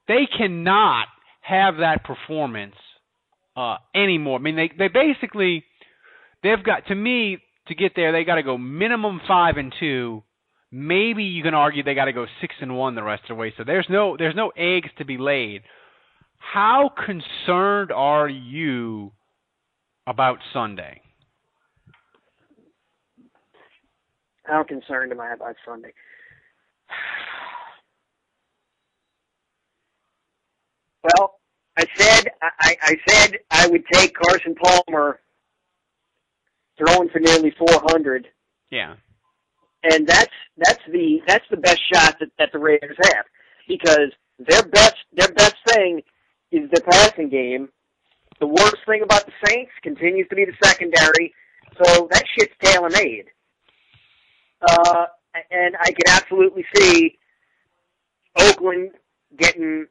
They 0.08 0.28
cannot 0.38 1.08
have 1.42 1.78
that 1.78 2.04
performance 2.04 2.76
uh 3.56 3.78
anymore. 3.96 4.40
I 4.40 4.42
mean 4.42 4.56
they 4.56 4.72
they 4.78 4.88
basically 4.88 5.64
they've 6.44 6.64
got 6.64 6.88
to 6.88 6.96
me 6.96 7.40
to 7.68 7.76
get 7.76 7.94
there 7.96 8.12
they 8.12 8.24
got 8.24 8.36
to 8.36 8.44
go 8.44 8.58
minimum 8.58 9.22
5 9.28 9.58
and 9.58 9.74
2. 9.80 10.24
Maybe 10.72 11.24
you 11.24 11.44
can 11.44 11.54
argue 11.54 11.84
they 11.84 11.96
got 11.96 12.06
to 12.06 12.14
go 12.14 12.26
6 12.42 12.56
and 12.62 12.78
1 12.78 12.96
the 12.96 13.04
rest 13.04 13.24
of 13.24 13.30
the 13.30 13.36
way. 13.36 13.54
So 13.58 13.64
there's 13.64 13.88
no 13.90 14.18
there's 14.18 14.36
no 14.36 14.52
eggs 14.58 14.90
to 14.98 15.06
be 15.06 15.18
laid. 15.18 15.64
How 16.38 16.90
concerned 16.90 17.92
are 17.92 18.30
you 18.30 19.12
about 20.06 20.40
Sunday? 20.54 21.02
How 24.44 24.64
concerned 24.64 25.12
am 25.12 25.20
I 25.20 25.34
about 25.34 25.56
Sunday? 25.66 25.94
Well, 31.16 31.40
I 31.78 31.86
said 31.96 32.28
I, 32.42 32.76
I 32.82 32.96
said 33.08 33.38
I 33.52 33.68
would 33.68 33.84
take 33.92 34.14
Carson 34.16 34.56
Palmer 34.56 35.20
throwing 36.78 37.10
for 37.10 37.20
nearly 37.20 37.52
400, 37.58 38.28
Yeah. 38.72 38.96
and 39.84 40.08
that's 40.08 40.34
that's 40.58 40.82
the 40.92 41.22
that's 41.28 41.46
the 41.50 41.58
best 41.58 41.82
shot 41.94 42.16
that, 42.20 42.30
that 42.40 42.50
the 42.52 42.60
Raiders 42.60 42.98
have 43.04 43.26
because 43.68 44.12
their 44.40 44.64
best 44.64 44.96
their 45.14 45.30
best 45.30 45.56
thing 45.68 46.02
is 46.52 46.70
the 46.74 46.82
passing 46.82 47.30
game. 47.30 47.70
The 48.40 48.48
worst 48.48 48.78
thing 48.88 49.02
about 49.02 49.26
the 49.26 49.32
Saints 49.48 49.72
continues 49.82 50.28
to 50.30 50.36
be 50.36 50.46
the 50.46 50.54
secondary, 50.64 51.34
so 51.84 52.08
that 52.12 52.24
shit's 52.38 52.54
tailor 52.62 52.90
made. 52.90 53.26
Uh, 54.62 55.06
and 55.52 55.76
I 55.80 55.88
could 55.88 56.08
absolutely 56.10 56.66
see 56.76 57.18
Oakland 58.40 58.92
getting 59.38 59.88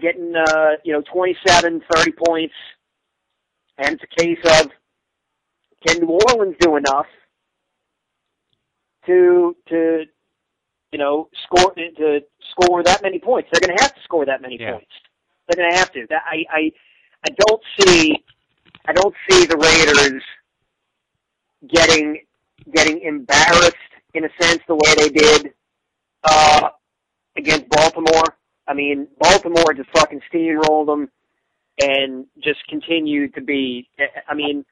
getting 0.00 0.34
uh, 0.36 0.70
you 0.84 0.92
know 0.92 1.02
27, 1.12 1.82
30 1.94 2.12
points, 2.26 2.54
and 3.78 3.94
it's 3.94 4.02
a 4.02 4.20
case 4.20 4.38
of 4.62 4.70
can 5.86 6.00
New 6.00 6.18
Orleans 6.28 6.56
do 6.60 6.76
enough 6.76 7.06
to 9.06 9.56
to 9.68 10.04
you 10.92 10.98
know 10.98 11.28
score 11.44 11.74
to 11.74 12.20
score 12.50 12.82
that 12.82 13.02
many 13.02 13.18
points? 13.18 13.48
They're 13.52 13.66
going 13.66 13.76
to 13.76 13.82
have 13.82 13.94
to 13.94 14.00
score 14.02 14.24
that 14.26 14.42
many 14.42 14.58
Yeah. 14.60 14.72
points. 14.72 14.92
They're 15.48 15.62
going 15.62 15.72
to 15.72 15.78
have 15.78 15.92
to. 15.92 16.06
That 16.10 16.22
I 16.26 16.44
I 16.50 16.72
I 17.24 17.34
don't 17.46 17.62
see 17.80 18.24
I 18.86 18.92
don't 18.92 19.14
see 19.28 19.46
the 19.46 19.56
Raiders 19.56 20.22
getting 21.68 22.24
getting 22.74 23.00
embarrassed 23.00 23.76
in 24.14 24.24
a 24.24 24.28
sense 24.40 24.60
the 24.66 24.74
way 24.74 24.94
they 24.96 25.08
did 25.10 25.52
uh, 26.24 26.70
against 27.36 27.68
Baltimore. 27.68 28.36
I 28.68 28.74
mean, 28.74 29.08
Baltimore 29.18 29.72
just 29.74 29.90
fucking 29.90 30.20
steamrolled 30.32 30.86
them 30.86 31.08
and 31.80 32.26
just 32.42 32.66
continued 32.68 33.34
to 33.34 33.40
be. 33.40 33.88
I 34.28 34.34
mean, 34.34 34.64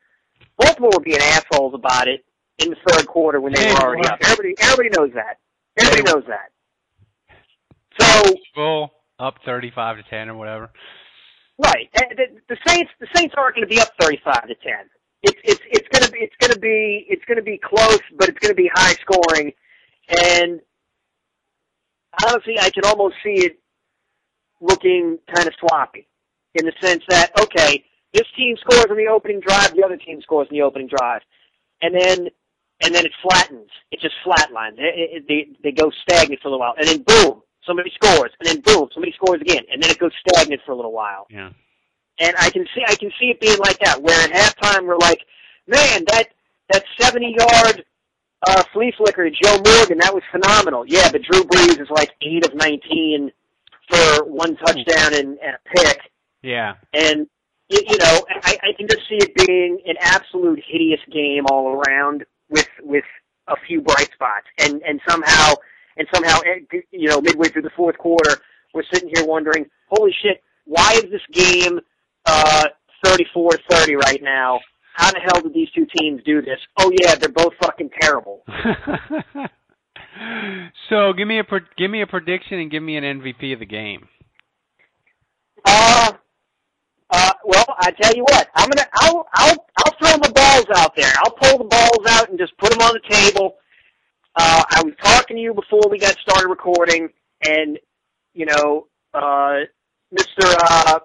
Baltimore 0.59 0.91
were 0.95 1.05
being 1.05 1.19
assholes 1.19 1.75
about 1.75 2.09
it 2.09 2.25
in 2.59 2.71
the 2.71 2.77
third 2.87 3.07
quarter 3.07 3.41
when 3.41 3.53
they 3.53 3.67
were 3.67 3.81
already 3.81 4.09
up. 4.09 4.19
Everybody, 4.23 4.55
everybody 4.61 4.89
knows 4.97 5.11
that. 5.15 5.39
Everybody 5.79 6.03
knows 6.13 6.25
that. 6.29 6.51
So 7.99 8.35
Full 8.55 8.91
up 9.19 9.37
35 9.45 9.99
to 9.99 10.03
10 10.05 10.29
or 10.29 10.37
whatever. 10.37 10.71
Right. 11.59 11.89
The, 11.95 12.27
the 12.49 12.57
Saints 12.67 12.91
the 12.99 13.07
Saints 13.15 13.35
aren't 13.39 13.55
going 13.55 13.69
to 13.69 13.73
be 13.73 13.81
up 13.81 13.91
thirty 14.01 14.21
five 14.25 14.49
to 14.49 14.55
ten. 14.57 14.91
It's 15.23 15.39
it's 15.45 15.61
it's 15.71 15.89
going 15.89 16.05
to 16.05 16.11
be 16.11 16.19
it's 16.19 16.35
going 16.41 16.53
to 16.53 16.59
be 16.59 17.07
it's 17.09 17.25
going 17.27 17.37
to 17.37 17.43
be 17.43 17.59
close, 17.59 18.01
but 18.19 18.29
it's 18.29 18.39
going 18.41 18.51
to 18.51 18.61
be 18.61 18.69
high 18.75 18.95
scoring. 18.95 19.53
And 20.09 20.61
honestly, 22.25 22.59
I 22.59 22.71
can 22.71 22.85
almost 22.85 23.15
see 23.23 23.47
it 23.47 23.61
looking 24.65 25.19
kind 25.35 25.47
of 25.47 25.55
sloppy 25.61 26.09
in 26.55 26.65
the 26.65 26.73
sense 26.81 27.03
that 27.09 27.31
okay, 27.41 27.85
this 28.13 28.27
team 28.37 28.57
scores 28.57 28.87
on 28.91 28.97
the 28.97 29.09
opening 29.09 29.41
drive, 29.41 29.75
the 29.75 29.85
other 29.85 29.97
team 29.97 30.21
scores 30.23 30.49
on 30.51 30.57
the 30.57 30.63
opening 30.63 30.89
drive, 30.89 31.23
and 31.83 31.95
then 31.95 32.29
and 32.83 32.95
then 32.95 33.05
it 33.05 33.13
flattens. 33.23 33.71
It 33.91 34.01
just 34.01 34.15
flatlines. 34.25 34.79
It, 34.79 34.95
it, 34.97 35.25
they 35.29 35.49
they 35.63 35.73
go 35.73 35.91
stagnant 36.03 36.41
for 36.41 36.49
a 36.49 36.51
little 36.51 36.61
while, 36.61 36.75
and 36.79 36.87
then 36.89 37.03
boom, 37.03 37.43
somebody 37.67 37.91
scores, 37.95 38.31
and 38.41 38.49
then 38.49 38.61
boom, 38.61 38.89
somebody 38.93 39.13
scores 39.13 39.41
again, 39.41 39.65
and 39.73 39.83
then 39.83 39.91
it 39.91 39.99
goes 39.99 40.13
stagnant 40.29 40.63
for 40.65 40.73
a 40.73 40.77
little 40.77 40.93
while. 40.93 41.27
Yeah. 41.31 41.51
And 42.21 42.35
I 42.39 42.51
can 42.51 42.65
see 42.75 42.83
I 42.87 42.95
can 42.95 43.11
see 43.19 43.27
it 43.27 43.41
being 43.41 43.59
like 43.59 43.79
that, 43.81 44.01
where 44.01 44.19
at 44.21 44.31
halftime 44.31 44.87
we're 44.87 44.99
like, 44.99 45.21
man, 45.67 46.05
that 46.09 46.29
that 46.71 46.85
seventy 47.01 47.37
yard 47.37 47.85
uh, 48.47 48.63
flea 48.73 48.93
flicker 48.97 49.29
to 49.29 49.31
Joe 49.31 49.57
Morgan, 49.67 49.99
that 49.99 50.15
was 50.15 50.23
phenomenal. 50.31 50.85
Yeah, 50.87 51.11
but 51.11 51.23
Drew 51.23 51.43
Brees 51.43 51.81
is 51.81 51.91
like 51.91 52.11
eight 52.23 52.47
of 52.47 52.55
nineteen 52.55 53.33
for 53.91 54.25
one 54.25 54.57
touchdown 54.57 55.15
and, 55.15 55.39
and 55.39 55.57
a 55.57 55.69
pick, 55.77 55.99
Yeah. 56.43 56.75
and 56.93 57.27
you, 57.69 57.81
you 57.89 57.99
know 57.99 58.25
I, 58.45 58.57
I 58.63 58.73
can 58.77 58.87
just 58.89 59.03
see 59.09 59.17
it 59.17 59.35
being 59.47 59.79
an 59.87 59.97
absolute 60.01 60.63
hideous 60.67 61.01
game 61.13 61.45
all 61.51 61.69
around 61.83 62.25
with 62.51 62.69
with 62.83 63.05
a 63.49 63.57
few 63.67 63.81
bright 63.81 64.11
spots, 64.13 64.47
and 64.61 64.83
and 64.83 65.01
somehow 65.09 65.55
and 65.97 66.07
somehow 66.15 66.39
eh, 66.47 66.79
you 66.91 67.09
know 67.09 67.21
midway 67.21 67.49
through 67.49 67.63
the 67.63 67.71
fourth 67.77 67.99
quarter 67.99 68.37
we're 68.75 68.83
sitting 68.93 69.09
here 69.15 69.25
wondering, 69.25 69.67
holy 69.89 70.13
shit, 70.23 70.43
why 70.65 70.93
is 70.97 71.05
this 71.11 71.23
game 71.33 71.79
uh 72.27 72.65
34 73.05 73.51
to 73.53 73.59
30 73.71 73.95
right 73.97 74.23
now? 74.23 74.59
How 74.95 75.11
the 75.11 75.21
hell 75.21 75.41
did 75.43 75.53
these 75.55 75.71
two 75.75 75.87
teams 75.97 76.23
do 76.25 76.41
this? 76.43 76.59
Oh 76.79 76.91
yeah, 77.03 77.15
they're 77.17 77.29
both 77.29 77.53
fucking 77.63 77.91
terrible. 78.01 78.45
so 80.89 81.13
give 81.13 81.27
me 81.29 81.39
a 81.39 81.45
give 81.77 81.91
me 81.91 82.03
a 82.03 82.07
prediction 82.07 82.59
and 82.59 82.71
give 82.71 82.83
me 82.83 82.97
an 82.97 83.05
MVP 83.05 83.53
of 83.53 83.59
the 83.61 83.67
game. 83.67 84.09
Uh, 85.65 86.13
uh, 87.11 87.33
well, 87.45 87.65
I 87.79 87.91
tell 87.91 88.15
you 88.15 88.23
what, 88.23 88.49
I'm 88.57 88.69
gonna, 88.71 88.89
I'll, 88.95 89.27
I'll, 89.35 89.67
I'll 89.79 89.93
throw 89.99 90.19
the 90.19 90.33
balls 90.33 90.67
out 90.77 90.95
there. 90.97 91.13
I'll 91.19 91.33
pull 91.33 91.59
the 91.59 91.65
balls 91.65 92.07
out 92.09 92.29
and 92.29 92.39
just 92.39 92.57
put 92.59 92.71
them 92.71 92.81
on 92.81 92.93
the 92.95 93.15
table. 93.15 93.57
Uh, 94.37 94.63
I 94.71 94.83
was 94.83 94.95
talking 95.03 95.37
to 95.37 95.43
you 95.43 95.55
before 95.55 95.83
we 95.91 95.99
got 95.99 96.17
started 96.19 96.49
recording, 96.49 97.09
and 97.47 97.79
you 98.35 98.47
know, 98.47 98.89
uh, 99.15 99.61
Mr. 100.13 100.57
Uh, 100.61 100.99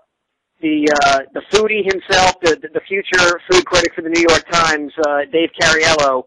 the 0.61 0.87
uh, 1.03 1.19
the 1.33 1.41
foodie 1.51 1.83
himself, 1.83 2.35
the 2.41 2.57
the 2.73 2.81
future 2.87 3.39
food 3.49 3.65
critic 3.65 3.93
for 3.93 4.01
the 4.01 4.09
New 4.09 4.25
York 4.27 4.45
Times, 4.51 4.91
uh, 5.07 5.19
Dave 5.31 5.49
Cariello, 5.61 6.25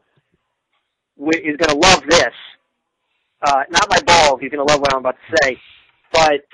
wi- 1.18 1.42
is 1.44 1.56
going 1.56 1.70
to 1.70 1.88
love 1.88 2.02
this. 2.08 2.32
Uh, 3.44 3.64
not 3.70 3.88
my 3.90 4.00
balls. 4.06 4.40
He's 4.40 4.50
going 4.50 4.66
to 4.66 4.72
love 4.72 4.80
what 4.80 4.92
I'm 4.94 5.00
about 5.00 5.16
to 5.30 5.36
say, 5.42 5.58
but 6.12 6.44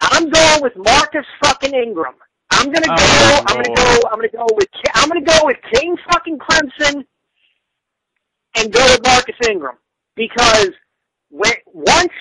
I'm 0.00 0.30
going 0.30 0.62
with 0.62 0.76
Marcus 0.76 1.26
fucking 1.42 1.74
Ingram. 1.74 2.14
I'm 2.52 2.72
gonna 2.72 2.86
go. 2.86 2.94
Oh, 2.98 3.44
I'm 3.46 3.62
gonna 3.62 3.74
go. 3.74 4.00
I'm 4.10 4.18
gonna 4.18 4.28
go 4.28 4.46
with. 4.54 4.68
I'm 4.94 5.08
gonna 5.08 5.24
go 5.24 5.38
with 5.44 5.56
King 5.72 5.96
fucking 6.10 6.38
Clemson, 6.38 7.04
and 8.56 8.72
go 8.72 8.84
with 8.84 9.02
Marcus 9.04 9.36
Ingram 9.48 9.76
because 10.16 10.70
when 11.30 11.52
once 11.72 12.12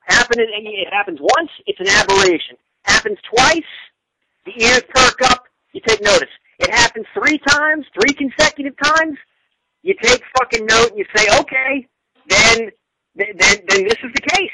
happened, 0.00 0.40
and 0.40 0.50
it 0.66 0.92
happens 0.92 1.20
once, 1.20 1.50
it's 1.66 1.80
an 1.80 1.88
aberration. 1.88 2.56
Happens 2.84 3.18
twice, 3.34 3.62
the 4.44 4.52
ears 4.62 4.82
perk 4.94 5.22
up. 5.30 5.44
You 5.72 5.80
take 5.86 6.02
notice. 6.02 6.28
It 6.58 6.70
happens 6.70 7.06
three 7.14 7.38
times, 7.38 7.86
three 7.94 8.14
consecutive 8.14 8.74
times. 8.82 9.16
You 9.82 9.94
take 10.02 10.22
fucking 10.38 10.66
note 10.66 10.90
and 10.90 10.98
you 10.98 11.04
say, 11.14 11.26
okay, 11.40 11.86
then 12.28 12.70
then 13.16 13.28
then, 13.36 13.56
then 13.68 13.84
this 13.84 13.98
is 14.02 14.12
the 14.14 14.20
case. 14.20 14.50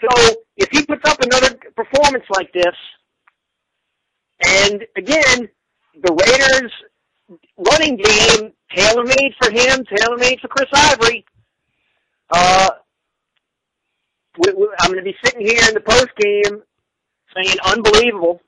So 0.00 0.34
if 0.56 0.68
he 0.70 0.84
puts 0.84 1.08
up 1.08 1.20
another 1.22 1.58
performance 1.74 2.24
like 2.36 2.52
this, 2.52 2.74
And 4.44 4.84
again, 4.96 5.48
the 6.02 6.12
Raiders 6.12 6.72
running 7.56 7.96
game 7.96 8.52
tailor 8.74 9.04
made 9.04 9.32
for 9.40 9.50
him, 9.50 9.84
tailor 9.96 10.18
made 10.18 10.38
for 10.40 10.48
Chris 10.48 10.68
Ivory. 10.74 11.24
Uh, 12.30 12.68
we, 14.38 14.52
we, 14.52 14.68
I'm 14.80 14.92
going 14.92 15.02
to 15.02 15.10
be 15.10 15.16
sitting 15.24 15.40
here 15.40 15.62
in 15.68 15.74
the 15.74 15.80
post 15.80 16.08
game 16.18 16.62
saying 17.34 17.56
unbelievable, 17.64 18.40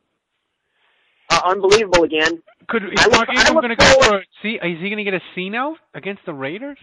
uh, 1.30 1.40
unbelievable 1.46 2.02
again. 2.04 2.42
Could 2.68 2.84
is 2.84 2.90
I 2.98 3.04
look- 3.04 3.12
Mark 3.14 3.28
Ingram 3.30 3.54
going 3.54 3.70
to 3.70 3.76
go 3.76 4.02
for? 4.02 4.22
See, 4.42 4.54
is 4.62 4.78
he 4.80 4.90
going 4.90 4.98
to 4.98 5.04
get 5.04 5.14
a 5.14 5.22
C 5.34 5.48
now 5.48 5.76
against 5.94 6.26
the 6.26 6.34
Raiders? 6.34 6.78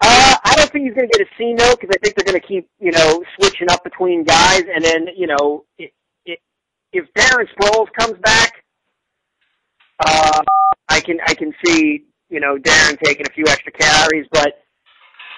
Uh, 0.00 0.36
I 0.44 0.54
don't 0.56 0.63
think 0.74 0.86
he's 0.86 0.94
going 0.94 1.08
to 1.08 1.18
get 1.18 1.26
a 1.26 1.30
C 1.38 1.54
note 1.54 1.80
because 1.80 1.94
I 1.94 1.98
think 2.02 2.16
they're 2.16 2.26
going 2.26 2.40
to 2.40 2.46
keep, 2.46 2.68
you 2.80 2.90
know, 2.90 3.22
switching 3.38 3.70
up 3.70 3.84
between 3.84 4.24
guys, 4.24 4.64
and 4.74 4.84
then, 4.84 5.06
you 5.16 5.28
know, 5.28 5.64
it, 5.78 5.92
it, 6.26 6.40
if 6.92 7.06
Darren 7.14 7.46
Sproles 7.54 7.86
comes 7.96 8.18
back, 8.20 8.64
uh, 10.04 10.42
I 10.88 11.00
can 11.00 11.18
I 11.26 11.34
can 11.34 11.52
see, 11.64 12.04
you 12.28 12.40
know, 12.40 12.58
Darren 12.58 12.98
taking 13.02 13.26
a 13.26 13.32
few 13.32 13.44
extra 13.46 13.72
carries, 13.72 14.26
but 14.32 14.64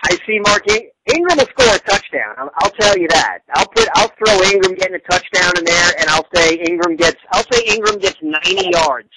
I 0.04 0.16
see 0.26 0.40
Mark 0.46 0.66
In- 0.68 0.90
Ingram 1.14 1.38
will 1.38 1.46
score 1.46 1.74
a 1.74 1.78
touchdown. 1.80 2.34
I'll, 2.38 2.50
I'll 2.62 2.70
tell 2.70 2.96
you 2.96 3.06
that. 3.08 3.40
I'll 3.54 3.68
put 3.68 3.86
I'll 3.94 4.10
throw 4.16 4.42
Ingram 4.50 4.74
getting 4.74 4.96
a 4.96 5.10
touchdown 5.10 5.52
in 5.58 5.64
there, 5.64 5.92
and 6.00 6.08
I'll 6.08 6.26
say 6.34 6.54
Ingram 6.66 6.96
gets 6.96 7.18
I'll 7.32 7.44
say 7.52 7.62
Ingram 7.74 7.98
gets 7.98 8.16
90 8.22 8.70
yards. 8.72 9.10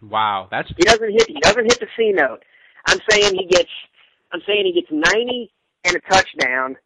Wow, 0.00 0.48
that's 0.50 0.68
He 0.76 0.84
doesn't 0.84 1.12
hit. 1.12 1.28
He 1.28 1.40
doesn't 1.40 1.64
hit 1.64 1.80
the 1.80 1.88
C 1.96 2.12
note. 2.12 2.42
I'm 2.86 2.98
saying 3.10 3.34
he 3.34 3.46
gets. 3.46 3.70
I'm 4.32 4.40
saying 4.46 4.64
he 4.64 4.72
gets 4.72 4.88
90 4.90 5.50
and 5.84 5.96
a 5.96 6.00
touchdown, 6.10 6.76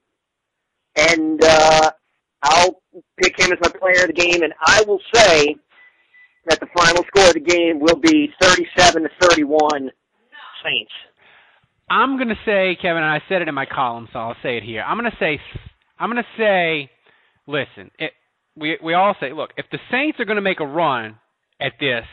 and 0.96 1.42
uh, 1.42 1.90
I'll 2.42 2.82
pick 3.22 3.38
him 3.38 3.52
as 3.52 3.58
my 3.62 3.70
player 3.78 4.02
of 4.02 4.08
the 4.08 4.12
game. 4.12 4.42
And 4.42 4.52
I 4.66 4.82
will 4.86 5.00
say 5.14 5.56
that 6.46 6.60
the 6.60 6.66
final 6.76 7.04
score 7.04 7.28
of 7.28 7.34
the 7.34 7.40
game 7.40 7.80
will 7.80 7.96
be 7.96 8.30
37 8.40 9.02
to 9.02 9.08
31 9.20 9.90
Saints. 10.64 10.92
I'm 11.90 12.16
gonna 12.16 12.38
say, 12.46 12.76
Kevin, 12.80 13.02
and 13.02 13.12
I 13.12 13.20
said 13.28 13.42
it 13.42 13.48
in 13.48 13.54
my 13.54 13.66
column, 13.66 14.08
so 14.12 14.18
I'll 14.18 14.36
say 14.42 14.56
it 14.56 14.62
here. 14.62 14.82
I'm 14.82 14.96
gonna 14.96 15.16
say, 15.18 15.38
I'm 15.98 16.08
gonna 16.08 16.22
say, 16.38 16.90
listen, 17.46 17.90
it, 17.98 18.12
we 18.56 18.78
we 18.82 18.94
all 18.94 19.14
say, 19.20 19.32
look, 19.32 19.50
if 19.58 19.66
the 19.70 19.78
Saints 19.90 20.18
are 20.18 20.24
gonna 20.24 20.40
make 20.40 20.60
a 20.60 20.66
run 20.66 21.18
at 21.60 21.72
this 21.80 22.04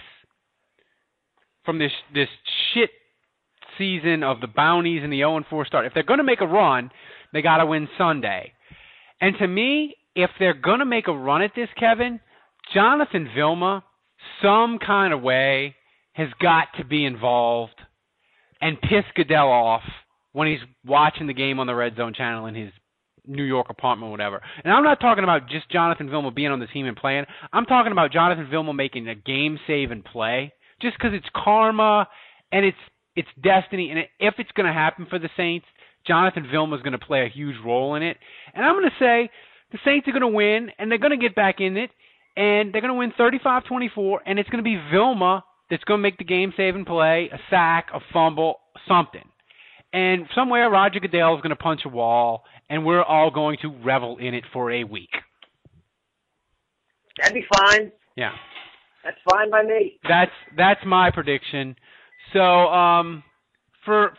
from 1.64 1.80
this 1.80 1.92
this 2.14 2.28
shit 2.74 2.90
season 3.80 4.22
of 4.22 4.42
the 4.42 4.48
bounties 4.48 5.02
and 5.04 5.12
the 5.12 5.18
0 5.18 5.38
and 5.38 5.46
4 5.48 5.66
start, 5.66 5.86
if 5.88 5.94
they're 5.96 6.04
gonna 6.04 6.24
make 6.24 6.42
a 6.42 6.48
run, 6.48 6.92
they 7.34 7.42
gotta 7.42 7.66
win 7.66 7.90
Sunday. 7.98 8.54
And 9.20 9.36
to 9.40 9.48
me, 9.48 9.96
if 10.16 10.30
they're 10.38 10.54
gonna 10.54 10.86
make 10.86 11.08
a 11.08 11.14
run 11.14 11.42
at 11.42 11.56
this, 11.56 11.70
Kevin, 11.80 12.20
Jonathan 12.74 13.30
Vilma, 13.36 13.84
some 14.44 14.78
kind 14.78 15.14
of 15.14 15.22
way, 15.22 15.76
has 16.14 16.30
got 16.42 16.68
to 16.78 16.84
be 16.84 17.06
involved 17.06 17.80
and 18.62 18.80
piss 18.82 19.06
Goodell 19.16 19.50
off 19.50 19.84
when 20.34 20.48
he's 20.48 20.60
watching 20.86 21.28
the 21.28 21.34
game 21.34 21.60
on 21.60 21.68
the 21.68 21.74
Red 21.74 21.96
Zone 21.96 22.14
channel 22.14 22.46
in 22.46 22.56
his 22.56 22.72
New 23.26 23.44
York 23.44 23.68
apartment 23.70 24.10
or 24.10 24.12
whatever. 24.12 24.42
And 24.64 24.74
I'm 24.74 24.84
not 24.84 25.00
talking 25.00 25.24
about 25.24 25.50
just 25.50 25.70
Jonathan 25.70 26.10
Vilma 26.10 26.32
being 26.32 26.52
on 26.52 26.60
the 26.60 26.68
team 26.68 26.86
and 26.86 26.98
playing. 26.98 27.26
I'm 27.54 27.66
talking 27.66 27.92
about 27.92 28.12
Jonathan 28.12 28.50
Vilma 28.50 28.74
making 28.74 29.08
a 29.08 29.16
game 29.16 29.60
save 29.68 29.92
and 29.92 30.04
play 30.04 30.52
just 30.82 30.98
because 30.98 31.14
it's 31.14 31.28
karma 31.36 32.08
and 32.52 32.66
it's 32.66 32.78
it's 33.20 33.28
destiny. 33.44 33.92
And 33.92 34.00
if 34.20 34.36
it's 34.38 34.52
going 34.52 34.68
to 34.68 34.74
happen 34.74 35.06
for 35.10 35.20
the 35.20 35.30
Saints, 35.36 35.66
Jonathan 36.08 36.48
Vilma 36.50 36.76
is 36.78 36.82
going 36.82 36.98
to 37.00 37.06
play 37.06 37.26
a 37.26 37.30
huge 37.30 37.56
role 37.64 37.96
in 37.96 38.04
it. 38.04 38.18
And 38.54 38.66
I'm 38.66 38.76
going 38.76 38.90
to 38.90 38.96
say 39.04 39.30
the 39.72 39.80
Saints 39.84 40.08
are 40.08 40.12
going 40.12 40.22
to 40.22 40.28
win 40.28 40.70
and 40.78 40.90
they're 40.90 40.98
going 40.98 41.18
to 41.18 41.24
get 41.28 41.36
back 41.36 41.60
in 41.60 41.78
it 41.78 41.92
and 42.36 42.74
they're 42.74 42.82
going 42.82 42.94
to 42.94 43.00
win 43.00 43.12
35-24 43.20 44.20
and 44.26 44.40
it's 44.40 44.50
going 44.50 44.64
to 44.64 44.68
be 44.68 44.80
Vilma 44.92 45.44
that's 45.70 45.84
going 45.84 46.00
to 46.00 46.02
make 46.02 46.18
the 46.18 46.24
game 46.24 46.54
save 46.58 46.76
and 46.76 46.86
play, 46.86 47.30
a 47.32 47.38
sack, 47.50 47.88
a 47.94 48.00
fumble, 48.14 48.56
something. 48.88 49.28
And 49.94 50.28
somewhere 50.36 50.70
Roger 50.70 51.00
Goodell 51.00 51.36
is 51.36 51.42
going 51.42 51.50
to 51.50 51.56
punch 51.56 51.82
a 51.86 51.90
wall, 51.90 52.44
and 52.70 52.86
we're 52.86 53.04
all 53.04 53.32
going 53.32 53.58
to 53.64 53.70
revel 53.84 54.18
in 54.18 54.34
it 54.36 54.44
for 54.54 54.72
a 54.72 54.84
week. 54.84 55.10
That'd 57.20 57.34
be 57.34 57.46
fine. 57.58 57.92
Yeah, 58.16 58.32
That's 59.04 59.18
fine 59.32 59.50
by 59.50 59.64
me. 59.64 60.00
that's 60.08 60.32
that's 60.58 60.82
my 60.86 61.10
prediction. 61.12 61.76
So 62.34 62.40
um, 62.40 63.24
for 63.86 64.14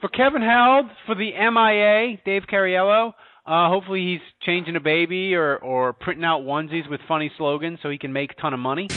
for 0.00 0.08
Kevin 0.08 0.42
Held 0.42 0.86
for 1.06 1.14
the 1.14 1.32
MIA, 1.32 2.18
Dave 2.24 2.42
Cariello. 2.50 3.12
Uh, 3.46 3.68
hopefully 3.68 4.12
he's 4.12 4.20
changing 4.42 4.76
a 4.76 4.80
baby 4.80 5.34
or, 5.34 5.56
or 5.56 5.92
printing 5.92 6.24
out 6.24 6.42
onesies 6.42 6.88
with 6.88 7.00
funny 7.08 7.32
slogans 7.36 7.78
so 7.82 7.90
he 7.90 7.98
can 7.98 8.12
make 8.12 8.32
a 8.32 8.34
ton 8.40 8.54
of 8.54 8.60
money. 8.60 8.88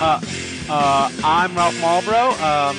Uh, 0.00 0.20
uh, 0.68 1.10
I'm 1.24 1.54
Ralph 1.56 1.74
Malbrough. 1.74 2.40
Um, 2.40 2.76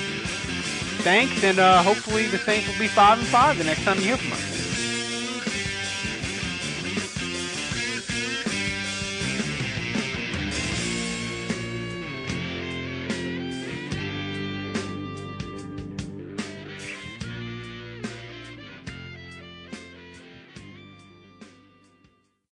thanks, 1.03 1.43
and 1.43 1.59
uh, 1.59 1.83
hopefully 1.83 2.27
the 2.27 2.37
Saints 2.37 2.67
will 2.67 2.79
be 2.79 2.87
five 2.87 3.19
and 3.19 3.27
five 3.27 3.57
the 3.57 3.63
next 3.63 3.83
time 3.83 3.97
you 3.97 4.03
hear 4.03 4.17
from 4.17 4.33
us. 4.33 4.56